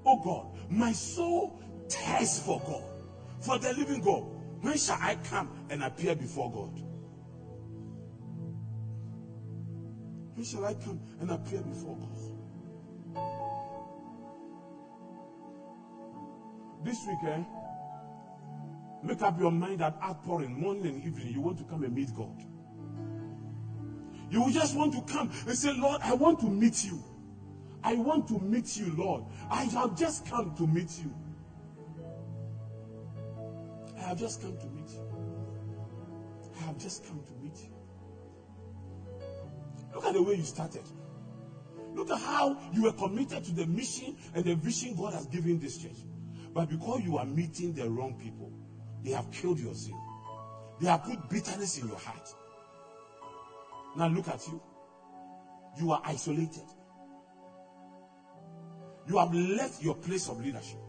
Oh 0.06 0.22
God, 0.24 0.46
my 0.70 0.92
soul 0.92 1.60
thirsts 1.90 2.40
for 2.40 2.60
God, 2.66 2.84
for 3.42 3.58
the 3.58 3.74
living 3.74 4.02
God. 4.02 4.24
When 4.62 4.78
shall 4.78 4.98
I 5.00 5.16
come 5.16 5.50
and 5.70 5.84
appear 5.84 6.16
before 6.16 6.52
God? 6.52 6.82
When 10.36 10.46
shall 10.46 10.66
I 10.66 10.74
come 10.74 11.00
and 11.20 11.32
appear 11.32 11.62
before 11.62 11.96
God? 11.96 12.18
This 16.84 17.06
week, 17.08 17.18
eh? 17.26 17.44
Make 19.04 19.22
up 19.22 19.40
your 19.40 19.52
mind 19.52 19.80
that 19.80 19.98
outpouring, 20.04 20.60
morning 20.60 20.86
and 20.88 21.04
evening, 21.04 21.34
you 21.34 21.42
want 21.42 21.58
to 21.60 21.64
come 21.64 21.84
and 21.84 21.94
meet 21.94 22.14
God. 22.16 22.44
You 24.30 24.52
just 24.52 24.76
want 24.76 24.94
to 24.94 25.02
come 25.02 25.32
and 25.48 25.58
say, 25.58 25.72
Lord, 25.74 26.02
I 26.04 26.14
want 26.14 26.40
to 26.42 26.50
meet 26.50 26.84
you. 26.84 27.04
I 27.84 27.96
want 27.96 28.28
to 28.30 28.40
meet 28.40 28.76
you, 28.76 28.94
Lord. 28.96 29.24
I 29.50 29.64
have 29.66 29.96
just 29.98 30.26
come 30.26 30.54
to 30.56 30.68
meet 30.68 31.00
you. 31.00 31.14
I 34.08 34.12
have 34.12 34.20
just 34.20 34.42
come 34.42 34.58
to 34.58 34.68
meet 34.68 34.90
you. 34.90 35.06
I 36.58 36.64
have 36.68 36.78
just 36.78 37.06
come 37.06 37.22
to 37.26 37.44
meet 37.44 37.58
you. 37.58 37.76
Look 39.94 40.06
at 40.06 40.14
the 40.14 40.24
way 40.24 40.36
you 40.36 40.44
started. 40.44 40.84
Look 41.94 42.10
at 42.12 42.18
how 42.18 42.58
you 42.72 42.84
were 42.84 42.94
committed 42.94 43.44
to 43.44 43.52
the 43.52 43.66
mission 43.66 44.16
and 44.34 44.46
the 44.46 44.56
vision 44.56 44.96
God 44.96 45.12
has 45.12 45.26
given 45.26 45.60
this 45.60 45.78
church. 45.78 45.98
But 46.54 46.70
because 46.70 47.02
you 47.04 47.18
are 47.18 47.26
meeting 47.26 47.74
the 47.74 47.90
wrong 47.90 48.18
people, 48.18 48.54
they 49.04 49.12
have 49.12 49.30
killed 49.30 49.60
your 49.60 49.74
zeal. 49.74 50.02
They 50.80 50.88
have 50.88 51.04
put 51.04 51.30
bitterness 51.30 51.78
in 51.78 51.90
your 51.90 51.98
heart. 51.98 52.30
Now 53.98 54.08
look 54.08 54.30
at 54.30 54.48
you. 54.48 54.62
You 55.82 55.92
are 55.92 56.02
isolated. 56.06 56.64
You 59.06 59.18
have 59.18 59.34
left 59.34 59.84
your 59.84 59.96
place 59.96 60.30
of 60.30 60.40
leadership. 60.40 60.80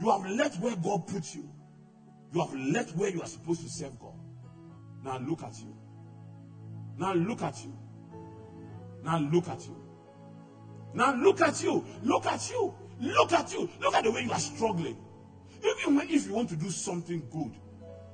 You 0.00 0.12
have 0.12 0.24
left 0.30 0.60
where 0.60 0.76
God 0.76 1.08
put 1.08 1.34
you. 1.34 1.50
You 2.36 2.42
have 2.42 2.54
left 2.54 2.94
where 2.96 3.08
you 3.08 3.22
are 3.22 3.26
supposed 3.26 3.62
to 3.62 3.68
serve 3.70 3.98
God. 3.98 4.12
Now 5.02 5.16
look 5.16 5.42
at 5.42 5.58
you. 5.58 5.74
Now 6.98 7.14
look 7.14 7.40
at 7.40 7.64
you. 7.64 7.72
Now 9.02 9.18
look 9.20 9.48
at 9.48 9.66
you. 9.66 9.74
Now 10.92 11.14
look 11.14 11.40
at 11.40 11.62
you. 11.62 11.82
Look 12.02 12.26
at 12.26 12.50
you. 12.50 12.74
Look 13.00 13.32
at 13.32 13.52
you. 13.54 13.70
Look 13.80 13.94
at 13.94 14.04
the 14.04 14.10
way 14.10 14.24
you 14.24 14.32
are 14.32 14.38
struggling. 14.38 14.98
Even 15.64 15.96
when, 15.96 16.10
if 16.10 16.26
you 16.26 16.34
want 16.34 16.50
to 16.50 16.56
do 16.56 16.68
something 16.68 17.26
good, 17.30 17.52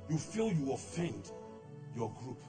you 0.09 0.17
feel 0.17 0.53
you 0.53 0.71
offend 0.71 1.29
your 1.93 2.09
group. 2.21 2.41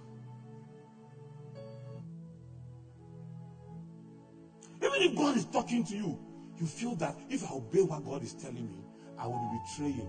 Even 4.76 5.10
if 5.10 5.16
God 5.16 5.36
is 5.36 5.46
talking 5.46 5.84
to 5.86 5.96
you, 5.96 6.20
you 6.56 6.66
feel 6.66 6.94
that 6.96 7.16
if 7.28 7.42
I 7.42 7.52
obey 7.52 7.82
what 7.82 8.04
God 8.04 8.22
is 8.22 8.32
telling 8.34 8.70
me, 8.70 8.84
I 9.18 9.26
will 9.26 9.50
be 9.50 9.58
betraying 9.66 10.08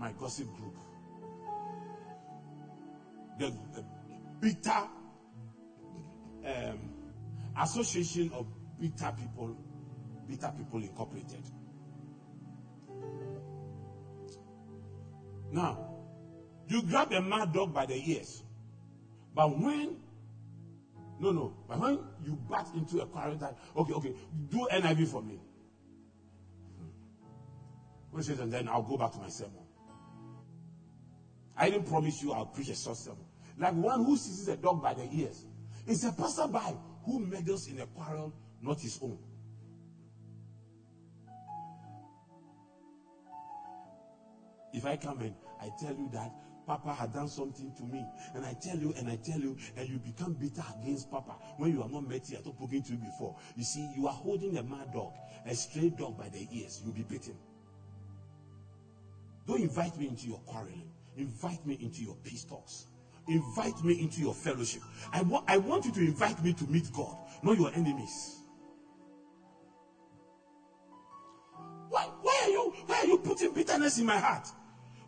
my 0.00 0.12
gossip 0.12 0.48
group. 0.56 0.74
The, 3.38 3.50
the 3.74 3.84
bitter 4.40 4.88
um, 6.46 6.78
association 7.60 8.30
of 8.32 8.46
bitter 8.80 9.12
people, 9.18 9.56
bitter 10.26 10.52
people 10.56 10.82
incorporated. 10.82 11.42
Now, 15.52 15.86
you 16.68 16.82
grab 16.82 17.12
a 17.12 17.20
mad 17.20 17.52
dog 17.52 17.74
by 17.74 17.84
the 17.84 17.96
ears, 18.10 18.42
but 19.34 19.58
when 19.58 19.96
no, 21.18 21.32
no. 21.32 21.52
But 21.68 21.78
when 21.78 21.98
you 22.24 22.38
bat 22.48 22.66
into 22.74 23.00
a 23.02 23.06
quarrel 23.06 23.38
okay, 23.76 23.92
okay, 23.92 24.14
do 24.48 24.66
NIV 24.72 25.06
for 25.06 25.22
me. 25.22 25.38
Says, 28.20 28.40
and 28.40 28.50
then 28.50 28.68
I'll 28.68 28.82
go 28.82 28.96
back 28.96 29.12
to 29.12 29.18
my 29.18 29.28
sermon. 29.28 29.69
I 31.56 31.70
didn't 31.70 31.86
promise 31.86 32.22
you 32.22 32.32
I'll 32.32 32.46
preach 32.46 32.68
a 32.68 32.74
short 32.74 32.96
sermon. 32.96 33.24
Like 33.58 33.74
one 33.74 34.04
who 34.04 34.16
seizes 34.16 34.48
a 34.48 34.56
dog 34.56 34.82
by 34.82 34.94
the 34.94 35.08
ears. 35.12 35.44
It's 35.86 36.04
a 36.04 36.12
passerby 36.12 36.76
who 37.04 37.18
meddles 37.20 37.68
in 37.68 37.80
a 37.80 37.86
quarrel, 37.86 38.32
not 38.62 38.80
his 38.80 38.98
own. 39.02 39.18
If 44.72 44.86
I 44.86 44.96
come 44.96 45.20
in, 45.20 45.34
I 45.60 45.70
tell 45.78 45.94
you 45.94 46.08
that 46.12 46.32
Papa 46.66 46.94
had 46.94 47.12
done 47.12 47.28
something 47.28 47.72
to 47.76 47.82
me. 47.82 48.06
And 48.34 48.44
I 48.44 48.52
tell 48.52 48.76
you, 48.76 48.94
and 48.96 49.08
I 49.08 49.16
tell 49.16 49.40
you, 49.40 49.56
and 49.76 49.88
you 49.88 49.98
become 49.98 50.34
bitter 50.34 50.62
against 50.80 51.10
Papa 51.10 51.32
when 51.56 51.72
you 51.72 51.82
have 51.82 51.90
not 51.90 52.08
met 52.08 52.22
I 52.30 52.34
not 52.44 52.54
spoken 52.54 52.82
to 52.82 52.92
you 52.92 52.98
before. 52.98 53.36
You 53.56 53.64
see, 53.64 53.90
you 53.96 54.06
are 54.06 54.12
holding 54.12 54.56
a 54.58 54.62
mad 54.62 54.92
dog, 54.92 55.12
a 55.46 55.54
stray 55.54 55.90
dog 55.90 56.16
by 56.16 56.28
the 56.28 56.46
ears. 56.52 56.80
You'll 56.84 56.94
be 56.94 57.02
bitten. 57.02 57.34
Don't 59.46 59.60
invite 59.60 59.98
me 59.98 60.08
into 60.08 60.28
your 60.28 60.38
quarreling. 60.46 60.89
Invite 61.16 61.66
me 61.66 61.78
into 61.80 62.02
your 62.02 62.16
peace 62.16 62.44
talks. 62.44 62.86
Invite 63.28 63.82
me 63.84 64.00
into 64.00 64.20
your 64.20 64.34
fellowship. 64.34 64.82
I, 65.12 65.22
wa- 65.22 65.42
I 65.48 65.58
want 65.58 65.84
you 65.86 65.92
to 65.92 66.00
invite 66.00 66.42
me 66.42 66.52
to 66.54 66.66
meet 66.66 66.92
God, 66.92 67.16
not 67.42 67.56
your 67.58 67.70
enemies. 67.74 68.42
Why, 71.88 72.06
why 72.22 72.40
are 72.44 72.50
you 72.50 72.74
why 72.86 72.96
are 72.98 73.06
you 73.06 73.18
putting 73.18 73.52
bitterness 73.52 73.98
in 73.98 74.06
my 74.06 74.18
heart? 74.18 74.48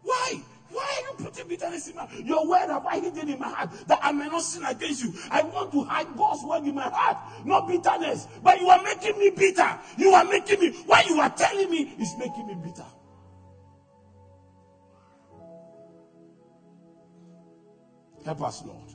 Why? 0.02 0.44
Why 0.70 0.82
are 0.82 1.02
you 1.08 1.14
putting 1.24 1.48
bitterness 1.48 1.88
in 1.88 1.96
my 1.96 2.06
heart? 2.06 2.24
Your 2.24 2.46
word 2.46 2.68
have 2.70 2.86
I 2.86 2.98
hidden 3.00 3.28
in 3.28 3.38
my 3.38 3.48
heart 3.48 3.70
that 3.88 3.98
I 4.02 4.12
may 4.12 4.28
not 4.28 4.42
sin 4.42 4.64
against 4.64 5.02
you. 5.02 5.14
I 5.30 5.42
want 5.42 5.72
to 5.72 5.82
hide 5.84 6.14
God's 6.16 6.44
word 6.44 6.64
in 6.64 6.74
my 6.76 6.88
heart, 6.92 7.18
not 7.44 7.66
bitterness. 7.66 8.26
But 8.42 8.58
you 8.60 8.68
are 8.68 8.82
making 8.82 9.18
me 9.18 9.30
bitter. 9.30 9.78
You 9.98 10.10
are 10.12 10.24
making 10.24 10.60
me, 10.60 10.70
what 10.86 11.06
you 11.06 11.20
are 11.20 11.30
telling 11.30 11.70
me 11.70 11.82
is 11.98 12.14
making 12.18 12.46
me 12.46 12.54
bitter. 12.62 12.86
Help 18.24 18.42
us, 18.42 18.62
Lord. 18.64 18.88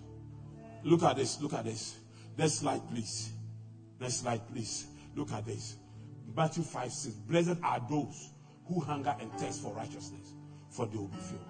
Look 0.84 1.04
at 1.04 1.18
this. 1.18 1.42
Look 1.42 1.54
at 1.54 1.66
this. 1.66 1.98
Next 2.38 2.60
slide, 2.60 2.82
please. 2.90 3.32
Next 4.00 4.22
slide, 4.22 4.42
please. 4.52 4.88
Look 5.16 5.32
at 5.32 5.46
this. 5.46 5.76
Matthew 6.36 6.64
5 6.64 6.92
6. 6.92 7.16
Blessed 7.16 7.58
are 7.64 7.82
those 7.90 8.30
who 8.68 8.80
hunger 8.80 9.16
and 9.20 9.32
thirst 9.34 9.62
for 9.62 9.74
righteousness, 9.74 10.34
for 10.70 10.86
they 10.86 10.98
will 10.98 11.08
be 11.08 11.18
filled. 11.18 11.42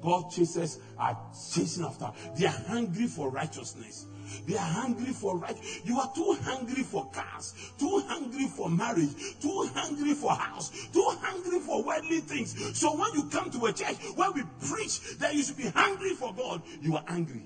God 0.00 0.30
chases 0.30 0.78
are 0.98 1.18
chasing 1.32 1.84
after. 1.84 2.10
They 2.36 2.46
are 2.46 2.62
hungry 2.68 3.06
for 3.06 3.30
righteousness. 3.30 4.06
They 4.46 4.54
are 4.54 4.58
hungry 4.58 5.12
for 5.12 5.36
right. 5.36 5.56
You 5.84 5.98
are 5.98 6.10
too 6.14 6.36
hungry 6.42 6.82
for 6.82 7.08
cars, 7.10 7.54
too 7.78 8.02
hungry 8.06 8.46
for 8.46 8.70
marriage, 8.70 9.14
too 9.40 9.68
hungry 9.74 10.14
for 10.14 10.32
house, 10.32 10.70
too 10.92 11.06
hungry 11.20 11.60
for 11.60 11.82
worldly 11.82 12.20
things. 12.20 12.78
So 12.78 12.96
when 12.96 13.12
you 13.14 13.24
come 13.30 13.50
to 13.50 13.66
a 13.66 13.72
church 13.72 13.96
where 14.14 14.30
we 14.30 14.42
preach 14.68 15.18
that 15.18 15.34
you 15.34 15.42
should 15.42 15.56
be 15.56 15.68
hungry 15.68 16.14
for 16.14 16.32
God, 16.34 16.62
you 16.80 16.96
are 16.96 17.04
angry. 17.08 17.44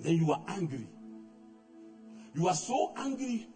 Then 0.00 0.16
you 0.16 0.32
are 0.32 0.42
angry. 0.48 0.88
You 2.34 2.48
are 2.48 2.54
so 2.54 2.92
angry 2.96 3.48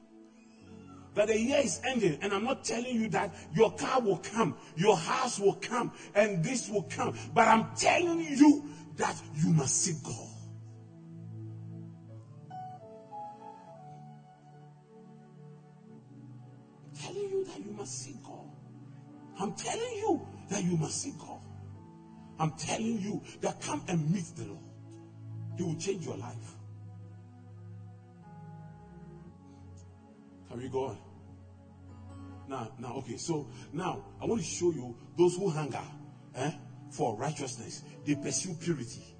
that 1.15 1.27
the 1.27 1.39
year 1.39 1.59
is 1.59 1.81
ending, 1.85 2.17
and 2.23 2.33
I'm 2.33 2.45
not 2.45 2.63
telling 2.63 2.95
you 2.95 3.09
that 3.09 3.35
your 3.53 3.73
car 3.73 4.01
will 4.01 4.19
come, 4.19 4.57
your 4.77 4.97
house 4.97 5.41
will 5.41 5.55
come, 5.55 5.91
and 6.15 6.45
this 6.45 6.71
will 6.71 6.83
come, 6.83 7.19
but 7.35 7.49
I'm 7.49 7.75
telling 7.75 8.21
you 8.21 8.71
that 8.99 9.17
you 9.35 9.51
must 9.51 9.83
seek 9.83 10.03
God. 10.03 10.29
I'm 16.91 16.95
telling 16.95 17.31
you 17.31 17.45
that 17.49 17.65
you 17.65 17.73
must 17.73 18.03
seek 18.03 18.23
God. 18.23 18.51
I'm 19.41 19.53
telling 19.53 19.97
you 19.97 20.27
that 20.51 20.65
you 20.65 20.77
must 20.77 21.03
seek 21.03 21.19
God. 21.19 21.41
I'm 22.41 22.53
telling 22.53 23.01
you 23.01 23.23
that 23.41 23.61
come 23.61 23.83
and 23.89 24.11
meet 24.11 24.27
the 24.37 24.45
Lord. 24.45 24.63
He 25.57 25.63
will 25.63 25.77
change 25.77 26.05
your 26.05 26.17
life. 26.17 26.55
Can 30.49 30.59
we 30.61 30.69
go 30.69 30.87
on? 30.87 30.99
Now, 32.49 32.73
now, 32.79 32.95
okay. 32.97 33.17
So 33.17 33.49
now 33.73 34.03
I 34.21 34.25
want 34.25 34.41
to 34.41 34.47
show 34.47 34.71
you 34.73 34.97
those 35.17 35.37
who 35.37 35.51
hunger. 35.51 35.83
Eh? 36.35 36.51
For 36.91 37.17
righteousness. 37.17 37.83
They 38.05 38.15
pursue 38.15 38.55
purity. 38.55 39.17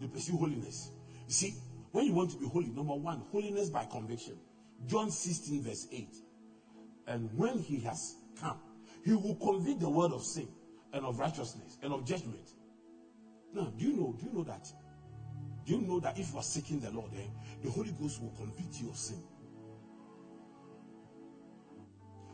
They 0.00 0.06
pursue 0.06 0.36
holiness. 0.36 0.90
You 1.26 1.32
see, 1.32 1.54
when 1.92 2.06
you 2.06 2.12
want 2.12 2.30
to 2.30 2.36
be 2.38 2.46
holy, 2.46 2.68
number 2.68 2.94
one, 2.94 3.22
holiness 3.30 3.70
by 3.70 3.84
conviction. 3.86 4.38
John 4.86 5.10
16, 5.10 5.62
verse 5.62 5.88
8. 5.90 6.08
And 7.06 7.30
when 7.36 7.58
he 7.58 7.80
has 7.80 8.16
come, 8.40 8.58
he 9.04 9.12
will 9.12 9.34
convict 9.36 9.80
the 9.80 9.88
world 9.88 10.12
of 10.12 10.22
sin 10.22 10.48
and 10.92 11.04
of 11.04 11.18
righteousness 11.18 11.78
and 11.82 11.92
of 11.92 12.04
judgment. 12.04 12.48
Now, 13.54 13.72
do 13.76 13.84
you 13.84 13.96
know? 13.96 14.14
Do 14.18 14.26
you 14.26 14.32
know 14.32 14.44
that? 14.44 14.68
Do 15.64 15.72
you 15.74 15.80
know 15.80 16.00
that 16.00 16.18
if 16.18 16.32
you 16.32 16.38
are 16.38 16.42
seeking 16.42 16.80
the 16.80 16.90
Lord, 16.90 17.10
eh, 17.14 17.26
the 17.62 17.70
Holy 17.70 17.92
Ghost 17.92 18.22
will 18.22 18.30
convict 18.30 18.80
you 18.80 18.90
of 18.90 18.96
sin? 18.96 19.22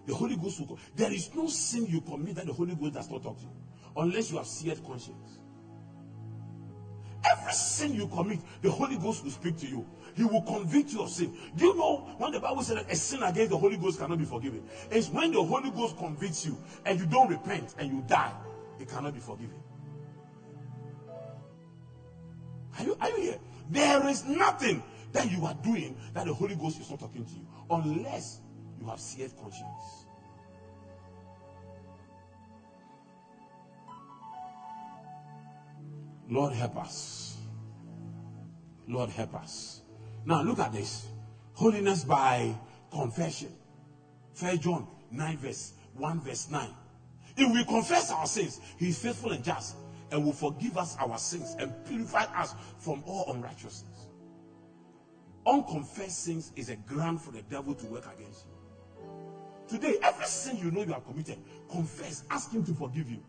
The 0.07 0.15
Holy 0.15 0.37
Ghost 0.37 0.61
will. 0.61 0.79
There 0.95 1.13
is 1.13 1.35
no 1.35 1.47
sin 1.49 1.87
you 1.87 2.01
commit 2.01 2.37
that 2.37 2.47
the 2.47 2.53
Holy 2.53 2.75
Ghost 2.75 2.95
does 2.95 3.11
not 3.11 3.23
talk 3.23 3.39
to 3.39 3.45
you, 3.45 3.64
unless 3.97 4.31
you 4.31 4.39
have 4.39 4.47
seared 4.47 4.85
conscience. 4.85 5.39
Every 7.25 7.53
sin 7.53 7.95
you 7.95 8.07
commit, 8.09 8.41
the 8.61 8.71
Holy 8.71 8.97
Ghost 8.97 9.25
will 9.25 9.31
speak 9.31 9.57
to 9.59 9.67
you. 9.67 9.87
He 10.15 10.25
will 10.25 10.43
convict 10.43 10.93
you 10.93 11.03
of 11.03 11.11
sin. 11.11 11.35
Do 11.57 11.67
you 11.67 11.77
know 11.77 12.15
when 12.19 12.33
the 12.33 12.41
Bible 12.41 12.63
says 12.63 12.77
that 12.77 12.91
a 12.91 12.97
sin 12.97 13.23
against 13.23 13.51
the 13.51 13.57
Holy 13.57 13.77
Ghost 13.77 13.99
cannot 13.99 14.19
be 14.19 14.25
forgiven? 14.25 14.63
It's 14.91 15.09
when 15.09 15.33
the 15.33 15.43
Holy 15.43 15.71
Ghost 15.71 15.97
convicts 15.97 16.45
you 16.45 16.59
and 16.85 16.99
you 16.99 17.07
don't 17.07 17.29
repent 17.29 17.75
and 17.79 17.91
you 17.91 18.05
die, 18.07 18.33
it 18.79 18.89
cannot 18.89 19.15
be 19.15 19.21
forgiven. 19.21 19.57
Are 22.79 22.85
you, 22.85 22.97
are 23.01 23.11
you 23.11 23.21
here? 23.23 23.39
There 23.71 24.07
is 24.09 24.25
nothing 24.27 24.83
that 25.13 25.31
you 25.31 25.45
are 25.47 25.55
doing 25.63 25.97
that 26.13 26.27
the 26.27 26.35
Holy 26.35 26.57
Ghost 26.57 26.81
is 26.81 26.91
not 26.91 27.01
talking 27.01 27.25
to 27.25 27.33
you 27.33 27.47
unless 27.71 28.41
you 28.81 28.87
have 28.87 29.01
seared 29.01 29.33
conscience. 29.41 30.04
Lord, 36.29 36.53
help 36.53 36.77
us. 36.77 37.37
Lord, 38.89 39.11
help 39.11 39.35
us. 39.35 39.83
Now, 40.25 40.43
look 40.43 40.59
at 40.59 40.73
this 40.73 41.07
holiness 41.53 42.05
by 42.05 42.55
confession. 42.91 43.53
1 44.39 44.59
John 44.59 44.87
9, 45.11 45.37
verse 45.39 45.73
1, 45.95 46.21
verse 46.21 46.51
9. 46.51 46.69
If 47.37 47.53
we 47.53 47.65
confess 47.65 48.11
our 48.11 48.27
sins, 48.27 48.61
He 48.79 48.89
is 48.89 48.99
faithful 48.99 49.33
and 49.33 49.45
just 49.45 49.77
and 50.11 50.25
will 50.25 50.33
forgive 50.33 50.79
us 50.79 50.97
our 51.01 51.19
sins 51.19 51.57
and 51.59 51.73
purify 51.87 52.25
us 52.41 52.55
from 52.79 53.03
all 53.07 53.33
unrighteousness. 53.33 54.07
Unconfessed 55.47 56.25
sins 56.25 56.53
is 56.57 56.69
a 56.71 56.77
ground 56.77 57.21
for 57.21 57.33
the 57.33 57.43
devil 57.43 57.75
to 57.75 57.87
work 57.87 58.09
against 58.17 58.47
you. 58.47 58.53
Today, 59.67 59.97
every 60.03 60.27
sin 60.27 60.59
you 60.59 60.71
know 60.71 60.83
you 60.83 60.93
have 60.93 61.07
committed, 61.07 61.39
confess, 61.71 62.25
ask 62.31 62.53
Him 62.53 62.65
to 62.65 62.75
forgive 62.75 63.11
you. 63.11 63.23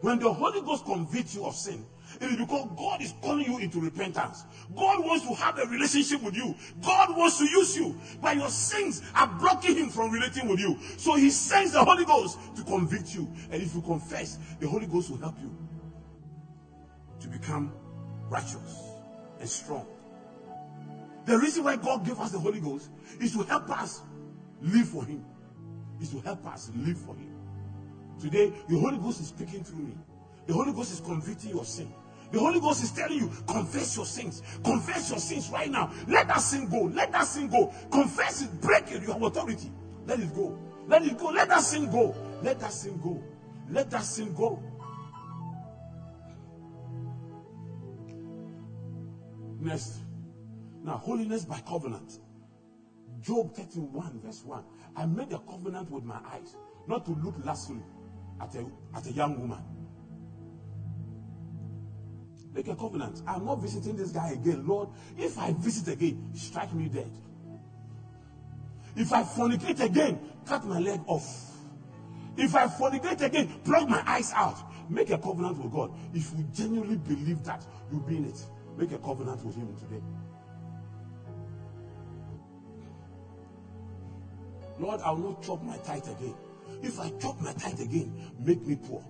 When 0.00 0.18
the 0.18 0.32
Holy 0.32 0.60
Ghost 0.60 0.84
convicts 0.84 1.34
you 1.34 1.44
of 1.44 1.54
sin, 1.54 1.84
it 2.20 2.30
is 2.30 2.36
because 2.36 2.68
God 2.76 3.02
is 3.02 3.14
calling 3.22 3.44
you 3.44 3.58
into 3.58 3.80
repentance. 3.80 4.44
God 4.76 5.04
wants 5.04 5.26
to 5.26 5.34
have 5.34 5.58
a 5.58 5.66
relationship 5.66 6.22
with 6.22 6.36
you. 6.36 6.54
God 6.82 7.16
wants 7.16 7.38
to 7.38 7.44
use 7.44 7.76
you. 7.76 7.98
But 8.20 8.36
your 8.36 8.48
sins 8.48 9.02
are 9.14 9.26
blocking 9.26 9.76
Him 9.76 9.88
from 9.90 10.10
relating 10.10 10.48
with 10.48 10.60
you. 10.60 10.78
So 10.96 11.16
He 11.16 11.30
sends 11.30 11.72
the 11.72 11.84
Holy 11.84 12.04
Ghost 12.04 12.38
to 12.56 12.64
convict 12.64 13.14
you. 13.14 13.30
And 13.50 13.62
if 13.62 13.74
you 13.74 13.82
confess, 13.82 14.38
the 14.60 14.68
Holy 14.68 14.86
Ghost 14.86 15.10
will 15.10 15.18
help 15.18 15.36
you 15.40 15.54
to 17.20 17.28
become 17.28 17.72
righteous 18.28 18.92
and 19.40 19.48
strong. 19.48 19.86
The 21.26 21.38
reason 21.38 21.64
why 21.64 21.76
God 21.76 22.06
gave 22.06 22.18
us 22.18 22.32
the 22.32 22.38
Holy 22.38 22.60
Ghost 22.60 22.90
is 23.20 23.32
to 23.34 23.42
help 23.42 23.68
us 23.70 24.02
live 24.62 24.88
for 24.88 25.04
Him 25.04 25.24
is 26.00 26.10
to 26.10 26.20
help 26.20 26.46
us 26.46 26.70
live 26.76 26.98
for 26.98 27.14
Him. 27.14 27.34
Today, 28.20 28.52
the 28.68 28.78
Holy 28.78 28.98
Ghost 28.98 29.20
is 29.20 29.28
speaking 29.28 29.62
through 29.62 29.84
me. 29.84 29.94
The 30.48 30.54
Holy 30.54 30.72
Ghost 30.72 30.92
is 30.92 31.00
convicting 31.00 31.50
your 31.50 31.64
sin. 31.66 31.92
The 32.32 32.40
Holy 32.40 32.58
Ghost 32.58 32.82
is 32.82 32.90
telling 32.92 33.18
you, 33.18 33.30
confess 33.46 33.94
your 33.96 34.06
sins. 34.06 34.42
Confess 34.64 35.10
your 35.10 35.18
sins 35.18 35.50
right 35.50 35.70
now. 35.70 35.92
Let 36.08 36.28
that 36.28 36.40
sin 36.40 36.70
go. 36.70 36.84
Let 36.84 37.12
that 37.12 37.26
sin 37.26 37.48
go. 37.48 37.70
Confess 37.92 38.42
it. 38.42 38.60
Break 38.62 38.90
it. 38.90 39.02
You 39.02 39.12
have 39.12 39.22
authority. 39.22 39.70
Let 40.06 40.20
it 40.20 40.34
go. 40.34 40.58
Let 40.86 41.04
it 41.04 41.18
go. 41.18 41.26
Let 41.26 41.48
that 41.48 41.60
sin 41.60 41.90
go. 41.90 42.16
Let 42.42 42.58
that 42.60 42.72
sin 42.72 42.98
go. 43.02 43.22
Let 43.68 43.90
that 43.90 44.04
sin 44.04 44.32
go. 44.32 44.62
Next. 49.60 49.98
Now, 50.82 50.96
holiness 50.96 51.44
by 51.44 51.60
covenant. 51.60 52.20
Job 53.20 53.54
31, 53.54 54.20
verse 54.24 54.42
1. 54.46 54.64
I 54.96 55.04
made 55.04 55.30
a 55.30 55.40
covenant 55.40 55.90
with 55.90 56.04
my 56.04 56.20
eyes 56.32 56.56
not 56.86 57.04
to 57.04 57.10
look 57.22 57.34
lustfully 57.44 57.82
at 58.40 58.54
a, 58.54 58.64
at 58.94 59.06
a 59.06 59.12
young 59.12 59.38
woman. 59.38 59.77
Make 62.58 62.66
a 62.66 62.74
covenant. 62.74 63.22
I'm 63.24 63.44
not 63.44 63.60
visiting 63.60 63.94
this 63.96 64.10
guy 64.10 64.30
again. 64.30 64.66
Lord, 64.66 64.88
if 65.16 65.38
I 65.38 65.52
visit 65.52 65.92
again, 65.92 66.28
strike 66.34 66.74
me 66.74 66.88
dead. 66.88 67.08
If 68.96 69.12
I 69.12 69.22
fornicate 69.22 69.78
again, 69.78 70.18
cut 70.44 70.64
my 70.64 70.80
leg 70.80 71.00
off. 71.06 71.52
If 72.36 72.56
I 72.56 72.66
fornicate 72.66 73.22
again, 73.22 73.60
plug 73.62 73.88
my 73.88 74.02
eyes 74.04 74.32
out. 74.34 74.58
Make 74.90 75.10
a 75.10 75.18
covenant 75.18 75.58
with 75.58 75.72
God. 75.72 75.92
If 76.12 76.32
you 76.36 76.44
genuinely 76.52 76.96
believe 76.96 77.44
that, 77.44 77.64
you'll 77.92 78.00
be 78.00 78.16
in 78.16 78.24
it. 78.24 78.44
Make 78.76 78.90
a 78.90 78.98
covenant 78.98 79.44
with 79.44 79.54
Him 79.54 79.76
today. 79.76 80.02
Lord, 84.80 85.00
I 85.02 85.12
will 85.12 85.30
not 85.30 85.42
chop 85.44 85.62
my 85.62 85.76
tithe 85.76 86.08
again. 86.08 86.34
If 86.82 86.98
I 86.98 87.10
chop 87.20 87.40
my 87.40 87.52
tithe 87.52 87.82
again, 87.82 88.12
make 88.40 88.66
me 88.66 88.74
poor. 88.74 89.04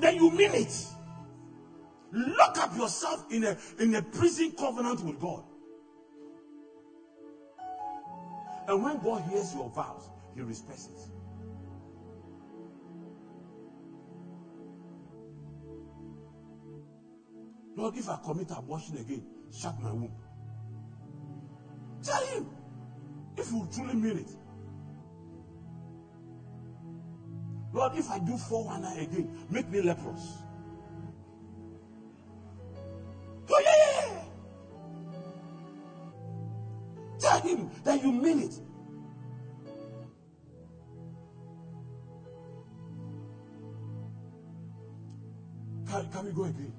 Then 0.00 0.16
you 0.16 0.28
mean 0.32 0.50
it. 0.54 0.86
Lock 2.12 2.58
up 2.58 2.76
yourself 2.76 3.24
in 3.32 3.44
a, 3.44 3.56
in 3.78 3.94
a 3.94 4.02
prison 4.02 4.52
covenant 4.52 5.00
with 5.00 5.18
God. 5.18 5.44
And 8.68 8.82
when 8.82 8.98
God 8.98 9.22
hears 9.30 9.54
your 9.54 9.70
vows, 9.70 10.10
He 10.34 10.42
respects 10.42 10.88
it. 10.88 11.08
Lord, 17.74 17.96
if 17.96 18.08
I 18.08 18.18
commit 18.22 18.50
abortion 18.50 18.98
again, 18.98 19.24
shut 19.50 19.80
my 19.80 19.90
womb. 19.90 20.12
Tell 22.02 22.26
Him. 22.26 22.46
If 23.36 23.50
you 23.50 23.66
truly 23.74 23.94
mean 23.94 24.18
it. 24.18 24.30
Lord, 27.72 27.92
if 27.96 28.10
I 28.10 28.18
do 28.18 28.36
419 28.36 29.08
again, 29.10 29.46
make 29.48 29.68
me 29.70 29.80
leprous. 29.80 30.41
That 37.84 38.02
you 38.02 38.12
mean 38.12 38.40
it. 38.40 38.54
Can, 45.88 46.10
can 46.10 46.24
we 46.26 46.32
go 46.32 46.44
again? 46.44 46.72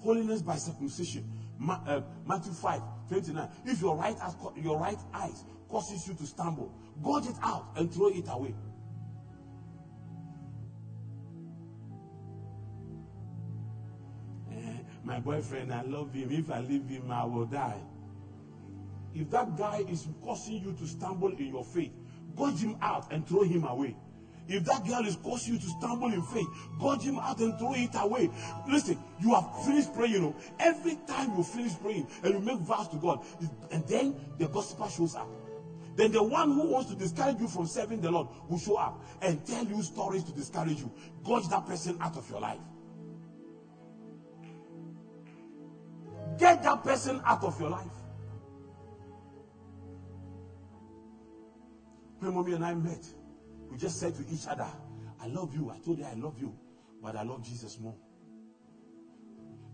Holiness 0.00 0.42
by 0.42 0.56
circumcision. 0.56 1.28
Ma, 1.58 1.80
uh, 1.86 2.00
Matthew 2.26 2.52
5 2.52 2.80
29. 3.08 3.48
If 3.66 3.80
your 3.80 3.96
right, 3.96 4.16
your 4.56 4.78
right 4.78 4.98
eyes 5.12 5.44
causes 5.68 6.06
you 6.06 6.14
to 6.14 6.26
stumble, 6.26 6.72
gouge 7.02 7.26
it 7.26 7.36
out 7.42 7.66
and 7.76 7.92
throw 7.92 8.08
it 8.08 8.26
away. 8.28 8.54
Eh, 14.52 14.78
my 15.04 15.18
boyfriend, 15.20 15.72
I 15.72 15.82
love 15.82 16.12
him. 16.12 16.30
If 16.30 16.50
I 16.50 16.60
leave 16.60 16.88
him, 16.88 17.10
I 17.10 17.24
will 17.24 17.46
die. 17.46 17.80
If 19.14 19.30
that 19.30 19.56
guy 19.56 19.84
is 19.88 20.06
causing 20.22 20.62
you 20.62 20.72
to 20.72 20.86
stumble 20.86 21.32
in 21.32 21.48
your 21.48 21.64
faith, 21.64 21.92
gouge 22.36 22.60
him 22.60 22.76
out 22.80 23.12
and 23.12 23.26
throw 23.26 23.42
him 23.42 23.64
away. 23.64 23.96
If 24.48 24.64
that 24.64 24.84
girl 24.84 25.06
is 25.06 25.16
causing 25.16 25.54
you 25.54 25.60
to 25.60 25.66
stumble 25.66 26.12
in 26.12 26.22
faith, 26.22 26.46
gouge 26.80 27.02
him 27.02 27.18
out 27.18 27.38
and 27.38 27.56
throw 27.58 27.72
it 27.74 27.90
away. 27.94 28.30
Listen, 28.68 28.98
you 29.20 29.34
have 29.34 29.64
finished 29.64 29.94
praying. 29.94 30.12
You 30.12 30.20
know, 30.20 30.36
every 30.58 30.98
time 31.06 31.36
you 31.36 31.44
finish 31.44 31.72
praying 31.80 32.08
and 32.24 32.34
you 32.34 32.40
make 32.40 32.58
vows 32.58 32.88
to 32.88 32.96
God, 32.96 33.24
and 33.70 33.86
then 33.86 34.16
the 34.38 34.48
gospel 34.48 34.88
shows 34.88 35.14
up. 35.14 35.28
Then 35.96 36.12
the 36.12 36.22
one 36.22 36.52
who 36.52 36.68
wants 36.68 36.90
to 36.90 36.96
discourage 36.96 37.38
you 37.40 37.46
from 37.46 37.66
serving 37.66 38.00
the 38.00 38.10
Lord 38.10 38.28
will 38.48 38.58
show 38.58 38.76
up 38.76 39.04
and 39.22 39.44
tell 39.46 39.64
you 39.64 39.82
stories 39.82 40.24
to 40.24 40.32
discourage 40.32 40.78
you. 40.78 40.90
Gouge 41.24 41.48
that 41.50 41.66
person 41.66 41.96
out 42.00 42.16
of 42.16 42.28
your 42.30 42.40
life. 42.40 42.58
Get 46.38 46.62
that 46.62 46.82
person 46.82 47.20
out 47.24 47.44
of 47.44 47.60
your 47.60 47.70
life. 47.70 47.99
When 52.20 52.34
mommy 52.34 52.52
and 52.52 52.64
I 52.64 52.74
met, 52.74 53.04
we 53.70 53.78
just 53.78 53.98
said 53.98 54.14
to 54.14 54.24
each 54.30 54.46
other, 54.46 54.68
I 55.20 55.26
love 55.26 55.54
you. 55.54 55.70
I 55.70 55.78
told 55.78 55.98
her 56.00 56.06
I 56.06 56.14
love 56.14 56.38
you, 56.38 56.54
but 57.02 57.16
I 57.16 57.22
love 57.22 57.42
Jesus 57.42 57.78
more. 57.80 57.96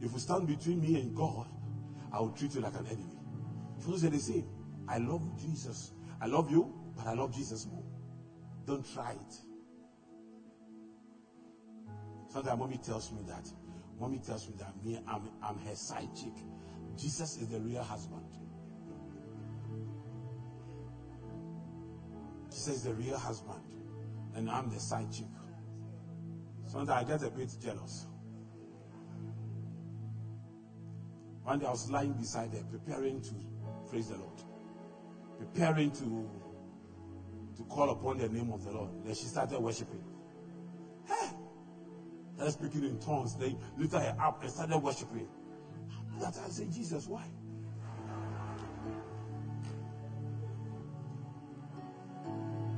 If 0.01 0.13
you 0.13 0.19
stand 0.19 0.47
between 0.47 0.81
me 0.81 0.95
and 1.01 1.15
God, 1.15 1.49
I 2.13 2.21
will 2.21 2.31
treat 2.31 2.55
you 2.55 2.61
like 2.61 2.75
an 2.75 2.87
enemy. 2.87 3.19
People 3.79 3.99
say 3.99 4.09
the 4.09 4.19
same. 4.19 4.47
I 4.89 4.99
love 4.99 5.23
Jesus. 5.41 5.91
I 6.21 6.27
love 6.27 6.51
you, 6.51 6.73
but 6.97 7.07
I 7.07 7.15
love 7.15 7.35
Jesus 7.35 7.67
more. 7.67 7.83
Don't 8.65 8.85
try 8.95 9.11
it. 9.13 9.35
Sometimes 12.29 12.59
mommy 12.59 12.77
tells 12.77 13.11
me 13.11 13.23
that. 13.27 13.49
Mommy 13.99 14.19
tells 14.19 14.47
me 14.47 14.55
that 14.59 14.73
me, 14.85 14.99
I'm, 15.09 15.31
I'm 15.43 15.59
her 15.59 15.75
side 15.75 16.09
chick. 16.15 16.35
Jesus 16.97 17.37
is 17.39 17.49
the 17.49 17.59
real 17.61 17.83
husband. 17.83 18.25
Is 22.69 22.83
the 22.83 22.95
real 22.95 23.19
husband. 23.19 23.61
And 24.35 24.51
I'm 24.51 24.71
the 24.71 24.81
side 24.81 25.11
chick. 25.13 25.27
Sometimes 26.67 26.91
I 26.91 27.05
get 27.05 27.23
a 27.23 27.31
bit 27.31 27.51
jealous. 27.63 28.07
One 31.43 31.61
day 31.61 31.67
I 31.67 31.71
was 31.71 31.91
lying 31.91 32.13
beside 32.13 32.53
her, 32.53 32.63
preparing 32.71 33.23
to 33.23 33.31
praise 33.89 34.09
the 34.09 34.17
Lord, 34.17 34.43
preparing 35.39 35.93
to 35.93 36.29
to 37.57 37.63
call 37.65 37.91
upon 37.91 38.19
the 38.19 38.29
name 38.29 38.53
of 38.53 38.65
the 38.65 38.71
Lord. 38.71 38.91
Then 39.05 39.15
she 39.15 39.25
started 39.25 39.59
worshiping. 39.61 40.05
Hey! 41.07 41.31
Started 42.35 42.53
speaking 42.53 42.85
in 42.85 42.99
tongues. 42.99 43.37
They 43.37 43.57
lifted 43.79 44.01
her 44.01 44.17
up 44.21 44.43
and 44.43 44.51
started 44.51 44.79
worshiping. 44.79 45.29
That 46.21 46.35
I 46.45 46.49
said, 46.49 46.73
Jesus, 46.73 47.07
why? 47.07 47.25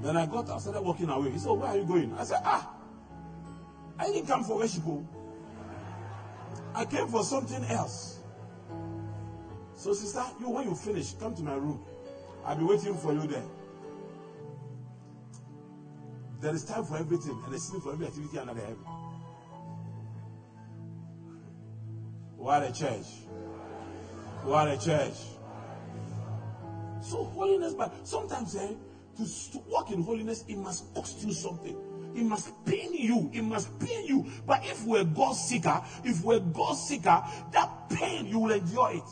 Then 0.02 0.16
I 0.16 0.26
got 0.26 0.48
up, 0.48 0.60
started 0.60 0.82
walking 0.82 1.08
away. 1.08 1.30
He 1.30 1.38
said, 1.38 1.50
Where 1.50 1.68
are 1.68 1.76
you 1.76 1.84
going? 1.84 2.12
I 2.16 2.24
said, 2.24 2.40
Ah, 2.44 2.70
I 3.98 4.06
didn't 4.06 4.26
come 4.26 4.44
for 4.44 4.56
worship. 4.58 4.82
oh. 4.86 5.06
I 6.74 6.84
came 6.84 7.08
for 7.08 7.24
something 7.24 7.64
else. 7.64 8.20
So, 9.74 9.92
sister, 9.92 10.22
you 10.40 10.48
when 10.50 10.68
you 10.68 10.74
finish, 10.74 11.14
come 11.14 11.34
to 11.34 11.42
my 11.42 11.54
room. 11.54 11.80
I'll 12.44 12.56
be 12.56 12.64
waiting 12.64 12.94
for 12.96 13.12
you 13.12 13.26
there. 13.26 13.42
There 16.40 16.54
is 16.54 16.64
time 16.64 16.84
for 16.84 16.96
everything 16.96 17.36
and 17.44 17.54
a 17.54 17.58
season 17.58 17.80
for 17.80 17.92
every 17.92 18.06
activity 18.06 18.38
under 18.38 18.54
the 18.54 18.60
heaven. 18.60 18.84
What 22.36 22.62
a 22.62 22.72
church. 22.72 23.06
What 24.44 24.68
a 24.68 24.78
church. 24.78 25.14
So 27.00 27.24
holiness, 27.24 27.74
but 27.74 28.06
sometimes 28.06 28.54
eh, 28.54 28.72
to, 29.18 29.58
walk 29.66 29.90
in 29.90 30.02
holiness, 30.02 30.44
it 30.48 30.56
must 30.56 30.94
cost 30.94 31.24
you 31.24 31.32
something. 31.32 31.76
It 32.14 32.22
must 32.22 32.52
pain 32.64 32.94
you. 32.94 33.30
It 33.32 33.42
must 33.42 33.78
pain 33.78 34.06
you. 34.06 34.26
But 34.46 34.64
if 34.64 34.84
we're 34.84 35.04
God 35.04 35.32
seeker, 35.32 35.82
if 36.04 36.24
we're 36.24 36.40
God 36.40 36.74
seeker, 36.74 37.22
that 37.52 37.70
pain 37.90 38.26
you 38.26 38.38
will 38.38 38.52
enjoy 38.52 38.94
it. 38.94 39.10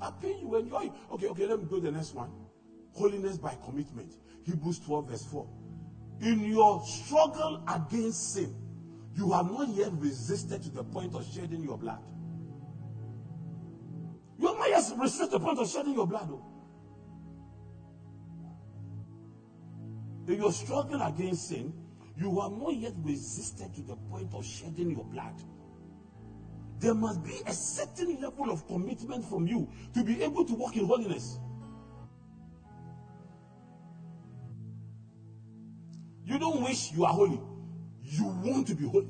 That 0.00 0.20
pain 0.20 0.38
you 0.40 0.54
enjoy 0.56 0.84
it. 0.84 0.92
Okay, 1.12 1.28
okay, 1.28 1.46
let 1.46 1.58
me 1.58 1.66
go 1.68 1.76
to 1.76 1.82
the 1.82 1.92
next 1.92 2.14
one. 2.14 2.30
Holiness 2.92 3.38
by 3.38 3.56
commitment. 3.64 4.12
Hebrews 4.44 4.80
12, 4.80 5.08
verse 5.08 5.24
4. 5.24 5.48
In 6.22 6.44
your 6.44 6.82
struggle 6.84 7.62
against 7.68 8.34
sin, 8.34 8.54
you 9.14 9.32
have 9.32 9.50
not 9.50 9.68
yet 9.68 9.90
resisted 9.92 10.62
to 10.62 10.70
the 10.70 10.84
point 10.84 11.14
of 11.14 11.26
shedding 11.26 11.62
your 11.62 11.78
blood. 11.78 12.02
To 14.88 15.26
the 15.26 15.40
point 15.40 15.58
of 15.58 15.68
shedding 15.68 15.94
your 15.94 16.06
blood. 16.06 16.28
Oh. 16.30 16.44
In 20.28 20.36
your 20.36 20.52
struggle 20.52 21.02
against 21.02 21.48
sin, 21.48 21.72
you 22.16 22.40
are 22.40 22.50
not 22.50 22.76
yet 22.76 22.92
resisted 23.02 23.74
to 23.74 23.82
the 23.82 23.96
point 23.96 24.32
of 24.34 24.44
shedding 24.44 24.90
your 24.90 25.04
blood. 25.04 25.34
There 26.78 26.94
must 26.94 27.24
be 27.24 27.40
a 27.46 27.52
certain 27.52 28.20
level 28.20 28.50
of 28.50 28.66
commitment 28.66 29.24
from 29.24 29.46
you 29.46 29.68
to 29.94 30.04
be 30.04 30.22
able 30.22 30.44
to 30.44 30.54
walk 30.54 30.76
in 30.76 30.86
holiness. 30.86 31.38
You 36.24 36.38
don't 36.38 36.62
wish 36.62 36.92
you 36.92 37.04
are 37.04 37.12
holy. 37.12 37.40
You 38.02 38.24
want 38.24 38.66
to 38.68 38.74
be 38.74 38.84
holy. 38.84 39.08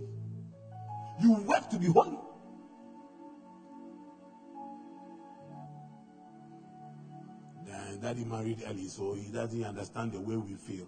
You 1.20 1.32
work 1.42 1.68
to 1.70 1.78
be 1.78 1.86
holy. 1.86 2.18
Daddy 8.06 8.24
married 8.24 8.62
early, 8.68 8.86
so 8.86 9.14
he 9.14 9.32
doesn't 9.32 9.64
understand 9.64 10.12
the 10.12 10.20
way 10.20 10.36
we 10.36 10.54
feel. 10.54 10.86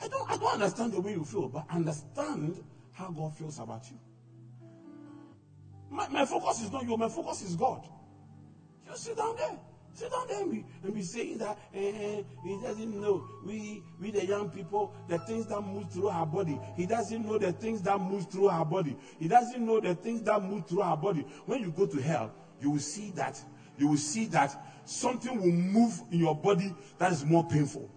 I 0.00 0.06
don't, 0.06 0.30
I 0.30 0.36
don't 0.36 0.52
understand 0.52 0.92
the 0.92 1.00
way 1.00 1.10
you 1.10 1.24
feel, 1.24 1.48
but 1.48 1.66
understand 1.70 2.62
how 2.92 3.08
God 3.08 3.34
feels 3.34 3.58
about 3.58 3.84
you. 3.90 3.98
My, 5.90 6.06
my 6.06 6.24
focus 6.24 6.62
is 6.62 6.70
not 6.70 6.84
you, 6.84 6.96
my 6.96 7.08
focus 7.08 7.42
is 7.42 7.56
God. 7.56 7.84
You 8.88 8.96
sit 8.96 9.16
down 9.16 9.34
there. 9.34 9.58
Sit 9.92 10.08
down 10.08 10.28
there 10.28 10.40
and 10.42 10.52
be, 10.52 10.64
and 10.84 10.94
be 10.94 11.02
saying 11.02 11.38
that 11.38 11.58
eh, 11.74 12.22
he 12.44 12.60
doesn't 12.62 13.00
know. 13.00 13.24
We, 13.44 13.82
we 14.00 14.12
the 14.12 14.24
young 14.24 14.50
people, 14.50 14.92
the 15.08 15.18
things 15.18 15.46
that 15.46 15.60
move 15.62 15.90
through 15.90 16.10
our 16.10 16.24
body. 16.24 16.60
He 16.76 16.86
doesn't 16.86 17.26
know 17.26 17.38
the 17.38 17.50
things 17.50 17.82
that 17.82 17.98
move 17.98 18.30
through 18.30 18.46
our 18.46 18.64
body. 18.64 18.96
He 19.18 19.26
doesn't 19.26 19.66
know 19.66 19.80
the 19.80 19.94
things 19.94 20.22
that 20.22 20.40
move 20.40 20.68
through 20.68 20.82
our 20.82 20.96
body. 20.96 21.26
When 21.44 21.60
you 21.60 21.72
go 21.72 21.86
to 21.86 22.00
hell, 22.00 22.30
you 22.60 22.70
will 22.70 22.78
see 22.78 23.10
that 23.16 23.42
you 23.78 23.88
will 23.88 23.96
see 23.96 24.26
that 24.26 24.54
something 24.84 25.40
will 25.40 25.52
move 25.52 26.00
in 26.10 26.18
your 26.18 26.34
body 26.34 26.74
that 26.98 27.12
is 27.12 27.24
more 27.24 27.44
painful. 27.46 27.90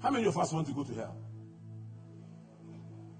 How 0.00 0.10
many 0.10 0.26
of 0.26 0.36
us 0.38 0.52
want 0.52 0.66
to 0.66 0.72
go 0.72 0.82
to 0.82 0.94
hell? 0.94 1.16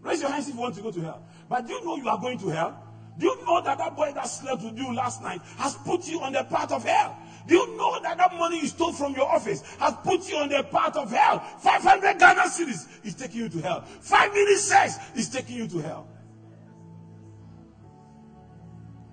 Raise 0.01 0.23
your 0.23 0.31
hands 0.31 0.49
if 0.49 0.55
you 0.55 0.61
want 0.61 0.75
to 0.77 0.83
go 0.83 0.91
to 0.91 1.01
hell. 1.01 1.23
But 1.49 1.66
do 1.66 1.75
you 1.75 1.85
know 1.85 1.97
you 1.97 2.09
are 2.09 2.18
going 2.18 2.39
to 2.39 2.49
hell? 2.49 2.87
Do 3.18 3.27
you 3.27 3.45
know 3.45 3.61
that 3.61 3.77
that 3.77 3.97
boy 3.97 4.12
that 4.14 4.25
slept 4.25 4.62
with 4.62 4.79
you 4.79 4.95
last 4.95 5.23
night 5.23 5.43
has 5.59 5.75
put 5.77 6.09
you 6.09 6.21
on 6.21 6.33
the 6.33 6.43
path 6.45 6.73
of 6.73 6.85
hell? 6.85 7.18
Do 7.47 7.55
you 7.55 7.77
know 7.77 8.01
that 8.03 8.16
that 8.16 8.35
money 8.35 8.61
you 8.61 8.66
stole 8.66 8.93
from 8.93 9.14
your 9.14 9.29
office 9.29 9.62
has 9.79 9.95
put 10.03 10.29
you 10.31 10.37
on 10.37 10.49
the 10.49 10.62
path 10.62 10.97
of 10.97 11.11
hell? 11.11 11.41
500 11.59 12.18
Ghana 12.18 12.43
cedis 12.43 13.05
is 13.05 13.14
taking 13.14 13.41
you 13.41 13.49
to 13.51 13.61
hell. 13.61 13.83
Five 13.83 14.33
minutes 14.33 14.62
sex 14.62 14.99
is 15.14 15.29
taking 15.29 15.57
you 15.57 15.68
to 15.68 15.79
hell. 15.79 16.09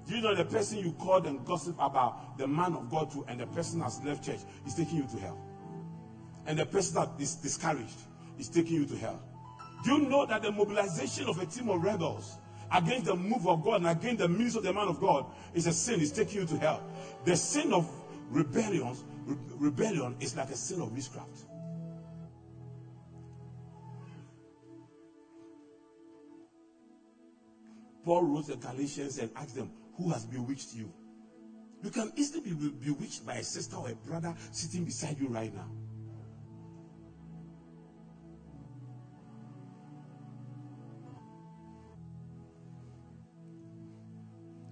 Do 0.07 0.15
you 0.15 0.21
know 0.21 0.33
the 0.33 0.45
person 0.45 0.77
you 0.77 0.93
called 0.93 1.25
and 1.25 1.43
gossip 1.45 1.75
about 1.79 2.37
the 2.37 2.47
man 2.47 2.73
of 2.73 2.89
God 2.89 3.11
to 3.11 3.25
and 3.27 3.39
the 3.41 3.47
person 3.47 3.81
has 3.81 4.01
left 4.03 4.23
church 4.23 4.39
is 4.65 4.73
taking 4.73 4.97
you 4.99 5.07
to 5.07 5.17
hell? 5.17 5.37
And 6.45 6.57
the 6.57 6.65
person 6.65 6.95
that 6.95 7.21
is 7.21 7.35
discouraged 7.35 7.99
is 8.39 8.47
taking 8.47 8.75
you 8.75 8.85
to 8.85 8.97
hell. 8.97 9.21
Do 9.83 9.91
you 9.91 10.09
know 10.09 10.25
that 10.25 10.41
the 10.41 10.51
mobilization 10.51 11.27
of 11.27 11.39
a 11.39 11.45
team 11.45 11.69
of 11.69 11.83
rebels 11.83 12.37
against 12.71 13.05
the 13.05 13.15
move 13.15 13.47
of 13.47 13.63
God 13.63 13.81
and 13.81 13.87
against 13.87 14.19
the 14.19 14.29
means 14.29 14.55
of 14.55 14.63
the 14.63 14.71
man 14.71 14.87
of 14.87 15.01
God 15.01 15.25
is 15.53 15.67
a 15.67 15.73
sin, 15.73 15.99
is 15.99 16.11
taking 16.11 16.41
you 16.41 16.47
to 16.47 16.57
hell? 16.57 16.81
The 17.25 17.35
sin 17.35 17.73
of 17.73 17.89
rebellion, 18.29 18.95
re- 19.25 19.37
rebellion 19.57 20.15
is 20.21 20.37
like 20.37 20.49
a 20.49 20.55
sin 20.55 20.81
of 20.81 20.93
witchcraft. 20.93 21.43
Paul 28.05 28.23
wrote 28.23 28.47
the 28.47 28.55
Galatians 28.55 29.17
and 29.17 29.29
asked 29.35 29.55
them, 29.55 29.69
Who 29.97 30.11
has 30.11 30.25
bewitched 30.25 30.73
you? 30.75 30.91
You 31.83 31.89
can 31.89 32.11
easily 32.15 32.41
be 32.41 32.53
be- 32.53 32.69
bewitched 32.69 33.25
by 33.25 33.35
a 33.35 33.43
sister 33.43 33.75
or 33.75 33.89
a 33.89 33.95
brother 33.95 34.33
sitting 34.51 34.85
beside 34.85 35.19
you 35.19 35.27
right 35.27 35.53
now. 35.53 35.69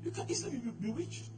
You 0.03 0.11
can 0.11 0.29
easily 0.29 0.57
be 0.57 0.69
bewitched. 0.69 1.31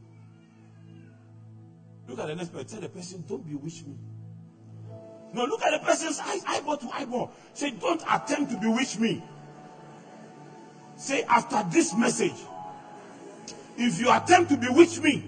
Look 2.07 2.19
at 2.19 2.27
the 2.27 2.35
next 2.35 2.51
person. 2.51 2.67
Tell 2.67 2.81
the 2.81 2.89
person, 2.89 3.23
don't 3.27 3.45
bewitch 3.45 3.83
me. 3.85 3.95
No, 5.33 5.45
look 5.45 5.61
at 5.63 5.71
the 5.71 5.85
person's 5.85 6.19
eyes, 6.19 6.43
eyeball 6.45 6.77
to 6.77 6.89
eyeball. 6.93 7.31
Say, 7.53 7.71
don't 7.71 8.01
attempt 8.09 8.51
to 8.51 8.57
bewitch 8.57 8.97
me. 8.97 9.23
Say, 10.95 11.23
after 11.23 11.63
this 11.69 11.93
message, 11.95 12.35
if 13.77 13.99
you 13.99 14.11
attempt 14.11 14.49
to 14.51 14.57
bewitch 14.57 14.99
me, 14.99 15.23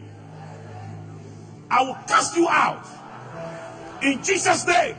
I 1.70 1.84
will 1.84 1.98
cast 2.08 2.36
you 2.36 2.48
out. 2.50 2.86
In 4.02 4.24
Jesus' 4.24 4.66
name. 4.66 4.96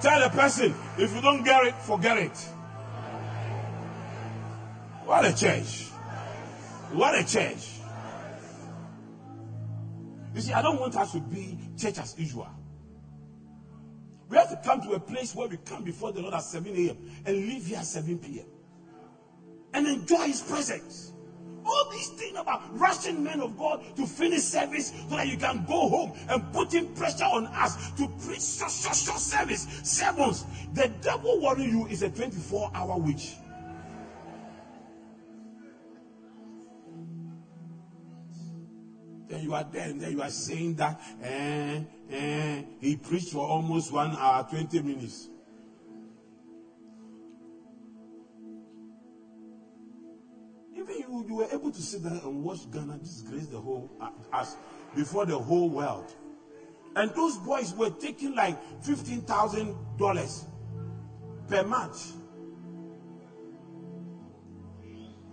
Tell 0.00 0.20
the 0.20 0.30
person, 0.30 0.74
if 0.98 1.14
you 1.14 1.20
don't 1.20 1.44
get 1.44 1.64
it, 1.64 1.74
forget 1.76 2.16
it. 2.16 2.36
What 5.04 5.24
a 5.24 5.36
church. 5.36 5.90
What 6.92 7.14
a 7.14 7.24
church. 7.24 7.68
You 10.34 10.40
see, 10.40 10.52
I 10.52 10.62
don't 10.62 10.80
want 10.80 10.96
us 10.96 11.12
to 11.12 11.20
be 11.20 11.58
church 11.78 11.98
as 11.98 12.18
usual. 12.18 12.48
We 14.32 14.38
have 14.38 14.48
to 14.48 14.56
come 14.56 14.80
to 14.80 14.94
a 14.94 14.98
place 14.98 15.34
where 15.34 15.46
we 15.46 15.58
come 15.58 15.84
before 15.84 16.10
the 16.10 16.22
Lord 16.22 16.32
at 16.32 16.42
7 16.42 16.74
a.m. 16.74 16.96
and 17.26 17.36
leave 17.36 17.66
here 17.66 17.76
at 17.76 17.84
7 17.84 18.18
p.m. 18.18 18.46
and 19.74 19.86
enjoy 19.86 20.22
His 20.22 20.40
presence. 20.40 21.12
All 21.66 21.90
these 21.90 22.08
things 22.08 22.38
about 22.38 22.62
rushing 22.78 23.22
men 23.22 23.42
of 23.42 23.58
God 23.58 23.82
to 23.94 24.06
finish 24.06 24.40
service 24.40 24.90
so 25.06 25.16
that 25.16 25.26
you 25.28 25.36
can 25.36 25.66
go 25.66 25.86
home 25.86 26.12
and 26.30 26.50
putting 26.50 26.94
pressure 26.94 27.24
on 27.24 27.46
us 27.48 27.90
to 27.92 28.08
preach 28.24 28.40
short 28.40 28.72
service, 29.20 29.66
sermons. 29.82 30.46
The 30.72 30.88
devil 30.88 31.38
worrying 31.38 31.68
you 31.68 31.86
is 31.88 32.00
a 32.00 32.08
24 32.08 32.70
hour 32.74 32.96
witch. 32.96 33.36
Then 39.32 39.44
you 39.44 39.54
are 39.54 39.64
there 39.64 39.88
and 39.88 39.98
then 39.98 40.12
you 40.12 40.20
are 40.20 40.28
saying 40.28 40.74
that 40.74 41.00
eh, 41.22 41.80
eh, 42.10 42.62
he 42.82 42.96
preached 42.96 43.32
for 43.32 43.48
almost 43.48 43.90
one 43.90 44.14
hour, 44.14 44.46
20 44.50 44.82
minutes. 44.82 45.30
Even 50.76 50.98
you, 50.98 51.24
you 51.26 51.34
were 51.36 51.48
able 51.50 51.70
to 51.70 51.80
sit 51.80 52.02
there 52.02 52.12
and 52.12 52.44
watch 52.44 52.70
Ghana 52.70 52.98
disgrace 52.98 53.46
the 53.46 53.58
whole 53.58 53.90
uh, 54.02 54.10
us 54.34 54.56
before 54.94 55.24
the 55.24 55.38
whole 55.38 55.70
world. 55.70 56.14
And 56.94 57.10
those 57.14 57.38
boys 57.38 57.72
were 57.72 57.88
taking 57.88 58.34
like 58.34 58.58
fifteen 58.84 59.22
thousand 59.22 59.74
dollars 59.96 60.44
per 61.48 61.62
match. 61.62 61.96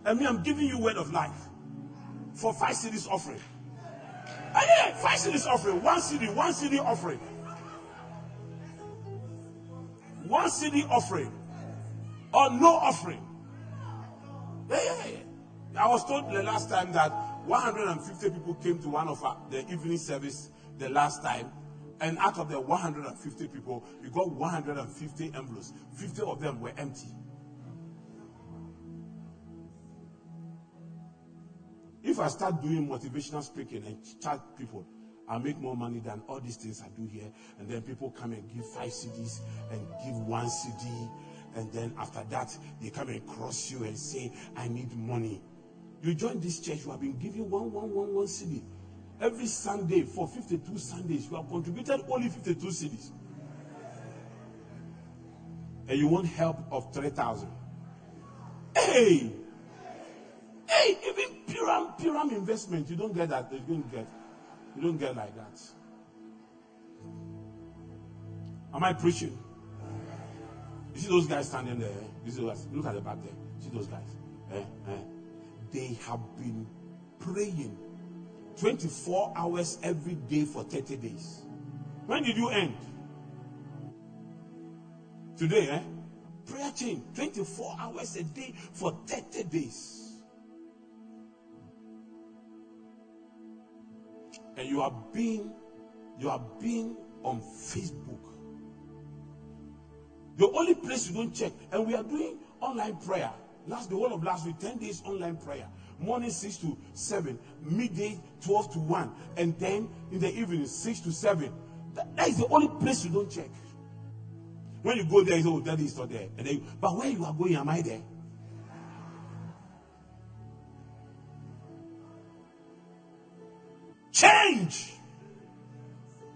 And 0.06 0.18
me, 0.18 0.26
I'm 0.26 0.42
giving 0.42 0.68
you 0.68 0.80
word 0.80 0.96
of 0.96 1.12
life 1.12 1.50
for 2.34 2.54
five 2.54 2.76
cedis 2.76 3.06
offering. 3.10 3.42
Yeah, 4.54 4.94
five 4.96 5.20
cedis 5.20 5.46
offering, 5.46 5.82
one 5.84 6.00
cedi, 6.00 6.34
one 6.34 6.54
cedi 6.54 6.80
offering, 6.80 7.20
one 10.28 10.50
cedi 10.50 10.90
offering, 10.90 11.32
or 12.34 12.50
no 12.52 12.76
offering. 12.76 13.26
Yeah, 14.70 14.84
yeah, 14.84 15.08
yeah. 15.08 15.84
I 15.84 15.88
was 15.88 16.04
told 16.06 16.32
the 16.32 16.44
last 16.44 16.70
time 16.70 16.92
that 16.94 17.12
150 17.46 18.30
people 18.32 18.56
came 18.56 18.80
to 18.80 18.90
one 18.90 19.08
of 19.08 19.24
our, 19.24 19.38
the 19.50 19.60
evening 19.72 19.98
service 19.98 20.50
the 20.78 20.90
last 20.90 21.24
time, 21.24 21.52
and 22.02 22.18
out 22.20 22.38
of 22.40 22.50
the 22.50 22.60
150 22.60 23.48
people, 23.50 23.84
you 24.04 24.10
got 24.10 24.32
150 24.32 25.26
envelopes. 25.36 25.74
50 25.96 26.22
of 26.24 26.40
them 26.40 26.62
were 26.62 26.74
empty. 26.78 27.08
If 32.04 32.20
I 32.20 32.28
start 32.28 32.62
doing 32.62 32.88
motivational 32.88 33.44
speaking 33.44 33.84
and 33.86 33.98
charge 34.22 34.42
people, 34.58 34.86
I'll 35.28 35.40
make 35.40 35.60
more 35.60 35.76
money 35.76 36.00
than 36.00 36.22
all 36.28 36.40
these 36.40 36.56
things 36.56 36.82
I 36.82 36.90
do 37.00 37.08
here. 37.08 37.32
And 37.60 37.70
then 37.70 37.82
people 37.84 38.10
come 38.10 38.32
and 38.32 38.50
give 38.52 38.66
five 38.72 38.90
cedis 38.90 39.42
and 39.72 39.86
give 40.04 40.16
one 40.16 40.48
cedi. 40.48 41.10
And 41.56 41.72
then 41.72 41.94
after 42.00 42.24
that, 42.30 42.58
they 42.82 42.90
come 42.90 43.10
and 43.10 43.26
cross 43.28 43.70
you 43.70 43.84
and 43.84 43.98
say, 43.98 44.32
I 44.56 44.68
need 44.68 44.96
money. 44.96 45.42
You 46.02 46.16
join 46.16 46.40
this 46.40 46.60
church, 46.60 46.86
you 46.86 46.92
have 46.92 47.02
been 47.02 47.18
giving 47.20 47.50
one, 47.50 47.72
one, 47.72 47.94
one, 47.94 48.16
one 48.16 48.26
cedi. 48.26 48.64
Every 49.22 49.48
Sunday 49.48 50.04
for 50.04 50.28
52 50.28 50.78
Sundays, 50.78 51.28
you 51.30 51.36
have 51.36 51.50
contributed 51.50 52.02
only 52.10 52.30
52 52.30 52.68
cedis. 52.68 53.12
And 55.88 56.00
you 56.00 56.08
want 56.08 56.28
help 56.28 56.58
of 56.72 56.94
3,000. 56.94 57.50
Hey! 58.76 59.34
Hey, 60.80 60.98
even 61.10 61.36
Piram, 61.46 62.00
Piram 62.00 62.32
investment, 62.32 62.90
you 62.90 62.96
don't 62.96 63.14
get 63.14 63.30
that. 63.30 63.52
You 63.52 63.60
don't 63.60 63.92
get. 63.92 64.08
You 64.76 64.82
don't 64.82 64.98
get 64.98 65.16
like 65.16 65.36
that. 65.36 65.62
Am 68.74 68.84
I 68.84 68.94
preaching? 68.94 69.38
You 70.94 71.02
see 71.02 71.10
those 71.10 71.28
guys 71.28 71.50
standing 71.50 71.80
there? 71.80 71.90
You 72.26 72.32
see 72.32 72.42
those, 72.42 72.66
look 72.72 72.86
at 72.86 72.94
the 72.94 73.02
back 73.02 73.18
there. 73.22 73.34
See 73.60 73.70
those 73.74 73.88
guys? 73.88 74.08
Eh, 74.54 74.64
eh. 74.88 74.98
They 75.72 75.98
have 76.08 76.22
been 76.38 76.66
praying 77.20 77.78
24 78.58 79.34
hours 79.36 79.80
every 79.84 80.14
day 80.14 80.46
for 80.46 80.64
30 80.64 80.96
days. 80.98 81.42
When 82.06 82.24
did 82.24 82.38
you 82.38 82.50
end? 82.50 82.78
Today, 85.36 85.70
eh? 85.70 85.82
Prayer 86.46 86.72
chain 86.72 87.04
24 87.16 87.76
hours 87.80 88.16
a 88.16 88.24
day 88.24 88.54
for 88.74 88.98
30 89.08 89.44
days. 89.44 90.09
And 94.60 94.70
you 94.70 94.82
are 94.82 94.94
being 95.14 95.54
you 96.20 96.30
are 96.30 96.42
being 96.60 96.98
on 97.24 97.42
Facebook. 97.42 98.20
The 100.36 100.50
only 100.50 100.76
place 100.76 101.10
you 101.10 101.16
don't 101.16 101.34
check, 101.34 101.54
and 101.72 101.88
we 101.88 101.96
are 101.96 102.04
doing 102.04 102.40
online 102.60 102.98
prayer. 102.98 103.32
Last 103.68 103.90
the 103.90 103.96
whole 103.96 104.14
of 104.14 104.22
last 104.22 104.46
week, 104.46 104.60
10 104.60 104.78
days 104.78 105.02
online 105.06 105.38
prayer. 105.38 105.66
Morning 105.98 106.30
6 106.30 106.58
to 106.58 106.78
7, 106.94 107.40
midday 107.62 108.20
12 108.42 108.74
to 108.74 108.80
1, 108.80 109.12
and 109.38 109.58
then 109.60 109.90
in 110.12 110.20
the 110.20 110.34
evening 110.34 110.66
6 110.66 111.00
to 111.02 111.12
7. 111.12 111.52
That, 111.94 112.16
that 112.18 112.28
is 112.28 112.38
the 112.38 112.48
only 112.48 112.68
place 112.82 113.06
you 113.06 113.12
don't 113.12 113.30
check. 113.30 113.50
When 114.82 114.98
you 114.98 115.06
go 115.06 115.24
there, 115.24 115.38
you 115.38 115.44
say, 115.44 115.50
Oh, 115.50 115.60
daddy 115.60 115.86
is 115.86 115.98
not 115.98 116.10
there. 116.10 116.28
And 116.38 116.48
then, 116.48 116.64
but 116.80 116.96
where 116.98 117.10
you 117.10 117.24
are 117.26 117.34
going, 117.34 117.56
am 117.56 117.70
I 117.70 117.82
there? 117.82 118.02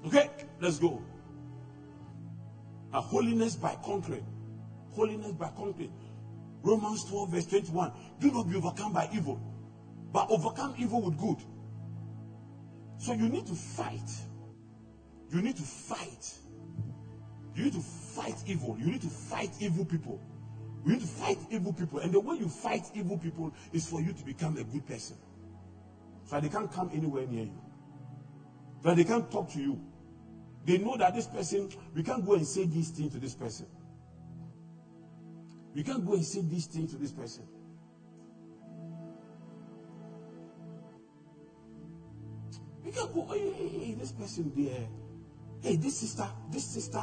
Okay, 0.06 0.30
let's 0.60 0.80
go. 0.80 1.02
A 2.94 3.02
holiness 3.02 3.56
by 3.56 3.76
conquering. 3.84 4.26
Holiness 4.92 5.32
by 5.32 5.50
conquering. 5.56 5.92
Romans 6.62 7.04
12, 7.06 7.30
verse 7.30 7.46
21. 7.48 7.92
Do 8.20 8.32
not 8.32 8.50
be 8.50 8.56
overcome 8.56 8.94
by 8.94 9.10
evil, 9.14 9.40
but 10.12 10.28
overcome 10.30 10.76
evil 10.78 11.02
with 11.02 11.18
good. 11.18 11.38
So 12.98 13.14
you 13.14 13.28
need 13.30 13.46
to 13.48 13.54
fight. 13.54 14.10
You 15.32 15.42
need 15.42 15.58
to 15.58 15.64
fight. 15.64 16.34
You 17.56 17.66
need 17.66 17.74
to 17.74 17.82
fight 17.82 18.36
evil. 18.48 18.78
You 18.80 18.92
need 18.92 19.02
to 19.02 19.10
fight 19.10 19.52
evil 19.60 19.86
people. 19.86 20.22
You 20.86 20.94
need 20.94 21.02
to 21.02 21.08
fight 21.08 21.38
evil 21.50 21.74
people. 21.74 22.00
And 22.00 22.12
the 22.12 22.20
way 22.20 22.38
you 22.38 22.50
fight 22.50 22.86
evil 22.94 23.18
people 23.18 23.54
is 23.72 23.88
for 23.88 24.02
you 24.02 24.14
to 24.14 24.24
become 24.24 24.58
a 24.58 24.64
good 24.64 24.86
person. 24.86 25.18
So 26.26 26.40
they 26.40 26.50
can't 26.50 26.72
come 26.72 26.92
anywhere 26.94 27.26
near 27.28 27.46
you. 27.46 27.62
So 28.84 28.94
they 28.94 29.04
can't 29.04 29.30
talk 29.32 29.50
to 29.52 29.60
you. 29.60 29.80
They 30.66 30.78
know 30.78 30.96
that 30.98 31.14
this 31.14 31.28
person, 31.28 31.70
we 31.94 32.04
can't 32.04 32.26
go 32.26 32.34
and 32.34 32.48
say 32.48 32.66
this 32.66 32.90
thing 32.90 33.10
to 33.10 33.20
this 33.20 33.36
person. 33.36 33.66
We 35.76 35.84
can't 35.84 36.06
go 36.06 36.14
and 36.14 36.26
say 36.26 36.42
this 36.42 36.68
thing 36.68 36.88
to 36.88 36.96
this 36.96 37.12
person. 37.12 37.44
We 42.84 42.92
can't 42.92 43.14
go, 43.14 43.28
hey, 43.28 43.52
hey, 43.52 43.68
hey, 43.68 43.94
this 43.94 44.12
person 44.12 44.52
there. 44.56 44.88
Hey, 45.62 45.76
this 45.76 46.00
sister, 46.00 46.28
this 46.52 46.66
sister. 46.66 47.02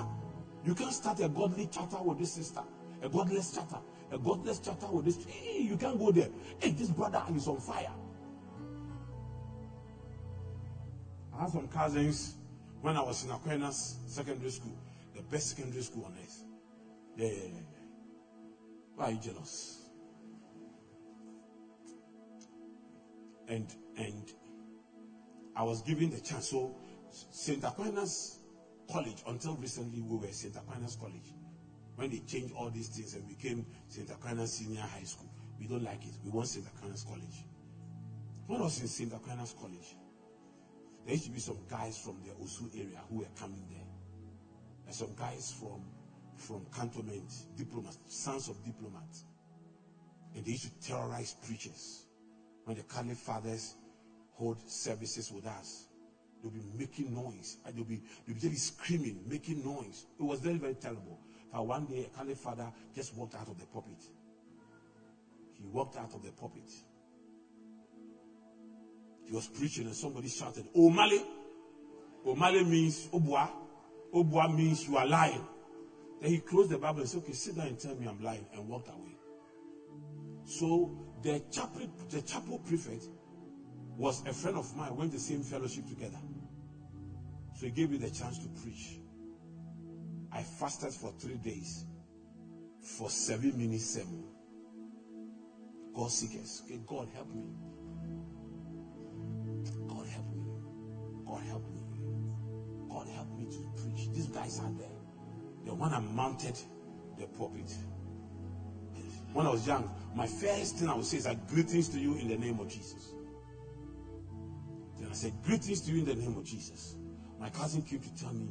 You 0.64 0.74
can't 0.74 0.92
start 0.92 1.20
a 1.20 1.28
godly 1.28 1.66
chatter 1.66 2.02
with 2.02 2.18
this 2.18 2.34
sister, 2.34 2.62
a 3.02 3.08
godless 3.08 3.54
chatter, 3.54 3.78
a 4.12 4.18
godless 4.18 4.58
chatter 4.58 4.86
with 4.86 5.06
this. 5.06 5.24
Hey, 5.26 5.62
you 5.62 5.76
can't 5.76 5.98
go 5.98 6.10
there. 6.12 6.28
Hey, 6.58 6.70
this 6.70 6.88
brother 6.88 7.22
is 7.34 7.48
on 7.48 7.58
fire. 7.60 7.92
I 11.34 11.40
have 11.42 11.50
some 11.50 11.68
cousins 11.68 12.34
when 12.80 12.96
I 12.96 13.02
was 13.02 13.24
in 13.24 13.30
Aquinas 13.30 13.98
Secondary 14.06 14.50
School, 14.50 14.76
the 15.14 15.22
best 15.22 15.50
secondary 15.50 15.82
school 15.82 16.04
on 16.06 16.14
earth. 16.22 16.44
Yeah, 17.16 17.26
yeah, 17.26 17.48
yeah. 17.54 17.60
Why 18.96 19.04
are 19.06 19.10
you 19.12 19.18
jealous? 19.18 19.78
And 23.48 23.66
and 23.96 24.32
I 25.56 25.62
was 25.62 25.82
given 25.82 26.10
the 26.10 26.20
chance. 26.20 26.48
So 26.48 26.74
St. 27.10 27.62
Aquinas 27.64 28.38
College, 28.90 29.22
until 29.26 29.56
recently 29.56 30.00
we 30.00 30.16
were 30.16 30.32
St. 30.32 30.56
Aquinas 30.56 30.96
College. 30.96 31.34
When 31.96 32.10
they 32.10 32.20
changed 32.20 32.54
all 32.54 32.70
these 32.70 32.88
things 32.88 33.14
and 33.14 33.28
became 33.28 33.66
St. 33.88 34.08
Aquinas 34.10 34.54
Senior 34.54 34.80
High 34.80 35.02
School, 35.02 35.30
we 35.58 35.66
don't 35.66 35.82
like 35.84 36.02
it. 36.04 36.14
We 36.24 36.30
want 36.30 36.48
St. 36.48 36.64
Aquinas 36.66 37.04
College. 37.04 37.44
When 38.46 38.60
was 38.60 38.80
in 38.80 38.88
St. 38.88 39.12
Aquinas 39.12 39.54
College, 39.60 39.96
there 41.04 41.14
used 41.14 41.26
to 41.26 41.30
be 41.30 41.40
some 41.40 41.58
guys 41.68 41.98
from 41.98 42.16
the 42.24 42.30
Osu 42.44 42.74
area 42.74 43.00
who 43.08 43.18
were 43.18 43.32
coming 43.38 43.64
there. 43.70 43.80
And 44.86 44.94
some 44.94 45.14
guys 45.16 45.52
from 45.58 45.82
from 46.40 46.64
cantonment, 46.74 47.30
diplomats, 47.56 47.98
sons 48.08 48.48
of 48.48 48.64
diplomats. 48.64 49.24
And 50.34 50.44
they 50.44 50.52
used 50.52 50.64
to 50.64 50.88
terrorize 50.88 51.36
preachers. 51.46 52.06
When 52.64 52.76
the 52.76 52.82
Catholic 52.84 53.16
fathers 53.16 53.74
hold 54.32 54.58
services 54.68 55.30
with 55.30 55.46
us, 55.46 55.88
they'll 56.42 56.50
be 56.50 56.62
making 56.78 57.14
noise. 57.14 57.58
And 57.66 57.76
they'll 57.76 57.84
be, 57.84 58.00
they'll 58.26 58.36
be 58.36 58.40
just 58.40 58.78
screaming, 58.78 59.22
making 59.26 59.64
noise. 59.64 60.06
It 60.18 60.22
was 60.22 60.40
very, 60.40 60.56
very 60.56 60.74
terrible. 60.74 61.18
But 61.52 61.66
one 61.66 61.86
day, 61.86 62.08
a 62.12 62.16
Catholic 62.16 62.38
father 62.38 62.72
just 62.94 63.14
walked 63.16 63.34
out 63.34 63.48
of 63.48 63.58
the 63.58 63.66
pulpit. 63.66 64.02
He 65.54 65.66
walked 65.66 65.96
out 65.96 66.14
of 66.14 66.22
the 66.22 66.30
pulpit. 66.30 66.70
He 69.30 69.36
was 69.36 69.46
preaching 69.46 69.86
and 69.86 69.94
somebody 69.94 70.26
shouted, 70.26 70.64
Omale 70.74 71.22
means 72.66 73.06
Obua. 73.12 73.48
Obua 74.12 74.52
means 74.52 74.88
you 74.88 74.96
are 74.96 75.06
lying. 75.06 75.46
Then 76.20 76.30
he 76.30 76.38
closed 76.38 76.70
the 76.70 76.78
Bible 76.78 76.98
and 76.98 77.08
said, 77.08 77.18
Okay, 77.18 77.32
sit 77.32 77.54
down 77.54 77.68
and 77.68 77.78
tell 77.78 77.94
me 77.94 78.08
I'm 78.08 78.20
lying, 78.20 78.44
and 78.52 78.66
walked 78.66 78.88
away. 78.88 79.16
So 80.44 80.90
the 81.22 81.40
chapel, 81.48 81.88
the 82.08 82.20
chapel 82.22 82.58
prefect 82.58 83.04
was 83.96 84.20
a 84.26 84.32
friend 84.32 84.56
of 84.56 84.74
mine, 84.74 84.96
went 84.96 85.12
to 85.12 85.16
the 85.16 85.22
same 85.22 85.42
fellowship 85.42 85.86
together. 85.86 86.18
So 87.54 87.66
he 87.66 87.70
gave 87.70 87.88
me 87.88 87.98
the 87.98 88.10
chance 88.10 88.36
to 88.38 88.48
preach. 88.48 88.98
I 90.32 90.42
fasted 90.42 90.92
for 90.92 91.12
three 91.20 91.36
days 91.36 91.84
for 92.82 93.08
seven 93.08 93.56
minutes 93.56 93.84
sermon. 93.84 94.24
God 95.94 96.10
seekers. 96.10 96.62
Okay, 96.64 96.80
God 96.84 97.06
help 97.14 97.32
me. 97.32 97.44
God 101.30 101.42
help 101.46 101.62
me. 101.70 101.80
God 102.90 103.06
help 103.14 103.38
me 103.38 103.46
to 103.46 103.82
preach. 103.82 104.10
These 104.12 104.26
guys 104.26 104.58
are 104.58 104.72
there. 104.78 104.88
The 105.64 105.74
one 105.74 105.94
I 105.94 106.00
mounted 106.00 106.58
the 107.18 107.26
pulpit. 107.26 107.72
When 109.32 109.46
I 109.46 109.50
was 109.50 109.64
young, 109.64 109.88
my 110.16 110.26
first 110.26 110.78
thing 110.78 110.88
I 110.88 110.94
would 110.94 111.04
say 111.04 111.18
is 111.18 111.26
like 111.26 111.46
greetings 111.46 111.88
to 111.90 112.00
you 112.00 112.16
in 112.16 112.28
the 112.28 112.36
name 112.36 112.58
of 112.58 112.68
Jesus. 112.68 113.12
Then 114.98 115.08
I 115.08 115.14
said, 115.14 115.32
Greetings 115.44 115.82
to 115.82 115.92
you 115.92 116.00
in 116.00 116.04
the 116.04 116.16
name 116.16 116.36
of 116.36 116.44
Jesus. 116.44 116.96
My 117.38 117.48
cousin 117.48 117.82
came 117.82 118.00
to 118.00 118.14
tell 118.16 118.32
me 118.32 118.48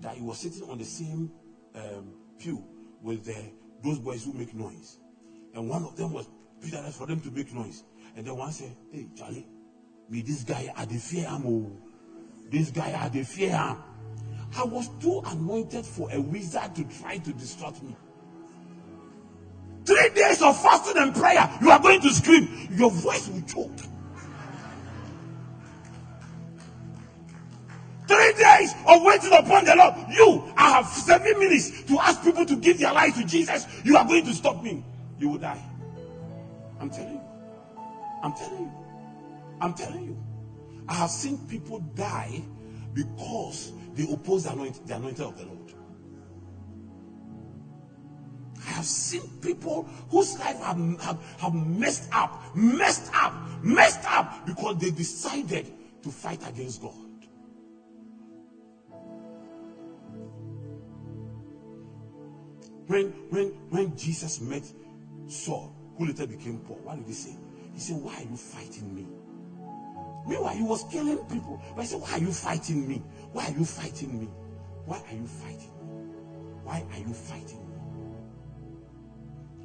that 0.00 0.14
he 0.14 0.22
was 0.22 0.38
sitting 0.38 0.62
on 0.70 0.78
the 0.78 0.84
same 0.84 1.28
um, 1.74 2.12
pew 2.38 2.64
with 3.02 3.24
the, 3.24 3.36
those 3.82 3.98
boys 3.98 4.24
who 4.24 4.32
make 4.32 4.54
noise. 4.54 4.98
And 5.54 5.68
one 5.68 5.82
of 5.82 5.96
them 5.96 6.12
was 6.12 6.28
Peter 6.62 6.78
for 6.92 7.08
them 7.08 7.20
to 7.20 7.30
make 7.32 7.52
noise. 7.52 7.82
And 8.16 8.24
then 8.24 8.36
one 8.36 8.52
said, 8.52 8.70
Hey, 8.92 9.08
Charlie, 9.16 9.46
me 10.08 10.22
this 10.22 10.44
guy 10.44 10.72
the 10.88 10.98
fear 10.98 11.28
him. 11.28 11.42
oh. 11.46 11.91
This 12.52 12.70
guy 12.70 12.90
had 12.90 13.16
a 13.16 13.24
fear. 13.24 13.76
I 14.54 14.64
was 14.64 14.90
too 15.00 15.22
anointed 15.24 15.86
for 15.86 16.12
a 16.12 16.20
wizard 16.20 16.74
to 16.74 16.84
try 16.84 17.16
to 17.16 17.32
distract 17.32 17.82
me. 17.82 17.96
Three 19.86 20.10
days 20.10 20.42
of 20.42 20.60
fasting 20.60 21.00
and 21.02 21.14
prayer, 21.14 21.50
you 21.62 21.70
are 21.70 21.80
going 21.80 22.02
to 22.02 22.10
scream. 22.10 22.68
Your 22.72 22.90
voice 22.90 23.28
will 23.28 23.40
choke. 23.40 23.78
Three 28.06 28.32
days 28.34 28.74
of 28.86 29.02
waiting 29.02 29.32
upon 29.32 29.64
the 29.64 29.74
Lord. 29.74 29.94
You, 30.10 30.52
I 30.54 30.72
have 30.72 30.86
seven 30.86 31.38
minutes 31.38 31.84
to 31.84 31.98
ask 31.98 32.22
people 32.22 32.44
to 32.44 32.56
give 32.56 32.78
their 32.78 32.92
life 32.92 33.14
to 33.14 33.24
Jesus. 33.24 33.66
You 33.82 33.96
are 33.96 34.06
going 34.06 34.26
to 34.26 34.34
stop 34.34 34.62
me. 34.62 34.84
You 35.18 35.30
will 35.30 35.38
die. 35.38 35.62
I'm 36.78 36.90
telling 36.90 37.14
you. 37.14 37.20
I'm 38.22 38.34
telling 38.34 38.58
you. 38.58 38.72
I'm 39.62 39.74
telling 39.74 40.04
you. 40.04 40.31
I 40.92 40.96
have 40.96 41.10
seen 41.10 41.38
people 41.48 41.78
die 41.78 42.42
because 42.92 43.72
they 43.94 44.04
oppose 44.12 44.44
the 44.44 44.52
anointing, 44.52 45.24
of 45.24 45.38
the 45.38 45.46
Lord. 45.46 45.72
I 48.58 48.72
have 48.72 48.84
seen 48.84 49.22
people 49.40 49.88
whose 50.10 50.38
life 50.38 50.60
have, 50.60 50.76
have, 51.00 51.18
have 51.38 51.54
messed 51.54 52.10
up, 52.12 52.54
messed 52.54 53.10
up, 53.14 53.32
messed 53.62 54.04
up 54.04 54.44
because 54.44 54.76
they 54.76 54.90
decided 54.90 55.72
to 56.02 56.10
fight 56.10 56.46
against 56.46 56.82
God. 56.82 56.92
When, 62.86 63.06
when, 63.30 63.46
when 63.70 63.96
Jesus 63.96 64.42
met 64.42 64.70
Saul, 65.26 65.74
who 65.96 66.04
later 66.04 66.26
became 66.26 66.58
Paul, 66.58 66.80
what 66.82 66.98
did 66.98 67.06
he 67.06 67.14
say? 67.14 67.34
He 67.72 67.80
said, 67.80 67.96
Why 67.96 68.16
are 68.16 68.22
you 68.24 68.36
fighting 68.36 68.94
me? 68.94 69.06
Meanwhile, 70.26 70.54
he 70.54 70.62
was 70.62 70.84
killing 70.84 71.18
people. 71.26 71.60
But 71.74 71.82
he 71.82 71.88
said, 71.88 72.00
Why 72.00 72.12
are 72.12 72.18
you 72.18 72.32
fighting 72.32 72.88
me? 72.88 73.02
Why 73.32 73.46
are 73.46 73.50
you 73.50 73.64
fighting 73.64 74.20
me? 74.20 74.28
Why 74.84 75.02
are 75.08 75.14
you 75.14 75.26
fighting 75.26 75.72
me? 75.76 75.92
Why 76.64 76.84
are 76.92 76.98
you 76.98 77.14
fighting 77.14 77.58
me? 77.58 77.74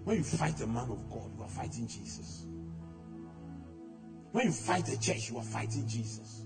When 0.04 0.18
you 0.18 0.24
fight 0.24 0.62
a 0.62 0.68
man 0.68 0.90
of 0.90 1.10
God, 1.10 1.32
you 1.36 1.44
are 1.44 1.50
fighting 1.50 1.88
Jesus. 1.88 2.46
When 4.32 4.46
you 4.46 4.52
fight 4.52 4.86
the 4.86 4.98
church, 4.98 5.30
you 5.30 5.38
are 5.38 5.44
fighting 5.44 5.88
Jesus. 5.88 6.46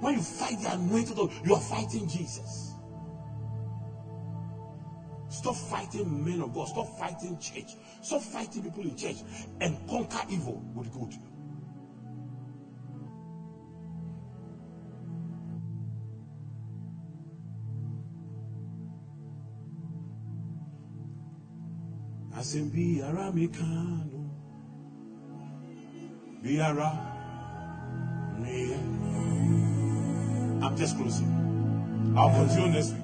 When 0.00 0.14
you 0.14 0.22
fight 0.22 0.60
the 0.60 0.72
anointed, 0.72 1.18
you 1.44 1.54
are 1.54 1.60
fighting 1.60 2.08
Jesus. 2.08 2.74
Stop 5.28 5.54
fighting 5.54 6.24
men 6.24 6.40
of 6.40 6.52
God. 6.52 6.68
Stop 6.68 6.98
fighting 6.98 7.38
church. 7.38 7.76
Stop 8.02 8.22
fighting 8.22 8.62
people 8.64 8.82
in 8.82 8.96
church 8.96 9.16
and 9.60 9.78
conquer 9.88 10.20
evil 10.28 10.60
with 10.74 10.92
good. 10.92 11.14
Asembi 22.40 23.02
ara 23.04 23.32
mi 23.32 23.48
kanu. 23.48 24.20
Biara. 26.42 26.90
I'm 30.62 30.76
just 30.76 30.96
closing. 30.96 31.28
I'll 32.16 32.30
continue 32.30 32.72
next 32.72 32.92
week. 32.92 32.99